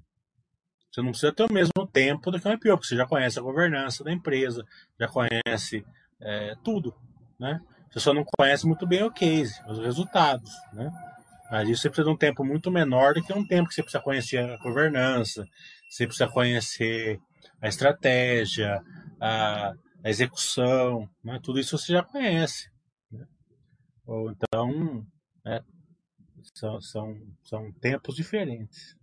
você 0.95 1.03
não 1.03 1.11
precisa 1.11 1.32
ter 1.32 1.42
o 1.42 1.53
mesmo 1.53 1.86
tempo 1.92 2.30
do 2.30 2.40
que 2.40 2.47
um 2.47 2.53
IPO, 2.53 2.68
porque 2.68 2.86
você 2.86 2.95
já 2.97 3.05
conhece 3.05 3.36
a 3.36 3.42
governança 3.42 4.05
da 4.05 4.12
empresa, 4.12 4.64
já 4.99 5.09
conhece 5.09 5.84
é, 6.20 6.55
tudo, 6.62 6.95
né? 7.38 7.61
Você 7.90 7.99
só 7.99 8.14
não 8.14 8.24
conhece 8.24 8.64
muito 8.64 8.86
bem 8.86 9.03
o 9.03 9.11
case, 9.11 9.61
os 9.66 9.80
resultados, 9.80 10.53
né? 10.72 10.92
Mas 11.51 11.68
isso 11.68 11.82
você 11.82 11.90
precisa 11.90 12.09
de 12.09 12.14
um 12.14 12.16
tempo 12.16 12.45
muito 12.45 12.70
menor 12.70 13.14
do 13.14 13.22
que 13.22 13.32
um 13.32 13.45
tempo 13.45 13.68
que 13.68 13.74
você 13.74 13.82
precisa 13.82 14.03
conhecer 14.05 14.38
a 14.38 14.57
governança, 14.59 15.45
você 15.90 16.07
precisa 16.07 16.28
conhecer 16.28 17.18
a 17.61 17.66
estratégia, 17.66 18.80
a, 19.20 19.72
a 20.05 20.09
execução, 20.09 21.09
né? 21.24 21.40
tudo 21.42 21.59
isso 21.59 21.76
você 21.76 21.92
já 21.92 22.05
conhece. 22.05 22.70
Né? 23.11 23.26
Ou 24.07 24.30
então, 24.30 25.05
né? 25.45 25.61
são, 26.55 26.80
são, 26.80 27.16
são 27.42 27.72
tempos 27.80 28.14
diferentes. 28.14 28.97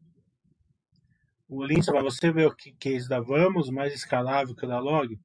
O 1.52 1.66
Lince, 1.66 1.92
para 1.92 2.02
você 2.02 2.32
ver 2.32 2.48
o 2.48 2.56
que 2.56 2.72
case 2.72 3.10
da 3.10 3.20
Vamos, 3.20 3.70
mais 3.70 3.94
escalável 3.94 4.56
que 4.56 4.66
o 4.66 4.70
da 4.70 4.80
Log. 4.80 5.20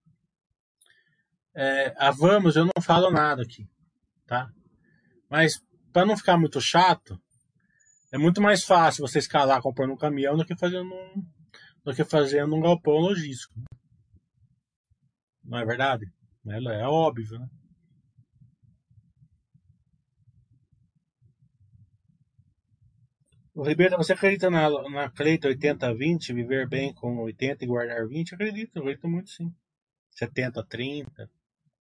É, 1.55 1.95
a 1.97 2.11
Vamos 2.11 2.57
eu 2.57 2.64
não 2.64 2.83
falo 2.83 3.12
nada 3.12 3.43
aqui, 3.43 3.64
tá? 4.27 4.51
Mas 5.31 5.62
para 5.93 6.05
não 6.05 6.16
ficar 6.16 6.37
muito 6.37 6.61
chato, 6.61 7.16
é 8.11 8.18
muito 8.18 8.43
mais 8.43 8.64
fácil 8.64 9.07
você 9.07 9.20
escalar 9.20 9.62
comprando 9.62 9.93
um 9.93 9.97
caminhão 9.97 10.37
do 10.37 10.45
que 10.45 10.57
fazendo 10.57 10.93
um, 10.93 11.24
do 11.85 11.95
que 11.95 12.05
fazendo 12.05 12.57
um 12.57 12.61
galpão 12.61 12.95
logístico. 12.95 13.55
Não 15.45 15.59
é 15.59 15.64
verdade? 15.64 16.12
É, 16.49 16.81
é 16.81 16.89
óbvio, 16.89 17.39
né? 17.39 17.49
O 23.57 23.63
Ribeiro, 23.63 23.97
você 23.97 24.13
acredita 24.13 24.51
na, 24.51 24.69
na 24.91 25.09
Cleita 25.09 25.49
80-20, 25.49 26.35
viver 26.35 26.69
bem 26.69 26.93
com 26.93 27.17
80 27.21 27.65
e 27.65 27.67
guardar 27.67 28.07
20? 28.07 28.35
Acredito, 28.35 28.79
acredito 28.79 29.09
muito 29.09 29.31
sim. 29.31 29.51
70-30. 30.23 31.07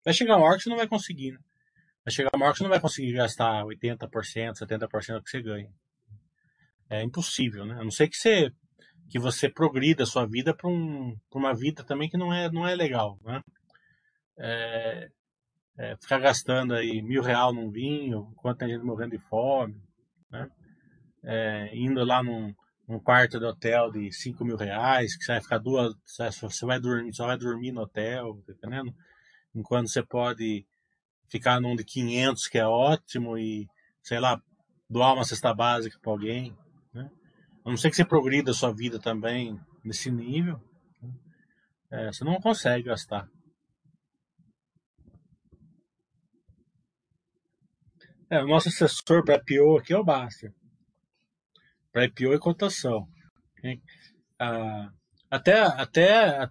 Vai 0.04 0.14
chegar 0.14 0.36
uma 0.36 0.46
hora 0.46 0.56
que 0.56 0.62
você 0.62 0.70
não 0.70 0.76
vai 0.76 0.86
conseguir, 0.86 1.32
né? 1.32 1.38
Vai 2.04 2.14
chegar 2.14 2.30
uma 2.32 2.44
hora 2.44 2.52
que 2.52 2.58
você 2.58 2.62
não 2.62 2.70
vai 2.70 2.78
conseguir 2.78 3.14
gastar 3.14 3.64
80%, 3.64 4.52
70% 4.52 5.14
do 5.14 5.22
que 5.24 5.30
você 5.30 5.42
ganha. 5.42 5.68
É 6.88 7.02
impossível, 7.02 7.66
né? 7.66 7.74
A 7.74 7.82
não 7.82 7.90
ser 7.90 8.06
que 8.06 8.16
você, 8.16 8.52
que 9.10 9.18
você 9.18 9.48
progrida 9.48 10.04
a 10.04 10.06
sua 10.06 10.28
vida 10.28 10.54
para 10.54 10.70
um, 10.70 11.16
uma 11.32 11.52
vida 11.52 11.82
também 11.82 12.08
que 12.08 12.16
não 12.16 12.32
é, 12.32 12.48
não 12.52 12.64
é 12.64 12.76
legal, 12.76 13.18
né? 13.24 13.42
É, 14.38 15.08
é, 15.76 15.96
ficar 15.96 16.20
gastando 16.20 16.72
aí 16.72 17.02
mil 17.02 17.20
real 17.20 17.52
num 17.52 17.68
vinho, 17.68 18.28
enquanto 18.30 18.58
tem 18.58 18.68
gente 18.68 18.84
morrendo 18.84 19.18
de 19.18 19.24
fome, 19.24 19.82
né? 20.30 20.48
É, 21.24 21.70
indo 21.74 22.04
lá 22.04 22.22
num, 22.22 22.54
num 22.86 22.98
quarto 22.98 23.38
de 23.38 23.44
hotel 23.44 23.90
de 23.90 24.12
cinco 24.12 24.44
mil 24.44 24.56
reais, 24.56 25.16
que 25.16 25.24
você 25.24 25.32
vai 25.32 25.40
ficar 25.40 25.58
duas, 25.58 25.94
você 26.04 26.66
vai 26.66 26.78
dormir, 26.78 27.14
só 27.14 27.26
vai 27.26 27.38
dormir 27.38 27.72
no 27.72 27.82
hotel, 27.82 28.42
tá 28.46 28.52
entendendo? 28.52 28.94
Enquanto 29.54 29.88
você 29.88 30.02
pode 30.02 30.66
ficar 31.28 31.60
num 31.60 31.74
de 31.74 31.84
500 31.84 32.48
que 32.48 32.58
é 32.58 32.66
ótimo 32.66 33.38
e, 33.38 33.68
sei 34.02 34.20
lá, 34.20 34.40
doar 34.88 35.14
uma 35.14 35.24
cesta 35.24 35.54
básica 35.54 35.98
para 36.00 36.12
alguém, 36.12 36.56
né? 36.92 37.10
A 37.64 37.70
não 37.70 37.76
ser 37.76 37.90
que 37.90 37.96
você 37.96 38.04
progrida 38.04 38.50
a 38.50 38.54
sua 38.54 38.72
vida 38.74 38.98
também 38.98 39.58
nesse 39.82 40.10
nível, 40.10 40.60
é, 41.90 42.12
você 42.12 42.24
não 42.24 42.40
consegue 42.40 42.84
gastar. 42.84 43.28
É, 48.28 48.42
o 48.42 48.46
nosso 48.46 48.68
assessor 48.68 49.24
para 49.24 49.36
IPO 49.36 49.78
aqui 49.78 49.92
é 49.92 49.98
o 49.98 50.04
Baster. 50.04 50.52
Para 51.94 52.06
IPO 52.06 52.34
e 52.34 52.38
cotação. 52.40 53.06
Ah, 54.36 54.90
até, 55.30 55.60
até, 55.60 56.50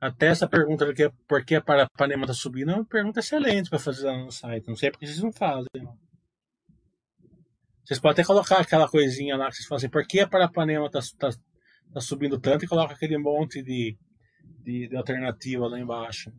até 0.00 0.26
essa 0.28 0.48
pergunta 0.48 0.88
aqui, 0.88 1.10
por 1.26 1.44
que 1.44 1.56
a 1.56 1.62
Panema 1.98 2.22
está 2.22 2.32
subindo, 2.32 2.70
é 2.70 2.74
uma 2.76 2.84
pergunta 2.84 3.18
excelente 3.18 3.68
para 3.68 3.80
fazer 3.80 4.06
lá 4.06 4.16
no 4.18 4.30
site. 4.30 4.68
Não 4.68 4.76
sei 4.76 4.92
porque 4.92 5.04
vocês 5.04 5.20
não 5.20 5.32
fazem. 5.32 5.66
Vocês 7.84 7.98
podem 7.98 8.12
até 8.12 8.24
colocar 8.24 8.60
aquela 8.60 8.88
coisinha 8.88 9.36
lá 9.36 9.48
que 9.48 9.56
vocês 9.56 9.66
falam 9.66 9.78
assim, 9.78 9.90
por 9.90 10.06
que 10.06 10.20
a 10.20 10.28
Parapanema 10.28 10.86
está 10.86 11.00
tá, 11.18 11.36
tá 11.92 12.00
subindo 12.00 12.38
tanto 12.38 12.64
e 12.64 12.68
coloca 12.68 12.94
aquele 12.94 13.18
monte 13.18 13.64
de, 13.64 13.98
de, 14.62 14.88
de 14.88 14.96
alternativa 14.96 15.66
lá 15.66 15.76
embaixo. 15.76 16.32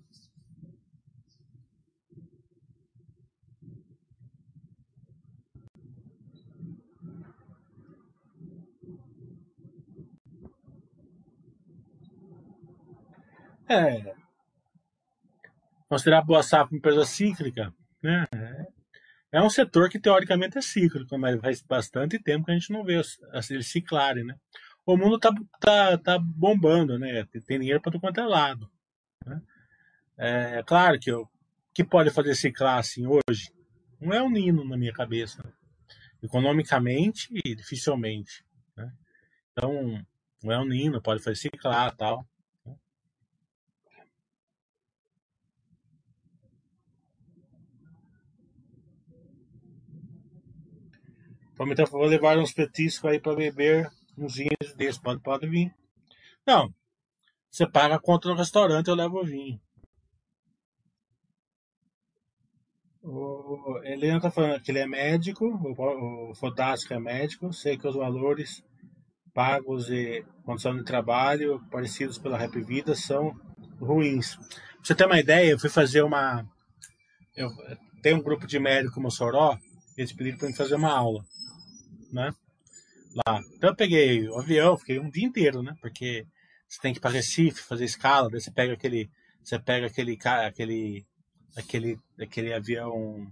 É. 13.69 14.13
Considerar 15.87 16.19
a 16.19 16.23
Boa 16.23 16.43
Safra 16.43 16.71
uma 16.71 16.77
empresa 16.77 17.05
cíclica, 17.05 17.73
né? 18.01 18.25
É 19.31 19.41
um 19.41 19.49
setor 19.49 19.89
que 19.89 19.99
teoricamente 19.99 20.57
é 20.57 20.61
cíclico, 20.61 21.17
mas 21.17 21.39
faz 21.39 21.61
bastante 21.61 22.19
tempo 22.19 22.45
que 22.45 22.51
a 22.51 22.53
gente 22.53 22.71
não 22.71 22.83
vê 22.83 23.01
eles 23.49 23.67
ciclarem, 23.67 24.23
né? 24.23 24.35
O 24.85 24.97
mundo 24.97 25.17
tá, 25.17 25.31
tá, 25.59 25.97
tá 25.97 26.19
bombando, 26.19 26.99
né? 26.99 27.25
Tem 27.47 27.59
dinheiro 27.59 27.81
para 27.81 27.91
todo 27.91 28.01
quanto 28.01 28.19
é 28.19 28.25
lado. 28.25 28.69
Né? 29.25 29.41
É 30.17 30.63
claro 30.63 30.99
que 30.99 31.11
o 31.11 31.27
que 31.73 31.83
pode 31.83 32.11
fazer 32.11 32.35
ciclar 32.35 32.77
assim 32.77 33.05
hoje 33.07 33.51
não 33.99 34.13
é 34.13 34.21
um 34.21 34.29
nino 34.29 34.63
na 34.67 34.77
minha 34.77 34.93
cabeça. 34.93 35.41
Né? 35.43 35.51
Economicamente, 36.21 37.29
dificilmente. 37.55 38.45
Né? 38.75 38.91
Então, 39.51 40.05
não 40.43 40.51
é 40.51 40.59
um 40.59 40.67
nino, 40.67 41.01
pode 41.01 41.23
fazer 41.23 41.37
ciclar 41.37 41.95
tal. 41.95 42.27
Prometeu 51.63 51.87
vou 51.87 52.03
levar 52.03 52.37
uns 52.37 52.51
petiscos 52.51 53.09
aí 53.09 53.21
para 53.21 53.37
beber 53.37 53.89
uns 54.17 54.35
vinhos 54.35 54.75
desses. 54.75 54.99
Pode, 54.99 55.21
pode 55.21 55.47
vir. 55.47 55.73
Não. 56.45 56.73
Você 57.49 57.65
paga 57.65 57.95
a 57.95 57.99
conta 57.99 58.35
restaurante, 58.35 58.89
eu 58.89 58.95
levo 58.95 59.21
o 59.21 59.25
vinho. 59.25 59.57
O 63.01 63.79
Helena 63.85 64.19
tá 64.19 64.29
falando 64.29 64.61
que 64.61 64.71
ele 64.71 64.79
é 64.79 64.85
médico, 64.85 65.45
o, 65.45 66.31
o 66.31 66.33
é 66.89 66.99
médico, 66.99 67.53
sei 67.53 67.77
que 67.77 67.87
os 67.87 67.95
valores 67.95 68.61
pagos 69.33 69.89
e 69.89 70.25
condição 70.43 70.75
de 70.75 70.83
trabalho 70.83 71.61
parecidos 71.71 72.17
pela 72.17 72.37
Rap 72.37 72.61
Vida 72.61 72.93
são 72.93 73.33
ruins. 73.79 74.35
Pra 74.35 74.45
você 74.83 74.95
ter 74.95 75.05
uma 75.05 75.19
ideia, 75.19 75.51
eu 75.51 75.59
fui 75.59 75.69
fazer 75.69 76.01
uma. 76.01 76.45
Eu 77.37 77.49
tenho 78.01 78.17
um 78.17 78.23
grupo 78.23 78.45
de 78.45 78.59
médico 78.59 78.97
no 78.97 79.03
Mossoró, 79.03 79.57
eles 79.97 80.11
pediram 80.11 80.37
para 80.37 80.47
mim 80.49 80.55
fazer 80.55 80.75
uma 80.75 80.91
aula 80.91 81.23
né? 82.13 82.33
Lá. 83.25 83.41
Então 83.55 83.71
eu 83.71 83.75
peguei 83.75 84.27
o 84.29 84.37
avião, 84.37 84.77
fiquei 84.77 84.99
um 84.99 85.09
dia 85.09 85.25
inteiro, 85.25 85.61
né? 85.61 85.75
Porque 85.81 86.25
você 86.67 86.79
tem 86.81 86.93
que 86.93 86.99
ir 86.99 87.01
para 87.01 87.11
Recife, 87.11 87.61
fazer 87.61 87.85
escala, 87.85 88.29
daí 88.29 88.39
você 88.39 88.51
pega 88.51 88.73
aquele, 88.73 89.09
você 89.43 89.59
pega 89.59 89.87
aquele, 89.87 90.17
aquele, 90.25 91.05
aquele, 91.55 91.99
aquele 92.19 92.53
avião 92.53 93.27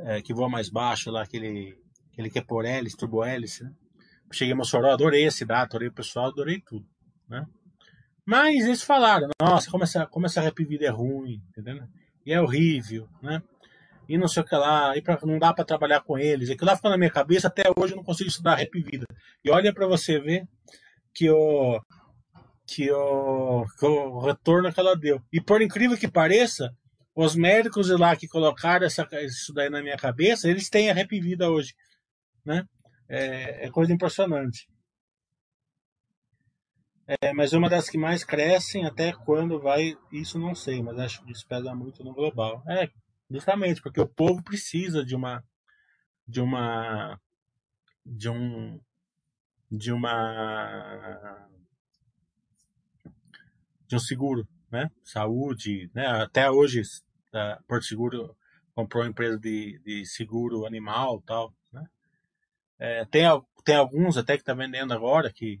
é, 0.00 0.20
que 0.20 0.34
voa 0.34 0.48
mais 0.48 0.68
baixo 0.68 1.10
lá, 1.10 1.22
aquele, 1.22 1.76
aquele 2.12 2.30
que 2.30 2.38
é 2.38 2.42
por 2.42 2.64
hélice, 2.64 2.96
turbo 2.96 3.24
hélice, 3.24 3.64
né? 3.64 3.72
Cheguei 4.30 4.52
em 4.52 4.56
Mossoró, 4.56 4.92
adorei 4.92 5.26
a 5.26 5.30
cidade, 5.30 5.62
adorei 5.62 5.88
o 5.88 5.92
pessoal, 5.92 6.26
adorei 6.26 6.60
tudo, 6.60 6.86
né? 7.28 7.46
Mas 8.26 8.66
eles 8.66 8.82
falaram, 8.82 9.30
nossa, 9.40 9.70
como 9.70 9.84
essa, 9.84 10.06
como 10.06 10.26
essa 10.26 10.42
rap 10.42 10.62
vida 10.62 10.84
é 10.84 10.90
ruim, 10.90 11.42
entendeu? 11.48 11.82
E 12.26 12.32
é 12.34 12.42
horrível, 12.42 13.08
né? 13.22 13.42
E 14.08 14.16
não 14.16 14.26
sei 14.26 14.42
o 14.42 14.46
que 14.46 14.56
lá, 14.56 14.96
e 14.96 15.02
pra, 15.02 15.18
não 15.22 15.38
dá 15.38 15.52
para 15.52 15.64
trabalhar 15.64 16.00
com 16.00 16.18
eles. 16.18 16.48
Aquilo 16.48 16.70
lá 16.70 16.76
ficou 16.76 16.90
na 16.90 16.96
minha 16.96 17.10
cabeça, 17.10 17.48
até 17.48 17.64
hoje 17.76 17.92
eu 17.92 17.96
não 17.96 18.04
consigo 18.04 18.28
estudar 18.28 18.54
rap 18.54 18.80
vida. 18.80 19.06
E 19.44 19.50
olha 19.50 19.72
para 19.72 19.86
você 19.86 20.18
ver 20.18 20.48
que 21.12 21.28
o, 21.30 21.80
que, 22.66 22.86
que 22.86 23.86
o 23.86 24.20
retorno 24.20 24.72
que 24.72 24.80
ela 24.80 24.96
deu. 24.96 25.20
E 25.32 25.40
por 25.40 25.60
incrível 25.60 25.98
que 25.98 26.08
pareça, 26.08 26.74
os 27.14 27.34
médicos 27.34 27.90
lá 27.90 28.16
que 28.16 28.26
colocaram 28.26 28.86
essa, 28.86 29.06
isso 29.24 29.52
daí 29.52 29.68
na 29.68 29.82
minha 29.82 29.96
cabeça, 29.96 30.48
eles 30.48 30.70
têm 30.70 30.88
a 30.88 30.94
rap 30.94 31.20
vida 31.20 31.50
hoje. 31.50 31.74
Né? 32.44 32.64
É, 33.08 33.66
é 33.66 33.70
coisa 33.70 33.92
impressionante. 33.92 34.66
É, 37.06 37.32
mas 37.32 37.54
uma 37.54 37.70
das 37.70 37.88
que 37.88 37.96
mais 37.96 38.22
crescem, 38.22 38.84
até 38.84 39.12
quando 39.12 39.58
vai, 39.58 39.96
isso 40.12 40.38
não 40.38 40.54
sei, 40.54 40.82
mas 40.82 40.98
acho 40.98 41.24
que 41.24 41.32
isso 41.32 41.46
pesa 41.46 41.74
muito 41.74 42.04
no 42.04 42.12
global. 42.12 42.62
É, 42.68 42.88
Justamente 43.30 43.82
porque 43.82 44.00
o 44.00 44.08
povo 44.08 44.42
precisa 44.42 45.04
de 45.04 45.14
uma 45.14 45.44
de 46.26 46.40
uma 46.40 47.20
de 48.04 48.28
um 48.28 48.80
de 49.70 49.92
uma 49.92 51.48
de 53.86 53.96
um 53.96 53.98
seguro, 53.98 54.46
né? 54.70 54.90
Saúde, 55.04 55.90
né? 55.94 56.06
Até 56.06 56.50
hoje 56.50 56.82
a 57.32 57.58
Porto 57.66 57.84
Seguro 57.84 58.36
comprou 58.74 59.02
uma 59.02 59.10
empresa 59.10 59.38
de, 59.38 59.78
de 59.80 60.06
seguro 60.06 60.66
animal, 60.66 61.22
tal, 61.22 61.52
né? 61.72 61.86
É, 62.78 63.04
tem 63.06 63.24
tem 63.64 63.76
alguns 63.76 64.16
até 64.16 64.36
que 64.36 64.42
está 64.42 64.54
vendendo 64.54 64.94
agora 64.94 65.32
que 65.32 65.60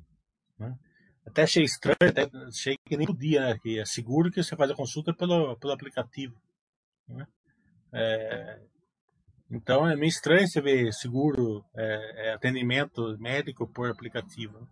né? 0.58 0.78
até 1.26 1.42
achei 1.42 1.64
estranho, 1.64 1.96
até 2.00 2.30
achei 2.46 2.78
que 2.84 2.96
nem 2.96 3.06
podia, 3.06 3.40
né? 3.40 3.58
Que 3.58 3.78
é 3.78 3.84
seguro 3.84 4.30
que 4.30 4.42
você 4.42 4.56
faz 4.56 4.70
a 4.70 4.74
consulta 4.74 5.12
pelo, 5.12 5.56
pelo 5.56 5.72
aplicativo. 5.72 6.40
Né? 7.06 7.26
É, 7.92 8.60
então 9.50 9.88
é 9.88 9.96
meio 9.96 10.08
estranho 10.08 10.46
você 10.46 10.60
ver 10.60 10.92
seguro, 10.92 11.64
é, 11.74 12.28
é, 12.28 12.32
atendimento 12.34 13.16
médico 13.18 13.66
por 13.66 13.90
aplicativo. 13.90 14.68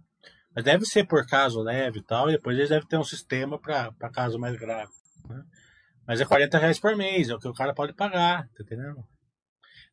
Mas 0.55 0.64
deve 0.64 0.84
ser 0.84 1.06
por 1.06 1.26
caso 1.26 1.62
leve 1.62 1.98
e 1.98 2.02
tal, 2.02 2.28
e 2.28 2.32
depois 2.32 2.56
eles 2.56 2.70
devem 2.70 2.88
ter 2.88 2.98
um 2.98 3.05
sistema 3.05 3.59
para 3.59 3.93
caso 4.12 4.38
mais 4.38 4.56
grave. 4.56 4.93
Né? 5.28 5.43
Mas 6.06 6.20
é 6.20 6.24
40 6.24 6.59
reais 6.59 6.78
por 6.78 6.97
mês, 6.97 7.28
é 7.28 7.34
o 7.34 7.38
que 7.38 7.48
o 7.48 7.55
cara 7.55 7.74
pode 7.74 7.94
pagar, 7.94 8.48
tá 8.48 8.62
entendendo? 8.62 9.02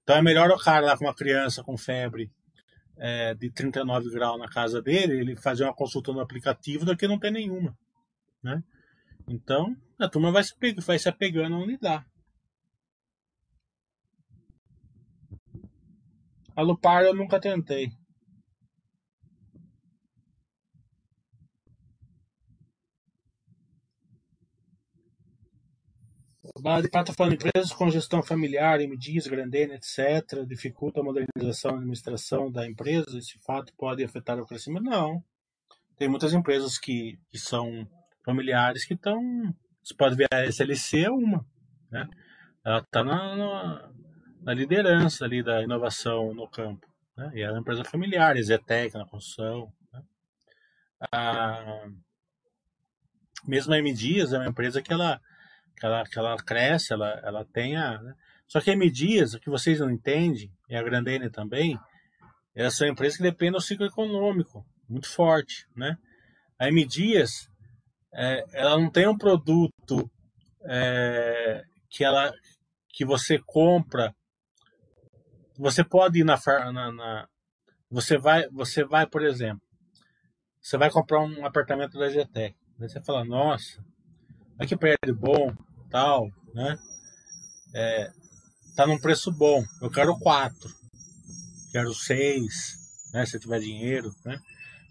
Então 0.03 0.15
é 0.15 0.21
melhor 0.21 0.49
o 0.51 0.59
cara 0.59 0.85
lá 0.85 0.97
com 0.97 1.05
uma 1.05 1.15
criança 1.15 1.63
com 1.63 1.77
febre 1.77 2.29
é, 2.97 3.33
de 3.33 3.49
39 3.51 4.09
graus 4.11 4.39
na 4.39 4.47
casa 4.47 4.81
dele, 4.81 5.19
ele 5.19 5.35
fazer 5.35 5.63
uma 5.63 5.73
consulta 5.73 6.11
no 6.11 6.19
aplicativo 6.19 6.85
do 6.85 6.95
que 6.95 7.07
não 7.07 7.19
ter 7.19 7.31
nenhuma. 7.31 7.75
Né? 8.43 8.61
Então 9.27 9.75
a 9.97 10.09
turma 10.09 10.31
vai 10.31 10.43
se, 10.43 10.53
vai 10.85 10.99
se 10.99 11.07
apegando 11.09 11.57
onde 11.57 11.77
dá. 11.77 12.05
A 16.55 16.61
Lupar 16.61 17.03
eu 17.03 17.15
nunca 17.15 17.39
tentei. 17.39 17.91
de 26.81 26.89
Prata 26.89 27.13
falando, 27.13 27.34
empresas 27.34 27.73
com 27.73 27.89
gestão 27.89 28.23
familiar, 28.23 28.80
MDs, 28.80 29.27
Grandene, 29.27 29.73
etc., 29.73 30.45
dificulta 30.47 31.01
a 31.01 31.03
modernização 31.03 31.71
e 31.71 31.75
administração 31.75 32.49
da 32.49 32.65
empresa? 32.65 33.17
Esse 33.17 33.38
fato 33.39 33.73
pode 33.75 34.03
afetar 34.03 34.39
o 34.39 34.45
crescimento? 34.45 34.84
Não. 34.84 35.21
Tem 35.97 36.07
muitas 36.07 36.34
empresas 36.34 36.77
que, 36.77 37.19
que 37.30 37.38
são 37.38 37.88
familiares 38.23 38.85
que 38.85 38.93
estão. 38.93 39.19
Você 39.84 39.93
pode 39.93 40.15
ver 40.15 40.27
a 40.31 40.45
SLC 40.45 41.05
é 41.05 41.11
uma. 41.11 41.45
Né? 41.91 42.07
Ela 42.65 42.80
está 42.80 43.03
na, 43.03 43.35
na, 43.35 43.91
na 44.44 44.53
liderança 44.53 45.26
ali 45.26 45.41
da 45.41 45.61
inovação 45.64 46.34
no 46.34 46.48
campo. 46.48 46.88
Né? 47.15 47.32
E 47.36 47.41
é 47.41 47.49
uma 47.49 47.60
empresa 47.60 47.84
familiar, 47.84 48.36
Zetec 48.41 48.94
na 48.95 49.06
construção. 49.06 49.72
Né? 49.91 50.03
A, 51.11 51.88
mesmo 53.45 53.74
a 53.74 53.78
M 53.78 53.94
Dias 53.94 54.34
é 54.34 54.38
uma 54.38 54.49
empresa 54.49 54.82
que 54.82 54.91
ela, 54.91 55.20
que 55.78 55.86
ela, 55.86 56.03
que 56.03 56.20
ela 56.20 56.38
cresce, 56.38 56.94
ela, 56.94 57.22
ela 57.24 57.45
tem 57.45 57.78
a. 57.78 58.02
Né? 58.02 58.14
Só 58.48 58.60
que 58.60 58.70
a 58.70 58.74
M 58.74 58.90
Dias, 58.91 59.34
o 59.34 59.40
que 59.40 59.49
vocês 59.49 59.80
não 59.80 59.90
entendem, 59.90 60.52
e 60.70 60.76
a 60.76 60.84
Grandene 60.84 61.30
também, 61.30 61.80
elas 62.53 62.76
são 62.76 62.88
empresas 62.88 63.18
que 63.18 63.24
dependem 63.24 63.53
do 63.53 63.61
ciclo 63.61 63.86
econômico 63.86 64.65
muito 64.90 65.10
forte. 65.10 65.65
Né? 65.76 65.98
A 66.60 66.68
M 66.68 66.86
Dias, 66.86 67.49
é, 68.14 68.44
ela 68.53 68.78
não 68.78 68.91
tem 68.91 69.07
um 69.07 69.18
produto 69.18 70.11
é, 70.65 71.64
que, 71.90 72.03
ela, 72.03 72.34
que 72.90 73.06
você 73.06 73.40
compra 73.40 74.14
você 75.57 75.84
pode 75.84 76.19
ir 76.19 76.23
na, 76.23 76.39
na, 76.71 76.91
na 76.91 77.27
Você 77.89 78.17
vai, 78.17 78.47
você 78.49 78.84
vai, 78.84 79.05
por 79.07 79.21
exemplo, 79.23 79.61
você 80.61 80.77
vai 80.77 80.89
comprar 80.89 81.21
um 81.21 81.45
apartamento 81.45 81.97
da 81.99 82.09
GTEC. 82.09 82.55
Você 82.80 83.01
fala, 83.01 83.23
nossa, 83.23 83.84
olha 84.59 84.67
que 84.67 84.77
prédio 84.77 85.15
bom, 85.15 85.53
tal, 85.89 86.30
né? 86.53 86.77
É, 87.75 88.11
tá 88.75 88.88
num 88.88 88.99
preço 88.99 89.31
bom. 89.31 89.63
Eu 89.81 89.91
quero 89.91 90.17
quatro, 90.19 90.69
quero 91.71 91.93
seis, 91.93 92.75
né? 93.13 93.25
Se 93.25 93.39
tiver 93.39 93.59
dinheiro, 93.59 94.11
né? 94.25 94.39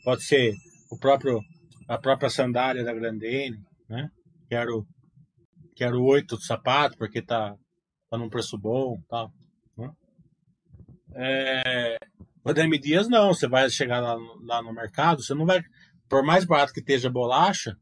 Pode 0.05 0.23
ser 0.23 0.55
o 0.91 0.99
próprio 0.99 1.41
a 1.89 1.99
própria 1.99 2.31
sandália 2.31 2.85
da 2.85 2.95
Grandene, 2.95 3.59
né? 3.89 4.09
Quero 4.49 4.87
quero 5.75 6.03
oito 6.05 6.37
de 6.37 6.47
sapato 6.47 6.97
porque 6.97 7.21
tá, 7.23 7.57
tá 8.11 8.19
num 8.19 8.29
preço 8.29 8.59
bom, 8.59 9.01
tal. 9.09 9.33
É, 11.15 11.97
o 12.45 12.53
DM 12.53 12.79
Dias 12.79 13.09
não, 13.09 13.33
você 13.33 13.47
vai 13.47 13.69
chegar 13.71 14.01
lá, 14.01 14.17
lá 14.43 14.63
no 14.63 14.73
mercado, 14.73 15.23
você 15.23 15.35
não 15.35 15.47
vai, 15.47 15.63
por 16.09 16.25
mais 16.25 16.45
barato 16.45 16.73
que 16.73 16.81
esteja 16.81 17.11
bolacha, 17.11 17.77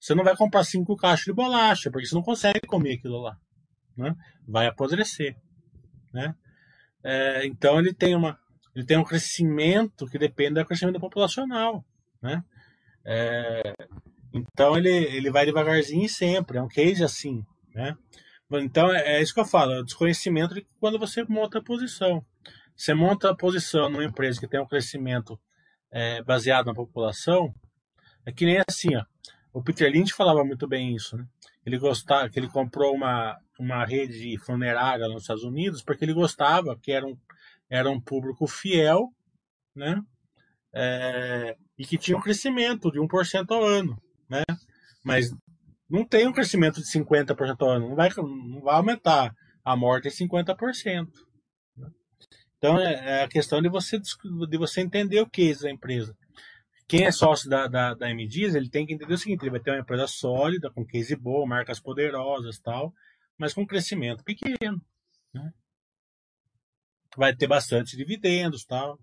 você 0.00 0.14
não 0.14 0.22
vai 0.22 0.36
comprar 0.36 0.64
cinco 0.64 0.96
caixas 0.96 1.24
de 1.24 1.32
bolacha, 1.32 1.90
porque 1.90 2.06
você 2.06 2.14
não 2.14 2.22
consegue 2.22 2.60
comer 2.66 2.94
aquilo 2.94 3.20
lá, 3.20 3.36
né? 3.96 4.14
Vai 4.46 4.66
apodrecer, 4.66 5.36
né? 6.12 6.34
É, 7.02 7.46
então 7.46 7.78
ele 7.78 7.92
tem 7.92 8.14
uma, 8.14 8.38
ele 8.74 8.86
tem 8.86 8.96
um 8.96 9.04
crescimento 9.04 10.06
que 10.06 10.18
depende 10.18 10.54
do 10.54 10.66
crescimento 10.66 11.00
populacional, 11.00 11.84
né? 12.22 12.44
É, 13.04 13.74
então 14.32 14.76
ele, 14.76 14.90
ele 14.90 15.30
vai 15.30 15.44
devagarzinho 15.44 16.08
sempre, 16.08 16.58
é 16.58 16.62
um 16.62 16.68
case 16.68 17.02
assim, 17.02 17.44
né? 17.74 17.96
Então 18.52 18.92
é, 18.92 19.16
é 19.16 19.22
isso 19.22 19.34
que 19.34 19.40
eu 19.40 19.44
falo, 19.44 19.72
é 19.72 19.80
o 19.80 19.84
desconhecimento 19.84 20.54
de 20.54 20.66
quando 20.78 20.98
você 20.98 21.24
monta 21.24 21.58
a 21.58 21.62
posição. 21.62 22.24
Você 22.78 22.94
monta 22.94 23.28
a 23.28 23.34
posição 23.34 23.90
numa 23.90 24.04
empresa 24.04 24.38
que 24.38 24.46
tem 24.46 24.60
um 24.60 24.66
crescimento 24.66 25.38
é, 25.90 26.22
baseado 26.22 26.66
na 26.66 26.74
população, 26.74 27.52
é 28.24 28.30
que 28.30 28.46
nem 28.46 28.62
assim, 28.68 28.94
ó. 28.94 29.04
O 29.52 29.60
Peter 29.60 29.90
Lynch 29.90 30.14
falava 30.14 30.44
muito 30.44 30.68
bem 30.68 30.94
isso, 30.94 31.16
né? 31.16 31.26
Ele 31.66 31.76
gostava, 31.76 32.28
que 32.30 32.38
ele 32.38 32.48
comprou 32.48 32.94
uma, 32.94 33.36
uma 33.58 33.84
rede 33.84 34.38
funerária 34.38 35.08
nos 35.08 35.22
Estados 35.22 35.42
Unidos 35.42 35.82
porque 35.82 36.04
ele 36.04 36.14
gostava 36.14 36.78
que 36.80 36.92
era 36.92 37.04
um, 37.04 37.18
era 37.68 37.90
um 37.90 38.00
público 38.00 38.46
fiel, 38.46 39.12
né? 39.74 40.00
É, 40.72 41.56
e 41.76 41.84
que 41.84 41.98
tinha 41.98 42.16
um 42.16 42.20
crescimento 42.20 42.92
de 42.92 43.00
1% 43.00 43.50
ao 43.50 43.64
ano, 43.64 44.00
né? 44.30 44.44
Mas 45.02 45.34
não 45.90 46.04
tem 46.06 46.28
um 46.28 46.32
crescimento 46.32 46.80
de 46.80 46.86
50% 46.86 47.56
ao 47.60 47.70
ano, 47.70 47.88
não 47.88 47.96
vai, 47.96 48.08
não 48.16 48.60
vai 48.60 48.76
aumentar 48.76 49.34
a 49.64 49.74
morte 49.74 50.06
em 50.06 50.28
50%. 50.28 51.08
Né? 52.62 52.68
Então 52.68 52.78
é, 52.78 53.20
é, 53.20 53.24
a 53.24 53.28
questão 53.28 53.62
de 53.62 53.68
você, 53.68 53.98
de 53.98 54.58
você 54.58 54.80
entender 54.80 55.20
o 55.20 55.28
que 55.28 55.50
é 55.50 55.54
da 55.54 55.70
empresa. 55.70 56.16
Quem 56.86 57.04
é 57.04 57.12
sócio 57.12 57.50
da, 57.50 57.66
da, 57.66 57.94
da 57.94 58.08
MDs, 58.08 58.54
ele 58.54 58.70
tem 58.70 58.86
que 58.86 58.94
entender 58.94 59.12
o 59.12 59.18
seguinte, 59.18 59.42
ele 59.42 59.50
vai 59.50 59.60
ter 59.60 59.70
uma 59.70 59.80
empresa 59.80 60.06
sólida, 60.06 60.70
com 60.70 60.86
case 60.86 61.14
boa, 61.14 61.46
marcas 61.46 61.78
poderosas 61.78 62.58
tal, 62.58 62.92
mas 63.38 63.52
com 63.52 63.66
crescimento 63.66 64.24
pequeno. 64.24 64.80
Né? 65.34 65.52
Vai 67.16 67.36
ter 67.36 67.46
bastante 67.46 67.96
dividendos 67.96 68.64
tal, 68.64 68.98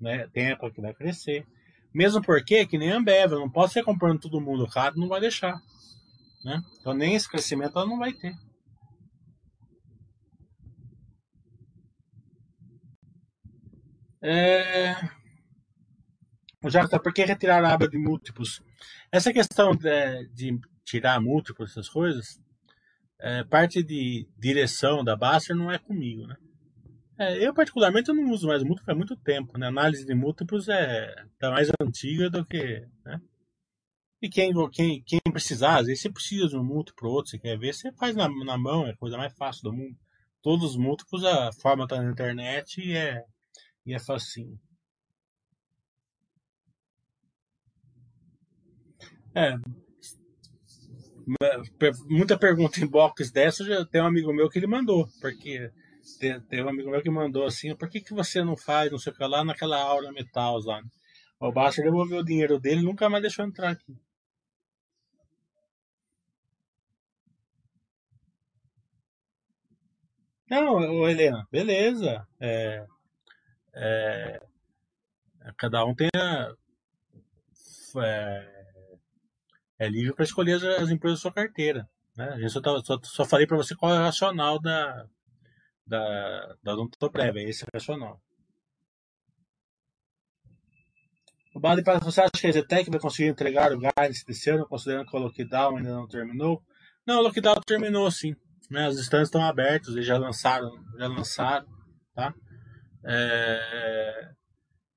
né? 0.00 0.28
Tem 0.32 0.50
época 0.50 0.72
que 0.72 0.80
vai 0.80 0.92
crescer. 0.92 1.46
Mesmo 1.94 2.22
porque, 2.22 2.66
que 2.66 2.78
nem 2.78 2.90
a 2.90 2.96
Ambev, 2.96 3.32
não 3.32 3.50
pode 3.50 3.72
ser 3.72 3.84
comprando 3.84 4.20
todo 4.20 4.40
mundo 4.40 4.66
caro, 4.66 4.98
não 4.98 5.08
vai 5.08 5.20
deixar. 5.20 5.60
Né? 6.44 6.60
Então 6.80 6.92
nem 6.92 7.14
esse 7.14 7.28
crescimento 7.28 7.78
ela 7.78 7.86
não 7.86 7.98
vai 7.98 8.12
ter. 8.12 8.34
É... 14.22 14.94
Já, 16.70 16.86
por 16.88 17.12
que 17.12 17.24
retirar 17.24 17.64
a 17.64 17.74
aba 17.74 17.88
de 17.88 17.98
múltiplos? 17.98 18.62
Essa 19.10 19.32
questão 19.32 19.74
de, 19.74 20.28
de 20.28 20.60
tirar 20.84 21.20
múltiplos, 21.20 21.72
essas 21.72 21.88
coisas, 21.88 22.40
é, 23.20 23.42
parte 23.44 23.82
de 23.82 24.28
direção 24.38 25.02
da 25.02 25.16
Baster 25.16 25.56
não 25.56 25.70
é 25.70 25.78
comigo, 25.78 26.26
né? 26.26 26.36
É, 27.18 27.46
eu, 27.46 27.54
particularmente, 27.54 28.08
eu 28.08 28.14
não 28.14 28.30
uso 28.30 28.48
mais 28.48 28.62
múltiplo 28.62 28.92
há 28.92 28.96
muito 28.96 29.16
tempo. 29.16 29.58
Né? 29.58 29.66
A 29.66 29.68
análise 29.68 30.04
de 30.04 30.14
múltiplos 30.14 30.68
é 30.68 31.14
tá 31.38 31.50
mais 31.50 31.68
antiga 31.80 32.30
do 32.30 32.44
que. 32.44 32.86
Né? 33.04 33.20
E 34.20 34.28
quem, 34.28 34.52
quem, 34.70 35.02
quem 35.02 35.20
precisar, 35.30 35.78
às 35.80 35.86
vezes 35.86 36.02
você 36.02 36.10
precisa 36.10 36.48
de 36.48 36.56
um 36.56 36.64
múltiplo 36.64 37.10
outro, 37.10 37.30
você 37.30 37.38
quer 37.38 37.58
ver, 37.58 37.74
você 37.74 37.92
faz 37.92 38.16
na, 38.16 38.28
na 38.28 38.56
mão, 38.58 38.86
é 38.86 38.90
a 38.90 38.96
coisa 38.96 39.16
mais 39.16 39.32
fácil 39.34 39.64
do 39.64 39.72
mundo. 39.72 39.96
Todos 40.42 40.70
os 40.70 40.76
múltiplos, 40.76 41.24
a 41.24 41.52
forma 41.52 41.84
está 41.84 42.00
na 42.02 42.10
internet 42.10 42.80
e 42.80 42.96
é, 42.96 43.24
e 43.86 43.94
é 43.94 43.98
facinho. 43.98 44.58
É, 49.34 49.54
muita 52.08 52.38
pergunta 52.38 52.80
em 52.80 52.86
box 52.86 53.30
dessa, 53.30 53.64
já 53.64 53.84
tem 53.84 54.02
um 54.02 54.06
amigo 54.06 54.32
meu 54.32 54.48
que 54.48 54.58
ele 54.58 54.66
mandou, 54.66 55.08
porque 55.20 55.70
tem, 56.18 56.62
um 56.64 56.68
amigo 56.68 56.90
meu 56.90 57.02
que 57.02 57.10
mandou 57.10 57.44
assim, 57.46 57.74
por 57.76 57.88
que, 57.88 58.00
que 58.00 58.14
você 58.14 58.42
não 58.42 58.56
faz, 58.56 58.90
não 58.90 58.98
sei 58.98 59.12
o 59.12 59.16
que 59.16 59.24
lá, 59.24 59.44
naquela 59.44 59.80
aula 59.80 60.12
metal 60.12 60.58
lá? 60.64 60.82
O 61.40 61.50
Basta 61.52 61.82
devolveu 61.82 62.18
o 62.20 62.24
dinheiro 62.24 62.58
dele 62.60 62.82
nunca 62.82 63.08
mais 63.08 63.22
deixou 63.22 63.44
entrar 63.44 63.70
aqui. 63.70 63.96
Não, 70.48 71.08
Helena, 71.08 71.46
beleza. 71.50 72.26
É, 72.38 72.84
é, 73.74 74.40
cada 75.56 75.84
um 75.84 75.94
tem 75.94 76.08
a, 76.14 76.52
é, 78.00 78.96
é 79.78 79.88
livre 79.88 80.14
para 80.14 80.24
escolher 80.24 80.54
as, 80.54 80.64
as, 80.64 80.90
empresas 80.90 81.18
da 81.18 81.22
sua 81.22 81.32
carteira. 81.32 81.88
Né? 82.16 82.28
A 82.28 82.38
gente 82.38 82.50
só, 82.50 82.60
tá, 82.60 82.80
só, 82.84 82.98
só 83.02 83.24
falei 83.24 83.46
para 83.46 83.56
você 83.56 83.74
qual 83.74 83.94
é 83.94 83.98
o 83.98 84.02
racional 84.02 84.60
da, 84.60 85.06
da, 85.86 86.56
da 86.62 86.72
odontoprev, 86.72 87.38
é 87.38 87.48
esse 87.48 87.64
racional. 87.72 88.20
O 91.54 91.60
Bali, 91.60 91.82
você 92.02 92.22
acha 92.22 92.30
que 92.30 92.46
a 92.46 92.52
Zetec 92.52 92.90
vai 92.90 92.98
conseguir 92.98 93.28
entregar 93.28 93.72
o 93.72 93.78
guidance 93.78 94.24
desse 94.24 94.48
ano, 94.48 94.66
considerando 94.66 95.06
que 95.06 95.16
o 95.16 95.20
lockdown 95.20 95.76
ainda 95.76 95.90
não 95.90 96.08
terminou? 96.08 96.62
Não, 97.06 97.18
o 97.18 97.22
lockdown 97.22 97.60
terminou 97.66 98.10
sim. 98.10 98.34
Né? 98.70 98.88
Os 98.88 98.98
stands 98.98 99.28
estão 99.28 99.44
abertos, 99.44 99.94
eles 99.94 100.06
já 100.06 100.16
lançaram, 100.16 100.70
já 100.98 101.08
lançaram, 101.08 101.66
tá? 102.14 102.34
É, 103.04 104.30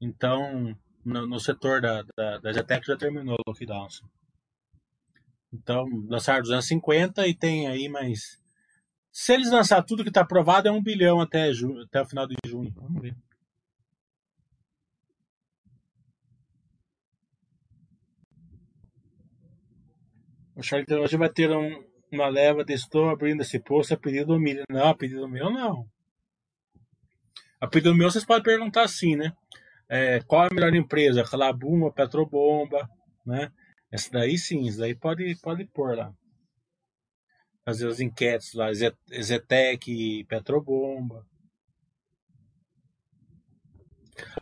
então, 0.02 0.78
no, 1.04 1.28
no, 1.28 1.40
setor 1.40 1.82
da, 1.82 2.04
da, 2.16 2.38
da 2.40 2.52
já 2.52 2.98
terminou 2.98 3.36
o 3.36 3.50
lockdown. 3.50 3.90
Sim. 3.90 4.06
Então, 5.54 5.86
lançaram 6.08 6.42
250 6.42 7.28
e 7.28 7.34
tem 7.34 7.68
aí 7.68 7.88
mais 7.88 8.40
se 9.16 9.32
eles 9.34 9.50
lançar 9.50 9.82
tudo 9.82 10.04
que 10.04 10.10
está 10.10 10.22
aprovado, 10.22 10.68
é 10.68 10.72
um 10.72 10.84
bilhão 10.84 11.22
até, 11.22 11.54
junho, 11.54 11.82
até 11.84 12.02
o 12.02 12.06
final 12.06 12.28
de 12.28 12.36
junho. 12.46 12.70
Vamos 12.76 13.02
ver. 13.02 13.16
O 20.54 20.62
Charlie 20.62 21.00
hoje 21.00 21.16
vai 21.16 21.30
ter 21.30 21.50
um, 21.50 21.82
uma 22.12 22.28
leva 22.28 22.66
de 22.66 22.74
estou 22.74 23.10
abrindo 23.10 23.42
esse 23.42 23.58
posto 23.58 23.94
a 23.94 23.98
pedido 23.98 24.34
do 24.34 24.40
milho. 24.40 24.64
Não, 24.70 24.90
a 24.90 24.96
pedido 24.96 25.30
meu 25.30 25.50
não. 25.50 25.88
A 27.60 27.68
pedido 27.68 27.96
meu 27.96 28.10
vocês 28.10 28.26
podem 28.26 28.44
perguntar 28.44 28.84
assim, 28.84 29.16
né? 29.16 29.34
É, 29.88 30.20
qual 30.22 30.46
é 30.46 30.48
a 30.48 30.54
melhor 30.54 30.74
empresa? 30.74 31.24
Calabum 31.24 31.84
ou 31.84 31.92
Petrobomba, 31.92 32.90
né? 33.26 33.52
Essa 33.92 34.12
daí 34.12 34.38
sim, 34.38 34.64
isso 34.64 34.80
daí 34.80 34.96
pode, 34.96 35.36
pode 35.42 35.66
pôr 35.66 35.96
lá 35.98 36.14
fazer 37.66 37.88
as 37.88 38.00
enquetes 38.00 38.54
lá, 38.54 38.68
Zetec, 38.72 40.24
Petrobomba. 40.26 41.26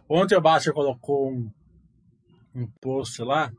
Ontem 0.10 0.36
o 0.36 0.42
Baster 0.42 0.74
colocou 0.74 1.32
um, 1.32 1.50
um 2.54 2.68
post 2.82 3.24
lá, 3.24 3.52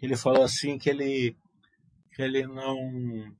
ele 0.00 0.16
falou 0.16 0.42
assim 0.42 0.78
que 0.78 0.88
ele, 0.88 1.36
que 2.14 2.22
ele 2.22 2.46
não 2.46 3.36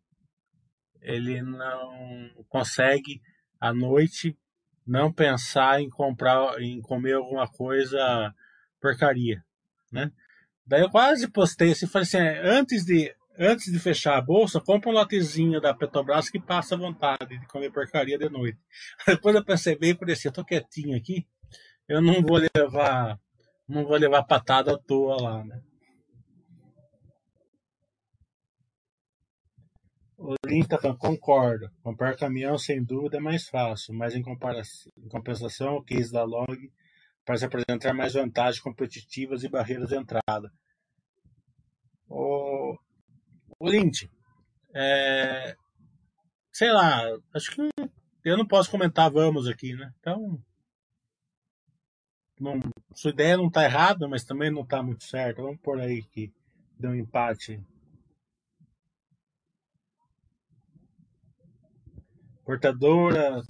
ele 1.00 1.42
não 1.42 2.30
consegue 2.48 3.20
à 3.58 3.72
noite 3.72 4.38
não 4.86 5.12
pensar 5.12 5.80
em 5.80 5.88
comprar, 5.88 6.60
em 6.60 6.80
comer 6.80 7.14
alguma 7.14 7.46
coisa 7.46 8.34
porcaria, 8.80 9.42
né? 9.90 10.10
Daí 10.66 10.82
eu 10.82 10.90
quase 10.90 11.28
postei 11.28 11.72
assim, 11.72 11.86
falei 11.86 12.04
assim, 12.04 12.18
é, 12.18 12.40
antes 12.48 12.84
de 12.84 13.14
antes 13.38 13.72
de 13.72 13.78
fechar 13.78 14.18
a 14.18 14.20
bolsa, 14.20 14.60
compra 14.60 14.90
um 14.90 14.94
latezinho 14.94 15.60
da 15.60 15.72
Petrobras 15.72 16.28
que 16.28 16.38
passa 16.38 16.76
vontade 16.76 17.38
de 17.38 17.46
comer 17.46 17.72
porcaria 17.72 18.18
de 18.18 18.28
noite. 18.28 18.58
Depois 19.06 19.34
eu 19.34 19.78
bem, 19.78 19.96
falei 19.96 20.14
assim, 20.14 20.28
eu 20.28 20.32
tô 20.32 20.44
quietinho 20.44 20.96
aqui, 20.96 21.26
eu 21.88 22.00
não 22.00 22.22
vou 22.22 22.38
levar, 22.54 23.18
não 23.68 23.84
vou 23.84 23.96
levar 23.96 24.22
patada 24.24 24.74
à 24.74 24.78
toa 24.78 25.20
lá, 25.20 25.44
né? 25.44 25.60
O 30.24 30.36
concordo. 30.98 31.68
Comprar 31.82 32.16
caminhão 32.16 32.56
sem 32.56 32.82
dúvida 32.82 33.16
é 33.16 33.20
mais 33.20 33.48
fácil, 33.48 33.92
mas 33.92 34.14
em, 34.14 34.20
em 34.20 35.08
compensação, 35.08 35.74
o 35.74 35.82
case 35.82 36.12
da 36.12 36.22
Log 36.22 36.70
para 37.24 37.36
se 37.36 37.44
apresentar 37.44 37.92
mais 37.92 38.14
vantagens 38.14 38.62
competitivas 38.62 39.42
e 39.42 39.48
barreiras 39.48 39.88
de 39.88 39.96
entrada. 39.96 40.52
O, 42.08 42.76
o 43.58 43.68
é, 44.74 45.56
sei 46.52 46.72
lá, 46.72 47.02
acho 47.34 47.50
que 47.50 47.68
eu 48.24 48.36
não 48.36 48.46
posso 48.46 48.70
comentar 48.70 49.10
vamos 49.10 49.48
aqui, 49.48 49.74
né? 49.74 49.92
Então, 49.98 50.40
não, 52.38 52.60
sua 52.94 53.10
ideia 53.10 53.36
não 53.36 53.48
está 53.48 53.64
errada, 53.64 54.06
mas 54.06 54.24
também 54.24 54.52
não 54.52 54.62
está 54.62 54.82
muito 54.82 55.02
certa. 55.04 55.42
Vamos 55.42 55.60
por 55.60 55.80
aí 55.80 56.02
que 56.04 56.32
deu 56.78 56.90
um 56.90 56.94
empate. 56.94 57.60
Portadora, 62.52 63.42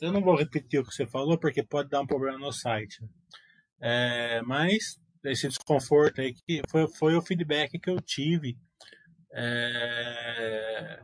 eu 0.00 0.10
não 0.10 0.22
vou 0.22 0.34
repetir 0.34 0.80
o 0.80 0.84
que 0.84 0.94
você 0.94 1.06
falou 1.06 1.36
porque 1.36 1.62
pode 1.62 1.90
dar 1.90 2.00
um 2.00 2.06
problema 2.06 2.38
no 2.38 2.50
site. 2.50 2.98
É, 3.78 4.40
mas 4.40 4.98
esse 5.22 5.48
desconforto 5.48 6.22
aí 6.22 6.32
que 6.32 6.62
foi, 6.70 6.88
foi 6.88 7.14
o 7.14 7.20
feedback 7.20 7.78
que 7.78 7.90
eu 7.90 8.00
tive 8.00 8.56
é, 9.34 11.02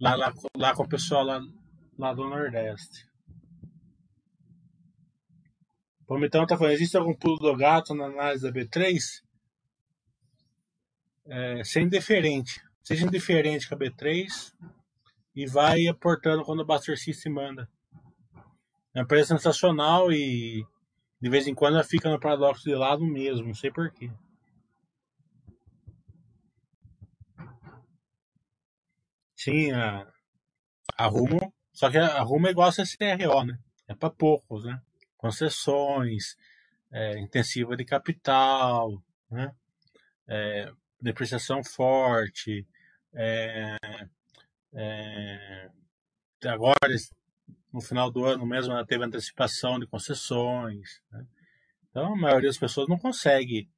lá, 0.00 0.14
lá, 0.14 0.32
lá 0.56 0.72
com 0.72 0.84
o 0.84 0.88
pessoal 0.88 1.24
lá, 1.24 1.40
lá 1.98 2.14
do 2.14 2.28
Nordeste. 2.28 3.04
O 6.02 6.04
Pomitão 6.06 6.46
tá 6.46 6.56
falando, 6.56 6.74
existe 6.74 6.96
algum 6.96 7.14
pulo 7.14 7.38
do 7.38 7.56
gato 7.56 7.96
na 7.96 8.04
análise 8.04 8.44
da 8.44 8.52
B3? 8.52 8.96
É, 11.26 11.64
ser 11.64 11.80
indiferente. 11.80 12.62
Seja 12.80 13.06
indiferente 13.06 13.68
com 13.68 13.74
a 13.74 13.78
B3 13.78 14.52
e 15.34 15.46
vai 15.46 15.86
aportando 15.86 16.44
quando 16.44 16.60
o 16.60 16.64
Buster 16.64 16.98
System 16.98 17.32
manda. 17.32 17.68
É 18.94 18.98
uma 18.98 19.04
empresa 19.04 19.36
sensacional 19.36 20.12
e 20.12 20.64
de 21.20 21.28
vez 21.28 21.46
em 21.46 21.54
quando 21.54 21.74
ela 21.74 21.84
fica 21.84 22.10
no 22.10 22.18
paradoxo 22.18 22.64
de 22.64 22.74
lado 22.74 23.04
mesmo, 23.04 23.46
não 23.46 23.54
sei 23.54 23.70
porquê. 23.70 24.10
Sim, 29.36 29.72
a, 29.72 30.06
a 30.96 31.06
Rumo, 31.06 31.52
só 31.72 31.90
que 31.90 31.96
a 31.98 32.20
Rumo 32.20 32.46
é 32.46 32.50
igual 32.50 32.68
a 32.68 32.72
CCRO, 32.72 33.44
né? 33.44 33.58
É 33.88 33.94
para 33.94 34.10
poucos, 34.10 34.64
né? 34.64 34.80
Concessões, 35.16 36.36
é, 36.92 37.18
intensiva 37.18 37.76
de 37.76 37.84
capital, 37.84 39.02
né? 39.30 39.54
É, 40.28 40.72
depreciação 41.00 41.64
forte, 41.64 42.66
é, 43.14 43.76
é, 44.72 45.70
agora 46.44 46.94
no 47.72 47.80
final 47.80 48.10
do 48.10 48.24
ano 48.24 48.46
mesmo 48.46 48.72
ela 48.72 48.86
teve 48.86 49.04
antecipação 49.04 49.78
de 49.78 49.86
concessões. 49.86 51.00
Né? 51.10 51.26
Então 51.90 52.14
a 52.14 52.16
maioria 52.16 52.48
das 52.48 52.58
pessoas 52.58 52.88
não 52.88 52.98
consegue 52.98 53.68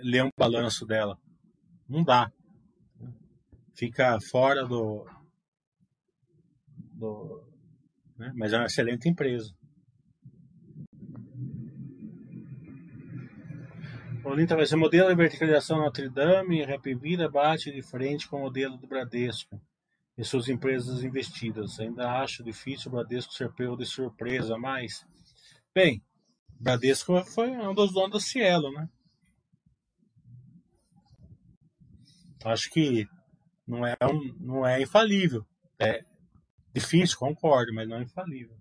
ler 0.00 0.24
um 0.24 0.30
balanço 0.38 0.86
dela. 0.86 1.18
Não 1.88 2.02
dá. 2.02 2.30
Fica 3.74 4.18
fora 4.20 4.64
do. 4.64 5.06
do 6.92 7.46
né? 8.16 8.32
Mas 8.34 8.52
é 8.52 8.56
uma 8.56 8.66
excelente 8.66 9.08
empresa. 9.08 9.54
Olinta 14.24 14.56
vai 14.56 14.66
ser 14.66 14.74
modelo 14.74 15.08
de 15.08 15.14
verticalização 15.14 15.78
Notre 15.78 16.08
Dame 16.08 16.64
Rap 16.64 16.92
Vida 16.96 17.28
bate 17.28 17.70
de 17.70 17.80
frente 17.80 18.28
com 18.28 18.38
o 18.38 18.40
modelo 18.40 18.76
do 18.76 18.86
Bradesco 18.86 19.60
e 20.16 20.24
suas 20.24 20.48
empresas 20.48 21.04
investidas. 21.04 21.78
Ainda 21.78 22.20
acho 22.20 22.42
difícil 22.42 22.90
o 22.90 22.94
Bradesco 22.94 23.34
ser 23.34 23.52
pego 23.52 23.76
de 23.76 23.84
surpresa, 23.84 24.56
mas. 24.56 25.06
Bem, 25.74 26.02
Bradesco 26.58 27.22
foi 27.24 27.50
um 27.50 27.74
dos 27.74 27.92
donos 27.92 28.10
do 28.10 28.20
Cielo, 28.20 28.72
né? 28.72 28.88
Acho 32.44 32.70
que 32.70 33.06
não 33.66 33.86
é, 33.86 33.96
um, 34.02 34.34
não 34.40 34.66
é 34.66 34.80
infalível. 34.80 35.44
É 35.78 36.04
difícil, 36.72 37.18
concordo, 37.18 37.74
mas 37.74 37.88
não 37.88 37.96
é 37.98 38.02
infalível. 38.02 38.56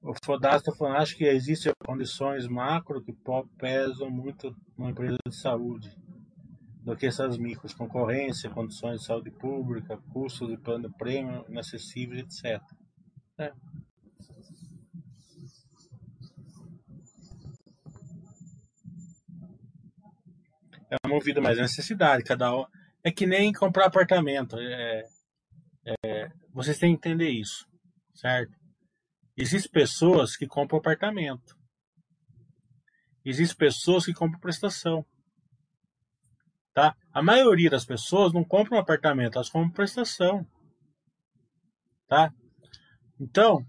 O 0.00 0.12
Fodasta 0.22 0.70
está 0.70 0.72
falando, 0.72 0.96
acho 0.96 1.16
que 1.16 1.24
existem 1.24 1.72
condições 1.86 2.46
macro 2.46 3.02
que 3.02 3.14
pesam 3.58 4.10
muito 4.10 4.54
numa 4.76 4.90
empresa 4.90 5.16
de 5.26 5.34
saúde 5.34 5.94
do 6.84 6.94
que 6.94 7.06
essas 7.06 7.38
micros, 7.38 7.72
concorrência, 7.72 8.50
condições 8.50 9.00
de 9.00 9.06
saúde 9.06 9.30
pública, 9.30 9.96
custos 10.12 10.48
de 10.48 10.58
plano 10.58 10.88
de 10.88 10.94
prêmio 10.96 11.44
inacessíveis, 11.48 12.20
etc. 12.20 12.62
É. 13.38 13.52
É 20.90 21.08
movido 21.08 21.40
mais 21.40 21.56
necessidade, 21.56 22.22
cada 22.22 22.54
um. 22.54 22.66
É 23.02 23.10
que 23.10 23.26
nem 23.26 23.50
comprar 23.52 23.86
apartamento. 23.86 24.56
É, 24.58 25.08
é, 26.04 26.28
vocês 26.52 26.78
têm 26.78 26.96
que 26.96 27.08
entender 27.08 27.30
isso, 27.30 27.66
certo? 28.14 28.52
Existem 29.36 29.72
pessoas 29.72 30.36
que 30.36 30.46
compram 30.46 30.78
apartamento. 30.78 31.56
Existem 33.24 33.56
pessoas 33.56 34.04
que 34.04 34.12
compram 34.12 34.38
prestação. 34.38 35.04
Tá? 36.74 36.96
A 37.12 37.22
maioria 37.22 37.70
das 37.70 37.84
pessoas 37.84 38.32
não 38.32 38.42
compram 38.42 38.76
um 38.76 38.80
apartamento, 38.80 39.36
elas 39.36 39.48
compram 39.48 39.70
prestação. 39.70 40.44
Tá? 42.08 42.34
Então, 43.18 43.64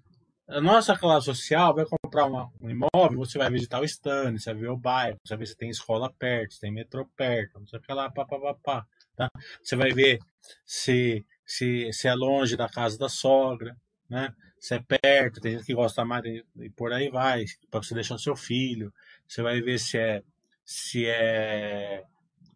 a 0.48 0.60
nossa 0.60 0.98
classe 0.98 1.26
social 1.26 1.73
vai 1.76 1.86
comprar 1.86 2.26
uma, 2.26 2.52
um 2.60 2.69
imóvel, 2.69 3.19
você 3.19 3.38
vai 3.38 3.49
visitar 3.49 3.80
o 3.80 3.86
stand, 3.86 4.38
você 4.38 4.52
vai 4.52 4.61
ver 4.61 4.69
o 4.69 4.77
bairro, 4.77 5.19
você 5.23 5.36
vai 5.36 5.40
ver 5.40 5.45
se 5.48 5.56
tem 5.56 5.69
escola 5.69 6.11
perto, 6.11 6.56
se 6.56 6.60
tem 6.60 6.72
metrô 6.72 7.06
perto, 7.15 7.60
não 7.60 7.68
sei 7.68 7.80
o 7.80 7.82
que 7.82 7.94
lá, 7.94 8.11
pá, 8.11 8.26
pá, 8.26 8.40
pá, 8.40 8.56
pá, 8.56 8.86
tá? 9.15 9.30
Você 9.64 9.76
vai 9.76 9.91
ver 9.91 10.19
se, 10.65 11.23
se, 11.45 11.91
se 11.94 12.07
é 12.07 12.14
longe 12.15 12.57
da 12.57 12.68
casa 12.68 12.98
da 12.98 13.10
sogra, 13.10 13.76
né? 14.10 14.34
Se 14.60 14.76
é 14.76 14.80
perto, 14.80 15.40
tem 15.40 15.53
gente 15.53 15.65
que 15.65 15.76
gosta 15.76 16.03
mais 16.03 16.23
e 16.26 16.69
por 16.76 16.91
aí 16.91 17.10
vai, 17.10 17.45
para 17.69 17.84
você 17.84 17.94
deixar 17.94 18.15
o 18.15 18.19
seu 18.19 18.36
filho. 18.36 18.91
Você 19.27 19.44
vai 19.44 19.61
ver 19.61 19.77
se 19.80 19.98
é 19.98 20.23
se 20.64 21.06
é 21.06 22.03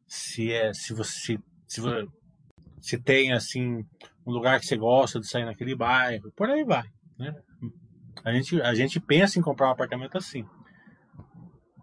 se 0.10 0.52
é 0.52 0.74
se 0.74 0.94
você 0.94 1.38
se, 1.68 1.82
se 2.82 2.98
tem 2.98 3.32
assim 3.32 3.86
um 4.26 4.32
lugar 4.32 4.60
que 4.60 4.66
você 4.66 4.76
gosta 4.76 5.20
de 5.20 5.28
sair 5.28 5.46
naquele 5.46 5.76
bairro, 5.76 6.32
por 6.36 6.50
aí 6.50 6.64
vai, 6.64 6.86
né? 7.18 7.34
A 8.26 8.34
gente 8.34 8.62
a 8.62 8.74
gente 8.74 9.00
pensa 9.00 9.40
em 9.40 9.42
comprar 9.42 9.70
um 9.70 9.72
apartamento 9.72 10.18
assim. 10.18 10.44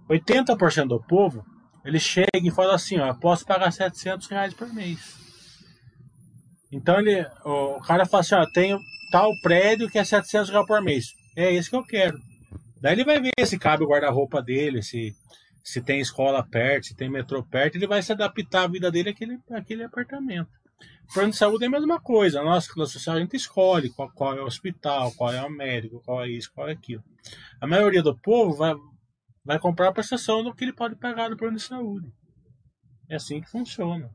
80% 0.08 0.88
do 0.88 1.00
povo 1.00 1.44
ele 1.86 2.00
chega 2.00 2.28
e 2.34 2.50
fala 2.50 2.74
assim, 2.74 2.98
ó, 2.98 3.06
eu 3.06 3.18
posso 3.18 3.46
pagar 3.46 3.70
700 3.70 4.26
reais 4.26 4.52
por 4.52 4.72
mês. 4.74 4.98
Então 6.72 6.98
ele, 6.98 7.24
o 7.44 7.80
cara 7.80 8.04
fala 8.04 8.22
assim, 8.22 8.34
ó, 8.34 8.44
tenho 8.52 8.78
tal 9.12 9.30
prédio 9.40 9.88
que 9.88 9.98
é 9.98 10.04
700 10.04 10.50
reais 10.50 10.66
por 10.66 10.82
mês. 10.82 11.06
É 11.36 11.52
esse 11.54 11.70
que 11.70 11.76
eu 11.76 11.84
quero. 11.84 12.18
Daí 12.80 12.94
ele 12.94 13.04
vai 13.04 13.20
ver 13.20 13.46
se 13.46 13.56
cabe 13.56 13.84
o 13.84 13.88
guarda-roupa 13.88 14.42
dele, 14.42 14.82
se 14.82 15.14
se 15.66 15.82
tem 15.82 15.98
escola 15.98 16.46
perto, 16.48 16.86
se 16.86 16.94
tem 16.94 17.10
metrô 17.10 17.42
perto, 17.42 17.74
ele 17.74 17.88
vai 17.88 18.00
se 18.00 18.12
adaptar 18.12 18.62
à 18.62 18.68
vida 18.68 18.88
dele 18.88 19.10
àquele, 19.10 19.40
àquele 19.50 19.82
apartamento. 19.82 20.48
Plano 21.12 21.32
de 21.32 21.36
saúde 21.36 21.64
é 21.64 21.66
a 21.66 21.70
mesma 21.70 22.00
coisa. 22.00 22.40
Nossa 22.40 22.72
classe 22.72 22.92
social 22.92 23.16
a 23.16 23.18
gente 23.18 23.34
escolhe 23.34 23.90
qual, 23.90 24.08
qual, 24.12 24.36
é 24.36 24.40
o 24.40 24.46
hospital, 24.46 25.10
qual 25.16 25.32
é 25.32 25.42
o 25.42 25.50
médico, 25.50 26.00
qual 26.04 26.22
é 26.22 26.28
isso, 26.28 26.52
qual 26.54 26.68
é 26.68 26.72
aquilo. 26.72 27.02
A 27.60 27.66
maioria 27.66 28.00
do 28.00 28.16
povo 28.16 28.54
vai, 28.54 28.74
vai 29.44 29.58
comprar 29.58 29.88
a 29.88 29.92
prestação 29.92 30.44
do 30.44 30.54
que 30.54 30.62
ele 30.62 30.72
pode 30.72 30.94
pagar 30.94 31.30
no 31.30 31.36
plano 31.36 31.56
de 31.56 31.62
saúde. 31.62 32.12
É 33.10 33.16
assim 33.16 33.40
que 33.40 33.50
funciona. 33.50 34.08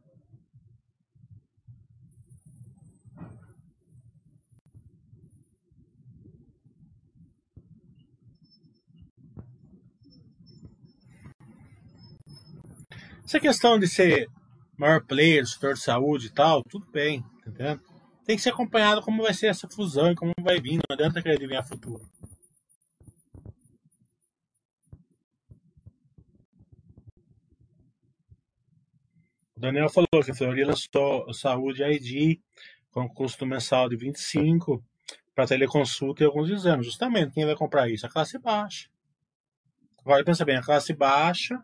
Essa 13.32 13.40
questão 13.40 13.80
de 13.80 13.88
ser 13.88 14.28
maior 14.78 15.02
player, 15.06 15.48
setor 15.48 15.76
de 15.76 15.80
saúde 15.80 16.28
e 16.28 16.34
tal, 16.34 16.62
tudo 16.66 16.86
bem, 16.92 17.24
entendeu? 17.48 17.80
Tem 18.26 18.36
que 18.36 18.42
ser 18.42 18.50
acompanhado 18.50 19.02
como 19.02 19.24
vai 19.24 19.34
ser 19.34 19.48
essa 19.48 19.70
fusão 19.70 20.12
e 20.12 20.16
como 20.16 20.34
vai 20.42 20.60
vir, 20.60 20.74
não 20.74 20.94
adianta 20.94 21.22
querer 21.22 21.36
adivinhar 21.36 21.66
futuro. 21.66 22.06
O 29.56 29.62
Daniel 29.62 29.88
falou 29.88 30.22
que 30.26 30.32
a 30.32 30.36
Fleury 30.36 30.66
lançou 30.66 31.34
Saúde 31.34 31.84
ID 31.84 32.38
com 32.90 33.08
custo 33.08 33.46
mensal 33.46 33.88
de 33.88 33.96
25 33.96 34.84
para 35.34 35.48
teleconsulta 35.48 36.22
e 36.22 36.26
alguns 36.26 36.50
exames. 36.50 36.86
Justamente, 36.86 37.32
quem 37.32 37.46
vai 37.46 37.56
comprar 37.56 37.90
isso? 37.90 38.06
A 38.06 38.10
classe 38.10 38.38
baixa. 38.38 38.90
Agora 40.00 40.22
pensa 40.26 40.44
bem, 40.44 40.58
a 40.58 40.62
classe 40.62 40.94
baixa 40.94 41.64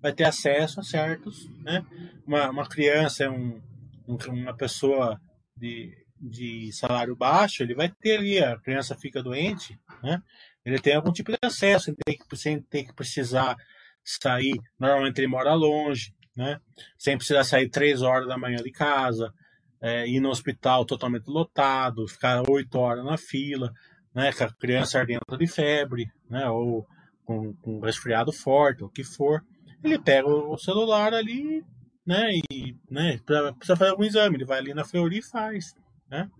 vai 0.00 0.12
ter 0.12 0.24
acesso 0.24 0.80
a 0.80 0.82
certos, 0.82 1.48
né? 1.62 1.84
Uma, 2.26 2.50
uma 2.50 2.68
criança, 2.68 3.28
um, 3.30 3.60
um, 4.06 4.16
uma 4.28 4.56
pessoa 4.56 5.20
de, 5.56 5.92
de 6.20 6.72
salário 6.72 7.16
baixo, 7.16 7.62
ele 7.62 7.74
vai 7.74 7.88
ter 7.88 8.18
ali, 8.18 8.38
a 8.38 8.58
criança 8.58 8.96
fica 8.96 9.22
doente, 9.22 9.78
né? 10.02 10.22
ele 10.64 10.78
tem 10.78 10.94
algum 10.94 11.12
tipo 11.12 11.32
de 11.32 11.38
acesso, 11.42 11.86
sem 11.86 11.94
ter 11.94 12.16
que, 12.16 12.36
sem 12.36 12.60
ter 12.60 12.84
que 12.84 12.94
precisar 12.94 13.56
sair. 14.04 14.60
Normalmente 14.78 15.18
ele 15.18 15.26
mora 15.26 15.54
longe, 15.54 16.12
né? 16.36 16.60
Sem 16.98 17.16
precisar 17.16 17.44
sair 17.44 17.68
três 17.68 18.02
horas 18.02 18.28
da 18.28 18.38
manhã 18.38 18.58
de 18.58 18.70
casa, 18.70 19.32
é, 19.80 20.06
ir 20.06 20.20
no 20.20 20.28
hospital 20.28 20.84
totalmente 20.84 21.26
lotado, 21.26 22.06
ficar 22.06 22.42
oito 22.50 22.78
horas 22.78 23.04
na 23.04 23.16
fila, 23.16 23.72
né? 24.14 24.32
Com 24.32 24.44
a 24.44 24.52
criança 24.52 24.98
ardendo 24.98 25.38
de 25.38 25.46
febre, 25.46 26.06
né? 26.28 26.48
Ou 26.50 26.86
com, 27.24 27.54
com 27.54 27.80
resfriado 27.80 28.32
forte, 28.32 28.84
o 28.84 28.90
que 28.90 29.04
for. 29.04 29.42
Ele 29.82 29.98
pega 29.98 30.28
o 30.28 30.58
celular 30.58 31.14
ali, 31.14 31.64
né? 32.06 32.30
E 32.50 32.76
né, 32.90 33.18
precisa 33.18 33.76
fazer 33.76 33.90
algum 33.90 34.04
exame, 34.04 34.36
ele 34.36 34.44
vai 34.44 34.58
ali 34.58 34.74
na 34.74 34.84
Fleury 34.84 35.18
e 35.18 35.22
faz, 35.22 35.74
né? 36.08 36.30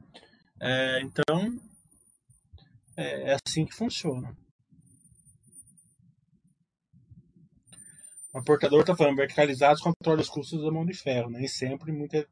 É, 0.60 1.00
então, 1.02 1.60
é, 2.96 3.32
é 3.32 3.36
assim 3.44 3.64
que 3.64 3.74
funciona. 3.74 4.36
O 8.34 8.42
portador 8.42 8.80
está 8.80 8.94
falando, 8.94 9.16
verticalizados 9.16 9.82
controla 9.82 10.20
os 10.20 10.28
custos 10.28 10.62
da 10.62 10.70
mão 10.70 10.84
de 10.84 10.94
ferro. 10.94 11.30
Nem 11.30 11.48
sempre, 11.48 11.90
muita, 11.90 12.26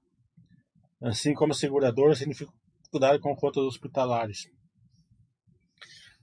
assim 1.01 1.35
como 1.35 1.53
a 1.53 1.57
seguradora, 1.57 2.15
significa 2.15 2.53
dificuldade 2.78 3.20
com 3.20 3.35
contas 3.35 3.65
hospitalares. 3.65 4.49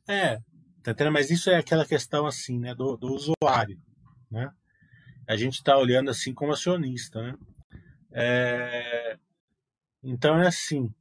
É, 0.07 0.37
tá 0.83 0.91
entendendo? 0.91 1.13
Mas 1.13 1.31
isso 1.31 1.49
é 1.49 1.57
aquela 1.57 1.85
questão 1.85 2.25
assim, 2.25 2.59
né, 2.59 2.73
do, 2.75 2.95
do 2.97 3.13
usuário, 3.13 3.77
né? 4.29 4.49
A 5.27 5.35
gente 5.35 5.55
está 5.55 5.77
olhando 5.77 6.09
assim 6.09 6.33
como 6.33 6.51
acionista, 6.51 7.21
né? 7.21 7.37
É, 8.11 9.17
então 10.03 10.39
é 10.39 10.47
assim, 10.47 10.93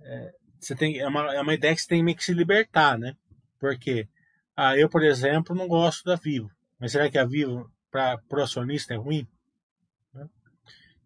é, 0.00 0.34
você 0.58 0.74
tem, 0.74 0.98
é, 0.98 1.06
uma, 1.06 1.34
é 1.34 1.40
uma 1.40 1.54
ideia 1.54 1.74
que 1.74 1.80
você 1.80 1.88
tem 1.88 2.02
meio 2.02 2.16
que 2.16 2.24
se 2.24 2.32
libertar, 2.32 2.98
né? 2.98 3.16
Porque, 3.58 4.08
ah, 4.56 4.76
eu, 4.76 4.88
por 4.88 5.02
exemplo, 5.02 5.54
não 5.54 5.68
gosto 5.68 6.04
da 6.04 6.16
Vivo. 6.16 6.50
Mas 6.78 6.92
será 6.92 7.10
que 7.10 7.18
a 7.18 7.24
Vivo, 7.24 7.70
para 7.90 8.20
o 8.30 8.40
acionista, 8.40 8.94
é 8.94 8.96
ruim? 8.96 9.26
Né? 10.14 10.28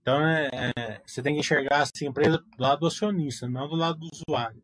Então, 0.00 0.26
é, 0.26 0.48
é, 0.76 1.00
você 1.06 1.22
tem 1.22 1.34
que 1.34 1.40
enxergar 1.40 1.82
assim, 1.82 2.06
a 2.06 2.10
empresa 2.10 2.38
do 2.38 2.62
lado 2.62 2.80
do 2.80 2.86
acionista, 2.86 3.48
não 3.48 3.68
do 3.68 3.76
lado 3.76 3.98
do 3.98 4.08
usuário. 4.12 4.62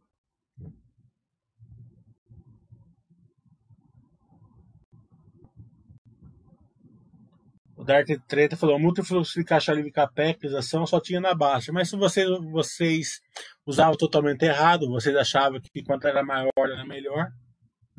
O 7.83 7.85
Dart 7.85 8.07
Treta 8.29 8.57
falou: 8.57 8.79
multifluxo 8.79 9.41
de 9.41 9.45
caixa 9.45 9.73
livre 9.73 9.91
CAPEX, 9.91 10.55
ação 10.55 10.87
só 10.87 11.01
tinha 11.01 11.21
na 11.21 11.35
baixa. 11.35 11.73
Mas 11.73 11.91
se 11.91 11.97
vocês, 11.97 12.29
vocês 12.53 13.21
usavam 13.67 13.97
totalmente 13.97 14.45
errado, 14.45 14.89
vocês 14.89 15.17
achavam 15.17 15.61
que 15.61 15.83
quanto 15.83 16.07
era 16.07 16.23
maior 16.23 16.53
era 16.57 16.85
melhor, 16.85 17.33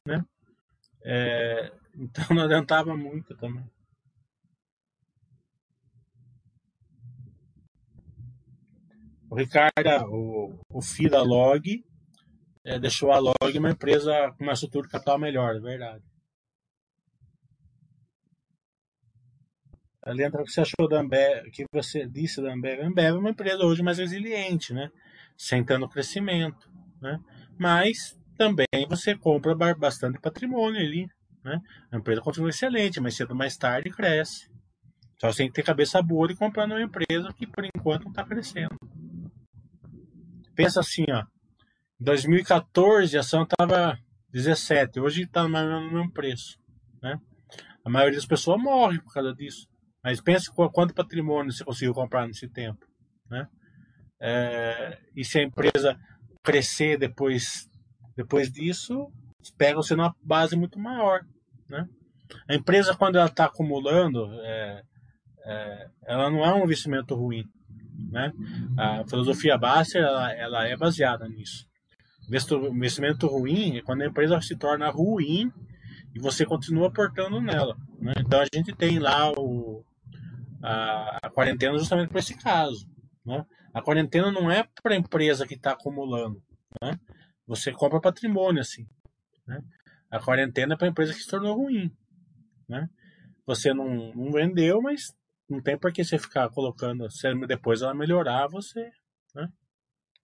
né? 0.08 0.24
É, 1.04 1.70
então 2.00 2.24
não 2.34 2.44
adiantava 2.44 2.96
muito 2.96 3.36
também. 3.36 3.66
O 9.30 9.36
Ricardo, 9.36 10.06
o, 10.10 10.60
o 10.70 10.80
Log, 11.26 11.84
é, 12.64 12.80
deixou 12.80 13.12
a 13.12 13.20
Log 13.20 13.58
uma 13.58 13.72
empresa 13.72 14.34
com 14.38 14.46
uma 14.46 14.54
estrutura 14.54 14.88
capital 14.88 15.20
melhor, 15.20 15.58
é 15.58 15.60
verdade. 15.60 16.13
Leandro, 20.08 20.42
o 20.42 20.46
que 20.46 20.52
você 20.52 20.62
achou 20.62 20.88
da 20.90 21.00
Ambev, 21.00 21.50
que 21.52 21.64
você 21.72 22.06
disse 22.06 22.42
da 22.42 22.54
Ambev? 22.54 22.82
A 22.82 22.88
Ambev 22.88 23.16
é 23.16 23.20
uma 23.20 23.30
empresa 23.30 23.64
hoje 23.64 23.82
mais 23.82 23.98
resiliente, 23.98 24.74
né? 24.74 24.90
Sentando 25.38 25.88
crescimento, 25.88 26.70
né? 27.02 27.20
Mas 27.58 28.18
também 28.38 28.68
você 28.90 29.16
compra 29.16 29.56
bastante 29.76 30.20
patrimônio 30.20 30.82
ali, 30.82 31.08
né? 31.44 31.60
A 31.92 31.98
empresa 31.98 32.22
continua 32.22 32.50
excelente, 32.50 33.00
mas 33.00 33.16
cedo 33.16 33.32
ou 33.32 33.38
mais 33.38 33.56
tarde 33.56 33.90
cresce. 33.90 34.52
Só 35.22 35.32
você 35.32 35.38
tem 35.38 35.48
que 35.48 35.54
ter 35.54 35.64
cabeça 35.64 36.02
boa 36.02 36.28
de 36.28 36.36
comprar 36.36 36.68
numa 36.68 36.82
empresa 36.82 37.32
que 37.34 37.48
por 37.48 37.64
enquanto 37.64 38.04
não 38.04 38.12
está 38.12 38.26
crescendo. 38.26 38.76
Pensa 40.54 40.82
assim, 40.82 41.06
ó. 41.10 41.24
Em 42.02 42.04
2014 42.04 43.16
a 43.16 43.22
ação 43.22 43.44
estava 43.44 43.98
17, 44.32 45.00
hoje 45.00 45.24
está 45.24 45.44
no 45.44 45.50
mesmo 45.50 46.12
preço, 46.12 46.60
né? 47.02 47.18
A 47.86 47.90
maioria 47.90 48.18
das 48.18 48.26
pessoas 48.26 48.62
morre 48.62 49.00
por 49.00 49.14
causa 49.14 49.34
disso. 49.34 49.68
Mas 50.04 50.20
pense 50.20 50.52
quanto 50.52 50.94
patrimônio 50.94 51.52
você 51.52 51.64
conseguiu 51.64 51.94
comprar 51.94 52.28
nesse 52.28 52.48
tempo. 52.50 52.86
Né? 53.30 53.48
É, 54.22 55.00
e 55.16 55.24
se 55.24 55.40
a 55.40 55.44
empresa 55.44 55.98
crescer 56.44 56.98
depois, 56.98 57.70
depois 58.16 58.52
disso, 58.52 59.08
pega 59.58 59.78
você 59.78 59.96
numa 59.96 60.14
base 60.22 60.56
muito 60.56 60.78
maior. 60.78 61.22
Né? 61.70 61.88
A 62.50 62.54
empresa, 62.56 62.96
quando 62.96 63.16
ela 63.16 63.28
está 63.28 63.46
acumulando, 63.46 64.28
é, 64.42 64.84
é, 65.46 65.88
ela 66.06 66.30
não 66.30 66.44
é 66.44 66.54
um 66.54 66.66
investimento 66.66 67.16
ruim. 67.16 67.46
Né? 68.12 68.32
A 68.78 69.08
filosofia 69.08 69.58
Baster 69.58 70.04
ela, 70.04 70.34
ela 70.34 70.68
é 70.68 70.76
baseada 70.76 71.28
nisso. 71.30 71.66
Investimento 72.28 73.28
ruim 73.28 73.78
é 73.78 73.82
quando 73.82 74.02
a 74.02 74.08
empresa 74.08 74.40
se 74.42 74.56
torna 74.56 74.90
ruim 74.90 75.52
e 76.16 76.20
você 76.20 76.46
continua 76.46 76.88
aportando 76.88 77.42
nela. 77.42 77.76
Né? 78.00 78.14
Então 78.20 78.40
a 78.42 78.46
gente 78.54 78.74
tem 78.74 79.00
lá 79.00 79.32
o, 79.32 79.84
a, 80.64 81.18
a 81.22 81.30
quarentena 81.30 81.78
justamente 81.78 82.10
para 82.10 82.20
esse 82.20 82.36
caso. 82.38 82.88
Né? 83.26 83.46
A 83.74 83.82
quarentena 83.82 84.32
não 84.32 84.50
é 84.50 84.68
para 84.82 84.94
a 84.94 84.98
empresa 84.98 85.46
que 85.46 85.56
está 85.56 85.74
acumulando. 85.74 86.42
Né? 86.82 86.98
Você 87.46 87.72
compra 87.72 88.00
patrimônio 88.00 88.62
assim. 88.62 88.88
Né? 89.46 89.62
A 90.10 90.20
quarentena 90.20 90.74
é 90.74 90.78
para 90.78 90.88
a 90.88 90.90
empresa 90.90 91.14
que 91.14 91.20
se 91.20 91.30
tornou 91.30 91.58
ruim. 91.58 91.92
Né? 92.68 92.90
Você 93.46 93.74
não, 93.74 94.14
não 94.14 94.32
vendeu, 94.32 94.82
mas 94.82 95.14
não 95.50 95.62
tem 95.62 95.78
por 95.78 95.92
que 95.92 96.04
você 96.04 96.18
ficar 96.18 96.50
colocando. 96.50 97.10
Se 97.12 97.28
depois 97.46 97.82
ela 97.82 97.94
melhorar, 97.94 98.48
você, 98.48 98.90
né? 99.36 99.50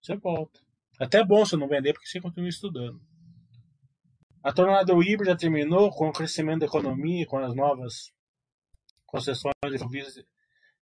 você 0.02 0.16
volta. 0.16 0.62
Até 0.98 1.20
é 1.20 1.26
bom 1.26 1.46
você 1.46 1.58
não 1.58 1.68
vender 1.68 1.94
porque 1.94 2.08
você 2.08 2.22
continua 2.22 2.50
estudando. 2.50 3.02
A 4.42 4.54
tornada 4.54 4.94
híbrida 4.94 5.36
terminou 5.36 5.92
com 5.92 6.08
o 6.08 6.14
crescimento 6.14 6.62
da 6.62 6.66
economia, 6.66 7.26
com 7.26 7.40
as 7.40 7.54
novas 7.54 8.14
concessões 9.10 9.54
de 9.64 10.26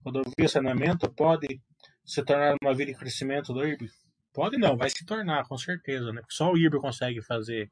rodovia 0.04 0.46
e 0.46 0.50
saneamento 0.50 1.10
pode 1.14 1.62
se 2.06 2.24
tornar 2.24 2.56
uma 2.62 2.74
via 2.74 2.88
de 2.88 2.96
crescimento 2.96 3.54
do 3.54 3.66
IRB? 3.66 3.90
Pode 4.34 4.58
não, 4.58 4.76
vai 4.76 4.90
se 4.90 5.06
tornar, 5.06 5.48
com 5.48 5.58
certeza, 5.58 6.12
né? 6.12 6.22
Só 6.30 6.52
o 6.52 6.58
IRB 6.58 6.80
consegue 6.80 7.22
fazer 7.22 7.70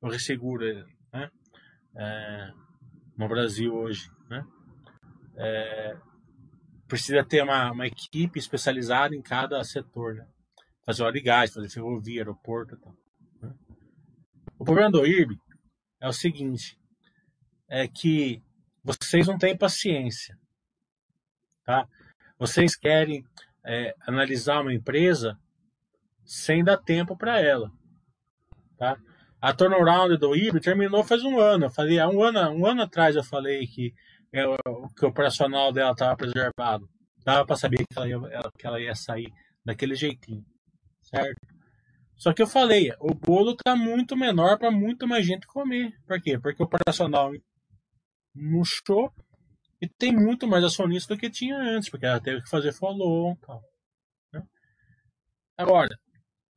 o 0.00 0.08
resseguro 0.08 0.64
né? 1.12 1.30
É, 1.96 2.50
no 3.16 3.28
Brasil 3.28 3.74
hoje, 3.74 4.08
né? 4.28 4.44
É, 5.36 5.96
precisa 6.86 7.24
ter 7.24 7.42
uma, 7.42 7.72
uma, 7.72 7.86
equipe 7.86 8.38
especializada 8.38 9.14
em 9.14 9.22
cada 9.22 9.62
setor, 9.64 10.14
né? 10.14 10.26
Fazer 10.86 11.02
óleo 11.02 11.16
e 11.16 11.22
gás, 11.22 11.52
fazer 11.52 11.68
ferrovia, 11.68 12.20
aeroporto 12.20 12.74
e 12.74 12.78
tal. 12.78 12.94
Né? 13.42 13.54
O 14.58 14.64
problema 14.64 14.90
do 14.90 15.06
IRB 15.06 15.36
é 16.00 16.06
o 16.06 16.12
seguinte, 16.12 16.78
é 17.68 17.88
que 17.88 18.42
vocês 18.84 19.26
não 19.26 19.38
têm 19.38 19.56
paciência. 19.56 20.38
Tá? 21.64 21.88
Vocês 22.38 22.76
querem 22.76 23.24
é, 23.64 23.94
analisar 24.06 24.60
uma 24.60 24.74
empresa 24.74 25.38
sem 26.24 26.62
dar 26.62 26.76
tempo 26.76 27.16
para 27.16 27.40
ela. 27.40 27.70
Tá? 28.76 28.98
A 29.40 29.52
turnaround 29.52 30.16
do 30.18 30.36
IBRE 30.36 30.60
terminou 30.60 31.02
faz 31.02 31.22
um 31.22 31.40
ano. 31.40 31.66
Eu 31.66 31.70
falei, 31.70 31.98
um 32.00 32.22
ano, 32.22 32.50
um 32.50 32.66
ano 32.66 32.82
atrás 32.82 33.16
eu 33.16 33.24
falei 33.24 33.66
que, 33.66 33.94
é, 34.32 34.44
que 34.96 35.04
o 35.04 35.08
operacional 35.08 35.72
dela 35.72 35.92
estava 35.92 36.16
preservado. 36.16 36.88
Dava 37.24 37.46
para 37.46 37.56
saber 37.56 37.78
que 37.78 37.98
ela, 37.98 38.08
ia, 38.08 38.20
que 38.58 38.66
ela 38.66 38.80
ia 38.80 38.94
sair 38.94 39.32
daquele 39.64 39.94
jeitinho. 39.94 40.44
Certo? 41.00 41.40
Só 42.16 42.32
que 42.32 42.42
eu 42.42 42.46
falei, 42.46 42.92
o 43.00 43.14
bolo 43.14 43.52
está 43.52 43.74
muito 43.74 44.16
menor 44.16 44.58
para 44.58 44.70
muito 44.70 45.06
mais 45.06 45.26
gente 45.26 45.46
comer. 45.46 45.92
Por 46.06 46.20
quê? 46.20 46.38
Porque 46.38 46.62
o 46.62 46.66
operacional 46.66 47.32
murchou 48.34 49.12
e 49.80 49.88
tem 49.88 50.12
muito 50.12 50.46
mais 50.46 50.64
acionista 50.64 51.14
do 51.14 51.20
que 51.20 51.30
tinha 51.30 51.56
antes, 51.56 51.88
porque 51.88 52.06
ela 52.06 52.20
teve 52.20 52.42
que 52.42 52.48
fazer 52.48 52.72
follow 52.72 53.36
tal. 53.36 53.62
Né? 54.32 54.42
Agora, 55.56 55.96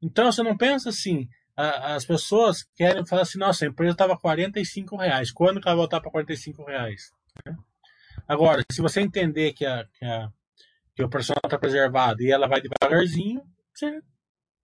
então 0.01 0.31
você 0.31 0.41
não 0.41 0.57
pensa 0.57 0.89
assim, 0.89 1.27
a, 1.55 1.95
as 1.95 2.05
pessoas 2.05 2.63
querem 2.75 3.05
falar 3.05 3.23
assim, 3.23 3.37
nossa, 3.37 3.65
a 3.65 3.67
empresa 3.67 3.91
estava 3.91 4.17
45 4.17 4.95
reais, 4.95 5.31
quando 5.31 5.59
que 5.59 5.67
ela 5.67 5.75
vai 5.75 5.81
voltar 5.81 6.01
para 6.01 6.11
45 6.11 6.63
reais? 6.65 7.11
Né? 7.45 7.55
Agora, 8.27 8.63
se 8.71 8.81
você 8.81 9.01
entender 9.01 9.53
que, 9.53 9.65
a, 9.65 9.85
que, 9.85 10.05
a, 10.05 10.29
que 10.95 11.03
o 11.03 11.09
personal 11.09 11.41
está 11.43 11.57
preservado 11.57 12.21
e 12.21 12.31
ela 12.31 12.47
vai 12.47 12.61
devagarzinho, 12.61 13.41
você, 13.73 14.01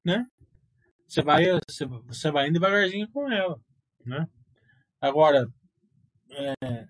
né? 0.03 0.25
Você 1.07 1.21
vai, 1.21 1.45
você, 1.69 1.85
você 1.85 2.31
vai 2.31 2.47
indo 2.47 2.53
devagarzinho 2.53 3.09
com 3.11 3.31
ela, 3.31 3.59
né? 4.05 4.27
Agora, 4.99 5.47
é, 6.31 6.87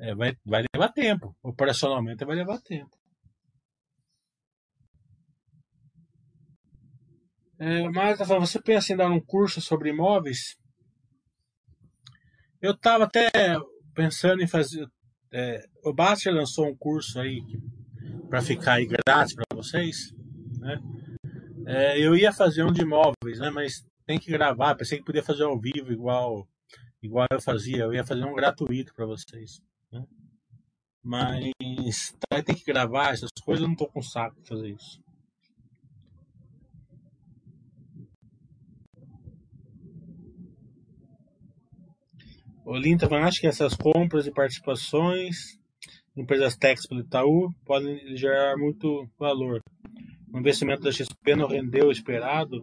é, 0.00 0.14
vai, 0.14 0.36
vai 0.44 0.64
levar 0.74 0.92
tempo. 0.92 1.36
Operacionalmente 1.42 2.24
vai 2.24 2.36
levar 2.36 2.60
tempo. 2.60 2.96
É, 7.60 7.88
Marta, 7.88 8.24
você 8.24 8.62
pensa 8.62 8.92
em 8.92 8.96
dar 8.96 9.10
um 9.10 9.20
curso 9.20 9.60
sobre 9.60 9.90
imóveis? 9.90 10.56
Eu 12.62 12.72
estava 12.72 13.04
até 13.04 13.28
pensando 13.94 14.42
em 14.42 14.46
fazer. 14.46 14.86
É, 15.32 15.64
o 15.84 15.92
Baster 15.92 16.32
lançou 16.32 16.68
um 16.68 16.76
curso 16.76 17.18
aí 17.18 17.40
para 18.28 18.40
ficar 18.40 18.74
aí 18.74 18.86
grátis 18.86 19.34
para 19.34 19.44
vocês, 19.54 20.12
né? 20.60 20.80
É, 21.66 21.98
eu 21.98 22.16
ia 22.16 22.32
fazer 22.32 22.62
um 22.62 22.72
de 22.72 22.82
imóveis, 22.82 23.40
né? 23.40 23.50
Mas 23.50 23.84
tem 24.06 24.18
que 24.18 24.30
gravar. 24.30 24.76
Pensei 24.76 24.98
que 24.98 25.04
podia 25.04 25.22
fazer 25.22 25.42
ao 25.42 25.58
vivo 25.60 25.92
igual, 25.92 26.48
igual 27.02 27.26
eu 27.30 27.42
fazia. 27.42 27.82
Eu 27.82 27.92
ia 27.92 28.06
fazer 28.06 28.24
um 28.24 28.34
gratuito 28.34 28.94
para 28.94 29.04
vocês. 29.04 29.60
Né? 29.92 30.04
Mas 31.02 32.14
tem 32.44 32.54
que 32.54 32.64
gravar 32.64 33.12
essas 33.12 33.30
coisas. 33.42 33.62
Eu 33.62 33.68
não 33.68 33.76
tô 33.76 33.86
com 33.86 34.02
saco 34.02 34.40
de 34.40 34.48
fazer 34.48 34.68
isso. 34.68 35.00
O 42.70 42.98
tá 42.98 43.08
falando, 43.08 43.26
acho 43.26 43.40
que 43.40 43.46
essas 43.46 43.74
compras 43.74 44.26
e 44.26 44.30
participações, 44.30 45.58
empresas 46.14 46.54
techs 46.54 46.86
pelo 46.86 47.00
Itaú, 47.00 47.50
podem 47.64 48.14
gerar 48.14 48.58
muito 48.58 49.08
valor. 49.18 49.62
O 50.30 50.38
investimento 50.38 50.82
da 50.82 50.92
XP 50.92 51.34
não 51.34 51.48
rendeu 51.48 51.86
o 51.86 51.90
esperado, 51.90 52.62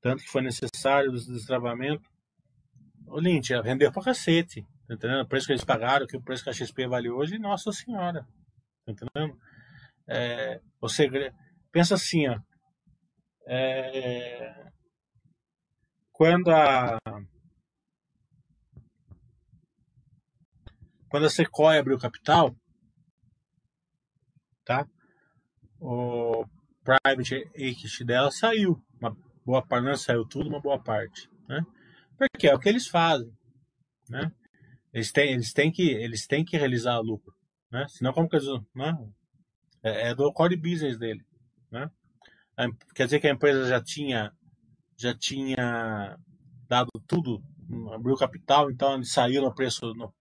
tanto 0.00 0.24
que 0.24 0.30
foi 0.30 0.42
necessário 0.42 1.12
o 1.12 1.14
destravamento. 1.14 2.10
O 3.06 3.20
Lint, 3.20 3.50
rendeu 3.62 3.92
pra 3.92 4.02
cacete. 4.02 4.66
Tá 4.86 4.94
entendendo? 4.94 5.22
O 5.22 5.28
preço 5.28 5.46
que 5.46 5.52
eles 5.52 5.64
pagaram, 5.64 6.06
que 6.06 6.16
o 6.16 6.22
preço 6.22 6.44
que 6.44 6.50
a 6.50 6.52
XP 6.52 6.86
vale 6.86 7.10
hoje, 7.10 7.38
nossa 7.38 7.72
senhora. 7.72 8.26
Tá 8.84 8.92
entendendo? 8.92 9.38
É, 10.08 10.60
o 10.80 10.88
segredo. 10.88 11.34
Pensa 11.72 11.94
assim, 11.94 12.28
ó. 12.28 12.38
É, 13.48 14.70
quando 16.12 16.50
a 16.50 16.98
Quando 21.08 21.26
a 21.26 21.30
Sequoia 21.30 21.80
abriu 21.80 21.98
capital, 21.98 22.54
tá? 24.64 24.86
O 25.80 26.44
private 26.84 27.50
equity 27.54 28.04
dela 28.04 28.30
saiu. 28.30 28.82
Uma 29.00 29.16
boa 29.44 29.64
parte, 29.64 29.84
não 29.84 29.96
saiu 29.96 30.26
tudo, 30.26 30.48
uma 30.48 30.60
boa 30.60 30.82
parte, 30.82 31.30
né? 31.48 31.64
Porque 32.18 32.48
é 32.48 32.54
o 32.54 32.58
que 32.58 32.68
eles 32.68 32.88
fazem, 32.88 33.32
né? 34.08 34.32
Eles 34.92 35.12
têm, 35.12 35.32
eles 35.32 35.52
têm 35.52 35.70
que, 35.70 35.90
eles 35.90 36.26
têm 36.26 36.44
que 36.44 36.56
realizar 36.56 36.98
lucro, 37.00 37.34
né? 37.70 37.86
Senão 37.88 38.12
como 38.12 38.28
que 38.28 38.36
eles, 38.36 38.48
né? 38.74 38.96
É, 39.82 40.08
é 40.08 40.14
do 40.14 40.32
core 40.32 40.56
business 40.56 40.98
dele, 40.98 41.24
né? 41.70 41.90
Quer 42.94 43.04
dizer 43.04 43.20
que 43.20 43.26
a 43.26 43.32
empresa 43.32 43.68
já 43.68 43.82
tinha, 43.82 44.32
já 44.96 45.14
tinha 45.14 46.16
dado 46.66 46.90
tudo, 47.06 47.42
abriu 47.92 48.16
capital, 48.16 48.70
então 48.70 48.94
ele 48.94 49.04
saiu 49.04 49.42
no 49.42 49.54
preço, 49.54 49.92
no, 49.94 50.12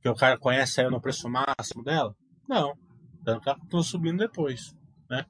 que 0.00 0.08
o 0.08 0.14
cara 0.14 0.38
conhece 0.38 0.74
saiu 0.74 0.90
no 0.90 1.00
preço 1.00 1.28
máximo 1.28 1.82
dela? 1.82 2.14
Não. 2.48 2.76
Ela 3.26 3.40
continua 3.40 3.82
subindo 3.82 4.18
depois. 4.18 4.74
Né? 5.10 5.26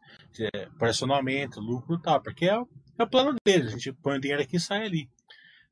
Pressionamento, 0.79 1.61
lucro 1.61 1.99
tal, 1.99 2.23
porque 2.23 2.47
é 2.49 2.63
é 2.99 3.05
o 3.05 3.09
plano 3.09 3.37
dele. 3.45 3.69
A 3.69 3.71
gente 3.71 3.93
põe 3.93 4.21
dinheiro 4.21 4.43
aqui 4.43 4.57
e 4.57 4.61
sai 4.61 4.85
ali. 4.85 5.11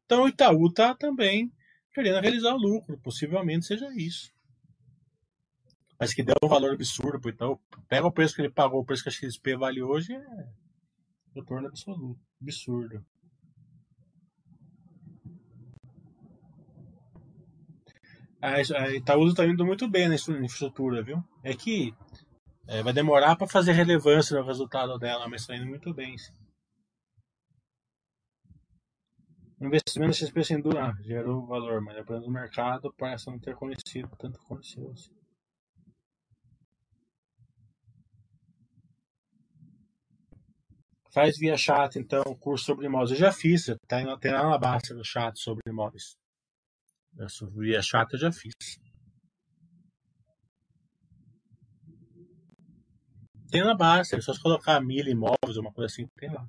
Então 0.05 0.25
o 0.25 0.29
Itaú 0.29 0.67
está 0.67 0.95
também 0.95 1.53
querendo 1.93 2.21
realizar 2.21 2.55
lucro. 2.55 2.99
Possivelmente 2.99 3.67
seja 3.67 3.89
isso. 3.97 4.33
Mas 5.99 6.15
que 6.15 6.23
deu 6.23 6.35
um 6.43 6.49
valor 6.49 6.73
absurdo 6.73 7.21
para 7.21 7.29
o 7.29 7.31
Itaú. 7.31 7.61
Pega 7.89 8.07
o 8.07 8.13
preço 8.13 8.35
que 8.35 8.41
ele 8.41 8.51
pagou, 8.51 8.81
o 8.81 8.85
preço 8.85 9.03
que 9.03 9.09
a 9.11 9.13
XP 9.13 9.57
vale 9.57 9.83
hoje, 9.83 10.15
é 10.15 10.49
retorno 11.35 11.69
absoluto. 11.69 12.21
Absurdo. 12.41 13.05
A 18.43 18.91
Itaúsa 18.93 19.33
está 19.33 19.47
indo 19.47 19.67
muito 19.67 19.87
bem 19.87 20.09
na 20.09 20.15
infraestrutura, 20.15 21.03
viu? 21.03 21.23
É 21.45 21.55
que 21.55 21.95
é, 22.67 22.83
vai 22.83 22.93
demorar 22.93 23.37
para 23.37 23.47
fazer 23.47 23.73
relevância 23.73 24.39
no 24.39 24.47
resultado 24.47 24.99
dela, 24.99 25.29
mas 25.29 25.43
está 25.43 25.55
indo 25.55 25.67
muito 25.67 25.93
bem. 25.93 26.17
Sim. 26.17 26.40
O 29.61 29.67
investimento 29.67 30.19
da 30.19 30.27
XP 30.27 30.43
sem 30.43 30.61
dúvida 30.61 30.87
ah, 30.87 31.03
gerou 31.03 31.47
valor, 31.47 31.83
mas 31.83 31.99
apenas 31.99 32.27
o 32.27 32.31
mercado 32.31 32.95
parece 32.97 33.27
não 33.27 33.39
ter 33.39 33.55
conhecido 33.55 34.09
tanto 34.17 34.41
conheceu. 34.41 34.91
Assim. 34.91 35.15
Faz 41.13 41.37
via 41.37 41.59
chat, 41.59 41.99
então, 41.99 42.23
curso 42.37 42.65
sobre 42.65 42.87
imóveis. 42.87 43.11
Eu 43.11 43.17
já 43.19 43.33
fiz, 43.33 43.67
tem, 43.87 44.07
lá 44.07 44.49
na 44.49 44.57
base 44.57 44.95
do 44.95 45.05
chat 45.05 45.39
sobre 45.39 45.61
imóveis. 45.67 46.17
Essa 47.19 47.47
via 47.51 47.83
chata 47.83 48.15
eu 48.15 48.21
já 48.21 48.33
fiz. 48.33 48.55
Tem 53.51 53.63
na 53.63 53.75
base, 53.75 54.15
é 54.15 54.21
só 54.23 54.33
colocar 54.41 54.81
mil 54.81 55.05
imóveis, 55.07 55.59
uma 55.59 55.73
coisa 55.73 55.93
assim, 55.93 56.07
tem 56.17 56.33
lá. 56.33 56.49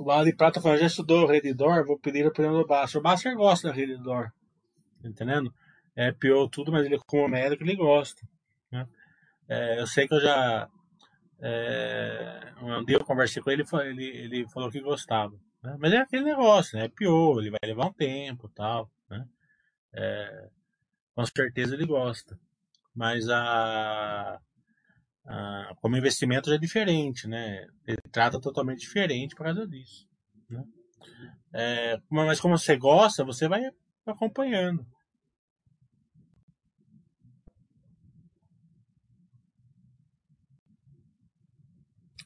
O 0.00 0.04
Bala 0.04 0.24
de 0.24 0.32
Prata 0.32 0.62
falou, 0.62 0.78
já 0.78 0.86
estudou 0.86 1.26
Redditor? 1.26 1.84
Vou 1.84 1.98
pedir 1.98 2.24
a 2.24 2.28
opinião 2.28 2.54
do 2.54 2.66
Basser. 2.66 2.98
O 2.98 3.02
Basser 3.02 3.36
gosta 3.36 3.68
da 3.68 3.74
Redditor. 3.74 4.32
Tá 5.02 5.06
entendendo? 5.06 5.52
É 5.94 6.10
pior 6.10 6.48
tudo, 6.48 6.72
mas 6.72 6.86
ele 6.86 6.98
como 7.00 7.28
médico 7.28 7.62
ele 7.62 7.76
gosta. 7.76 8.26
Né? 8.72 8.88
É, 9.46 9.78
eu 9.78 9.86
sei 9.86 10.08
que 10.08 10.14
eu 10.14 10.20
já. 10.22 10.70
É, 11.38 12.50
um 12.62 12.82
dia 12.82 12.96
eu 12.96 13.04
conversei 13.04 13.42
com 13.42 13.50
ele 13.50 13.62
ele, 13.72 14.04
ele 14.04 14.48
falou 14.48 14.70
que 14.70 14.80
gostava. 14.80 15.34
Né? 15.62 15.76
Mas 15.78 15.92
é 15.92 15.98
aquele 15.98 16.24
negócio, 16.24 16.78
né? 16.78 16.86
É 16.86 16.88
pior, 16.88 17.38
ele 17.38 17.50
vai 17.50 17.60
levar 17.62 17.88
um 17.88 17.92
tempo 17.92 18.48
tal. 18.48 18.90
Né? 19.10 19.28
É, 19.92 20.48
com 21.14 21.26
certeza 21.26 21.74
ele 21.74 21.84
gosta. 21.84 22.40
Mas 22.94 23.28
a, 23.28 24.40
a, 25.30 25.74
como 25.80 25.96
investimento 25.96 26.50
já 26.50 26.56
é 26.56 26.58
diferente, 26.58 27.28
né? 27.28 27.64
Ele 27.86 28.02
trata 28.10 28.40
totalmente 28.40 28.80
diferente 28.80 29.34
por 29.34 29.44
causa 29.44 29.66
disso. 29.66 30.08
Né? 30.48 30.64
É, 31.54 31.98
mas 32.10 32.40
como 32.40 32.58
você 32.58 32.76
gosta, 32.76 33.24
você 33.24 33.46
vai 33.46 33.62
acompanhando. 34.04 34.84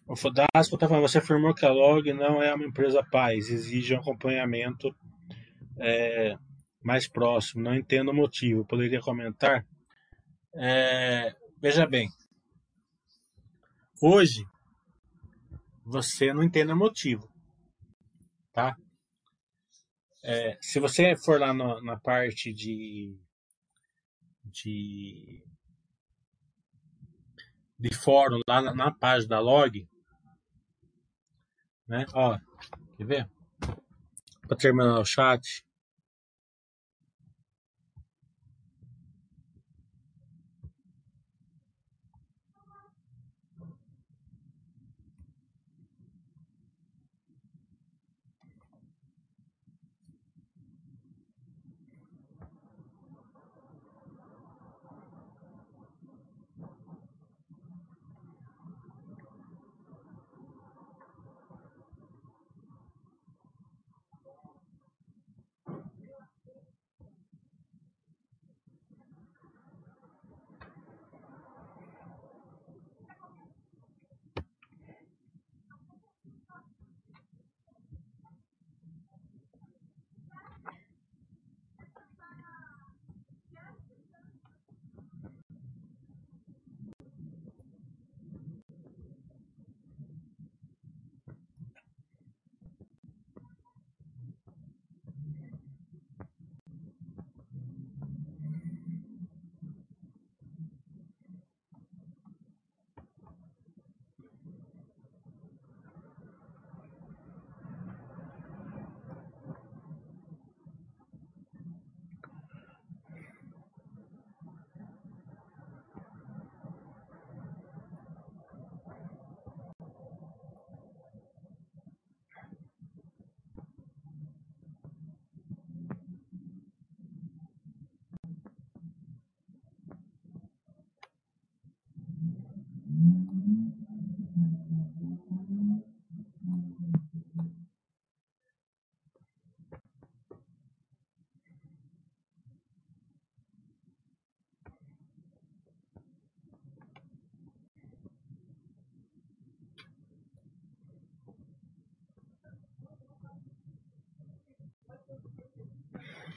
O 0.07 0.17
Fodasco 0.17 0.79
tá 0.79 0.87
falando, 0.87 1.09
você 1.09 1.19
afirmou 1.19 1.55
que 1.55 1.65
a 1.65 1.73
Log 1.73 2.13
não 2.13 2.43
é 2.43 2.55
uma 2.55 2.67
empresa 2.67 3.03
paz, 3.11 3.49
exige 3.49 3.95
um 3.95 3.99
acompanhamento 3.99 4.95
é, 5.79 6.37
mais 6.83 7.09
próximo. 7.09 7.63
Não 7.63 7.75
entendo 7.75 8.11
o 8.11 8.15
motivo. 8.15 8.67
Poderia 8.67 9.01
comentar? 9.01 9.65
É, 10.55 11.35
veja 11.61 11.87
bem, 11.87 12.09
hoje 14.07 14.45
você 15.85 16.33
não 16.33 16.43
entende 16.43 16.73
o 16.73 16.77
motivo, 16.77 17.29
tá? 18.53 18.77
É, 20.23 20.59
se 20.61 20.81
você 20.81 21.17
for 21.17 21.41
lá 21.41 21.53
no, 21.53 21.81
na 21.83 21.99
parte 21.99 22.53
de, 22.53 23.19
de 24.45 25.43
de 27.79 27.95
fórum 27.95 28.41
lá 28.49 28.63
na, 28.63 28.75
na 28.75 28.91
página 28.91 29.29
da 29.29 29.41
log, 29.41 29.87
né? 31.87 32.07
Ó, 32.15 32.39
quer 32.97 33.07
ver? 33.07 33.31
Para 34.49 34.57
terminar 34.57 34.99
o 34.99 35.05
chat. 35.05 35.65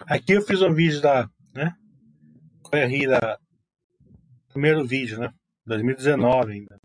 Aqui 0.10 0.32
eu 0.32 0.42
fiz 0.42 0.62
um 0.62 0.74
vídeo 0.74 1.02
da, 1.02 1.30
né? 1.54 1.76
Corrida, 2.64 3.38
primeiro 4.48 4.86
vídeo, 4.86 5.20
né? 5.20 5.34
2019 5.66 6.54
ainda. 6.54 6.80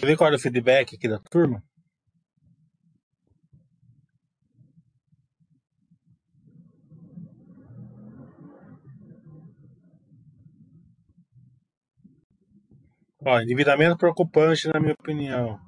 ver 0.11 0.17
qual 0.17 0.27
era 0.27 0.35
o 0.35 0.39
feedback 0.39 0.95
aqui 0.95 1.07
da 1.07 1.19
turma? 1.19 1.63
Ó, 13.23 13.39
endividamento 13.39 13.97
preocupante, 13.97 14.67
na 14.67 14.79
minha 14.79 14.95
opinião. 14.99 15.59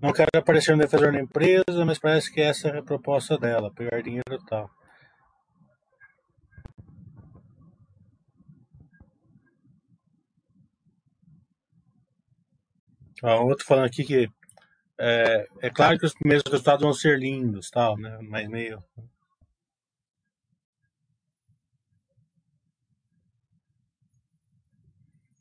Não 0.00 0.12
quero 0.12 0.28
aparecer 0.36 0.72
um 0.72 0.78
defensor 0.78 1.12
da 1.12 1.20
empresa, 1.20 1.84
mas 1.84 1.98
parece 1.98 2.32
que 2.32 2.40
essa 2.40 2.68
é 2.68 2.78
a 2.78 2.82
proposta 2.82 3.36
dela, 3.36 3.72
pegar 3.74 4.00
dinheiro 4.00 4.32
e 4.32 4.46
tal. 4.46 4.70
Ó, 13.22 13.44
outro 13.44 13.64
falando 13.64 13.86
aqui 13.86 14.04
que 14.04 14.30
é, 14.98 15.46
é 15.62 15.70
claro 15.70 15.98
que 15.98 16.06
os 16.06 16.14
primeiros 16.14 16.42
resultados 16.50 16.82
vão 16.82 16.92
ser 16.92 17.18
lindos, 17.18 17.70
tal, 17.70 17.96
né? 17.96 18.18
Mas 18.22 18.48
meio. 18.48 18.82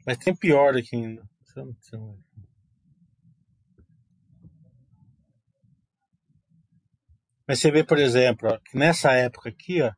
Mas 0.06 0.18
tem 0.20 0.36
pior 0.36 0.76
aqui 0.78 0.96
ainda. 0.96 1.28
Mas 7.48 7.60
você 7.60 7.72
vê, 7.72 7.84
por 7.84 7.98
exemplo, 7.98 8.50
ó, 8.50 8.60
que 8.60 8.78
nessa 8.78 9.14
época 9.14 9.50
aqui, 9.50 9.82
ó, 9.82 9.92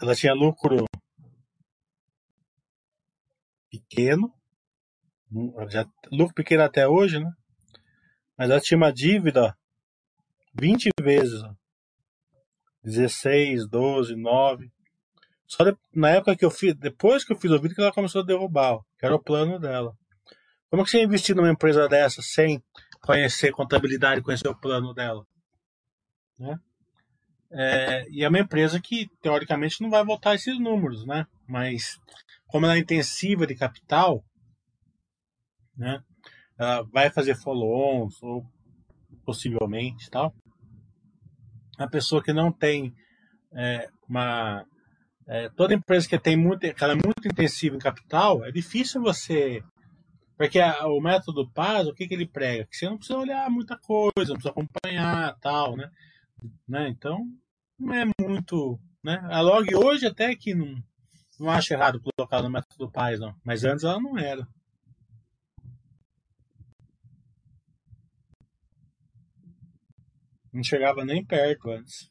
ela 0.00 0.14
tinha 0.14 0.32
lucro 0.34 0.84
pequeno, 3.70 4.32
hum, 5.30 5.52
já, 5.68 5.86
lucro 6.10 6.34
pequeno 6.34 6.62
até 6.62 6.88
hoje, 6.88 7.18
né? 7.18 7.30
Mas 8.36 8.50
ela 8.50 8.60
tinha 8.60 8.78
uma 8.78 8.92
dívida 8.92 9.44
ó, 9.44 9.52
20 10.54 10.88
vezes, 11.00 11.42
ó, 11.42 11.54
16, 12.82 13.68
12, 13.68 14.16
9. 14.16 14.70
Só 15.46 15.64
de- 15.64 15.76
na 15.94 16.10
época 16.10 16.36
que 16.36 16.44
eu 16.44 16.50
fiz, 16.50 16.74
depois 16.74 17.24
que 17.24 17.32
eu 17.32 17.38
fiz 17.38 17.50
o 17.50 17.60
vídeo, 17.60 17.74
que 17.74 17.80
ela 17.80 17.92
começou 17.92 18.22
a 18.22 18.24
derrubar, 18.24 18.78
que 18.98 19.06
era 19.06 19.14
o 19.14 19.22
plano 19.22 19.58
dela. 19.58 19.96
Como 20.70 20.84
que 20.84 20.90
você 20.90 21.02
investir 21.02 21.34
numa 21.34 21.50
empresa 21.50 21.88
dessa 21.88 22.20
sem 22.22 22.62
conhecer 23.02 23.52
contabilidade, 23.52 24.22
conhecer 24.22 24.48
o 24.48 24.58
plano 24.58 24.92
dela? 24.92 25.26
Né? 26.38 26.58
É, 27.50 28.06
e 28.10 28.22
é 28.24 28.28
uma 28.28 28.38
empresa 28.38 28.80
que, 28.80 29.08
teoricamente, 29.22 29.80
não 29.82 29.90
vai 29.90 30.04
voltar 30.04 30.34
esses 30.34 30.58
números, 30.58 31.06
né? 31.06 31.26
Mas, 31.46 31.98
como 32.46 32.66
ela 32.66 32.76
é 32.76 32.78
intensiva 32.78 33.46
de 33.46 33.54
capital, 33.54 34.22
né? 35.76 36.00
Ela 36.58 36.82
vai 36.92 37.10
fazer 37.10 37.36
follow-ons, 37.36 38.22
ou 38.22 38.44
possivelmente 39.24 40.10
tal. 40.10 40.34
A 41.78 41.86
pessoa 41.86 42.22
que 42.22 42.32
não 42.32 42.50
tem 42.50 42.92
é, 43.54 43.88
uma. 44.08 44.64
é, 45.26 45.48
toda 45.50 45.74
empresa 45.74 46.08
que 46.08 46.18
tem 46.18 46.36
muito, 46.36 46.60
que 46.60 46.84
ela 46.84 46.92
é 46.94 46.96
muito 46.96 47.26
intensiva 47.26 47.76
em 47.76 47.80
capital, 47.80 48.44
é 48.44 48.50
difícil 48.50 49.00
você. 49.00 49.62
Porque 50.36 50.58
a- 50.60 50.86
o 50.86 51.00
método 51.00 51.50
Paz, 51.52 51.86
o 51.86 51.94
que, 51.94 52.06
que 52.06 52.14
ele 52.14 52.26
prega? 52.26 52.66
Que 52.66 52.76
você 52.76 52.86
não 52.88 52.96
precisa 52.96 53.18
olhar 53.18 53.48
muita 53.50 53.76
coisa, 53.78 54.32
não 54.32 54.34
precisa 54.34 54.50
acompanhar 54.50 55.36
tal, 55.40 55.76
né? 55.76 55.90
Né? 56.66 56.88
Então, 56.88 57.26
não 57.78 57.94
é 57.94 58.04
muito. 58.20 58.78
Né? 59.02 59.20
A 59.30 59.40
log 59.40 59.74
hoje 59.74 60.06
até 60.06 60.34
que 60.34 60.54
não, 60.54 60.74
não 61.38 61.50
acho 61.50 61.72
errado 61.72 62.00
colocar 62.00 62.42
no 62.42 62.50
método 62.50 62.90
não. 63.20 63.34
Mas 63.44 63.64
antes 63.64 63.84
ela 63.84 64.00
não 64.00 64.18
era. 64.18 64.46
Não 70.52 70.62
chegava 70.62 71.04
nem 71.04 71.24
perto 71.24 71.70
antes. 71.70 72.10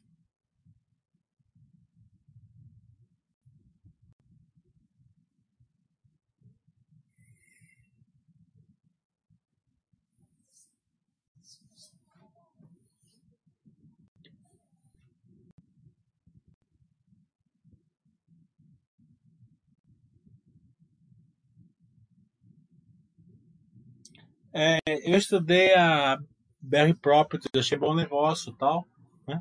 É, 24.60 24.80
eu 25.04 25.16
estudei 25.16 25.72
a 25.72 26.18
BR 26.60 26.92
Properties, 27.00 27.48
achei 27.56 27.78
bom 27.78 27.94
negócio 27.94 28.52
tal, 28.56 28.88
né? 29.24 29.40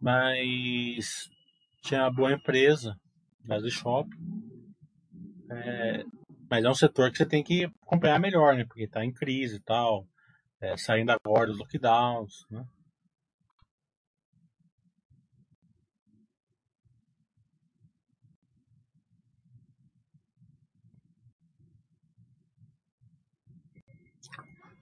Mas 0.00 1.30
tinha 1.80 2.00
uma 2.00 2.12
boa 2.12 2.32
empresa, 2.32 2.98
Brasil 3.44 3.70
Shopping. 3.70 4.18
É, 5.48 6.04
mas 6.50 6.64
é 6.64 6.68
um 6.68 6.74
setor 6.74 7.12
que 7.12 7.18
você 7.18 7.24
tem 7.24 7.44
que 7.44 7.70
acompanhar 7.84 8.18
melhor, 8.18 8.56
né? 8.56 8.64
Porque 8.64 8.82
está 8.82 9.04
em 9.04 9.12
crise 9.12 9.58
e 9.58 9.60
tal, 9.60 10.04
é, 10.60 10.76
saindo 10.76 11.12
agora 11.12 11.46
dos 11.46 11.58
lockdowns, 11.60 12.44
né? 12.50 12.66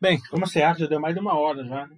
Bem, 0.04 0.20
como 0.28 0.46
você 0.46 0.60
acha, 0.60 0.80
já 0.80 0.86
deu 0.86 1.00
mais 1.00 1.14
de 1.14 1.20
uma 1.22 1.32
hora 1.32 1.64
já, 1.64 1.86
né? 1.86 1.96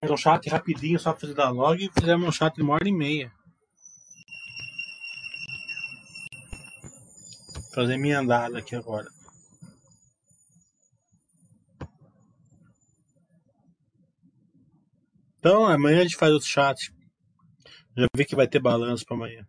Era 0.00 0.10
um 0.10 0.16
chat 0.16 0.48
rapidinho, 0.48 0.98
só 0.98 1.12
pra 1.12 1.20
fazer 1.20 1.34
da 1.34 1.50
log, 1.50 1.84
e 1.84 2.00
fizemos 2.00 2.26
um 2.26 2.32
chat 2.32 2.54
de 2.54 2.62
uma 2.62 2.72
hora 2.72 2.88
e 2.88 2.90
meia. 2.90 3.30
Fazer 7.74 7.98
minha 7.98 8.20
andada 8.20 8.58
aqui 8.58 8.74
agora. 8.74 9.06
Então, 15.38 15.66
amanhã 15.66 16.00
a 16.00 16.04
gente 16.04 16.16
faz 16.16 16.32
outro 16.32 16.48
chat. 16.48 16.90
Já 17.94 18.06
vi 18.16 18.24
que 18.24 18.34
vai 18.34 18.48
ter 18.48 18.60
balanço 18.60 19.04
para 19.04 19.14
amanhã. 19.14 19.46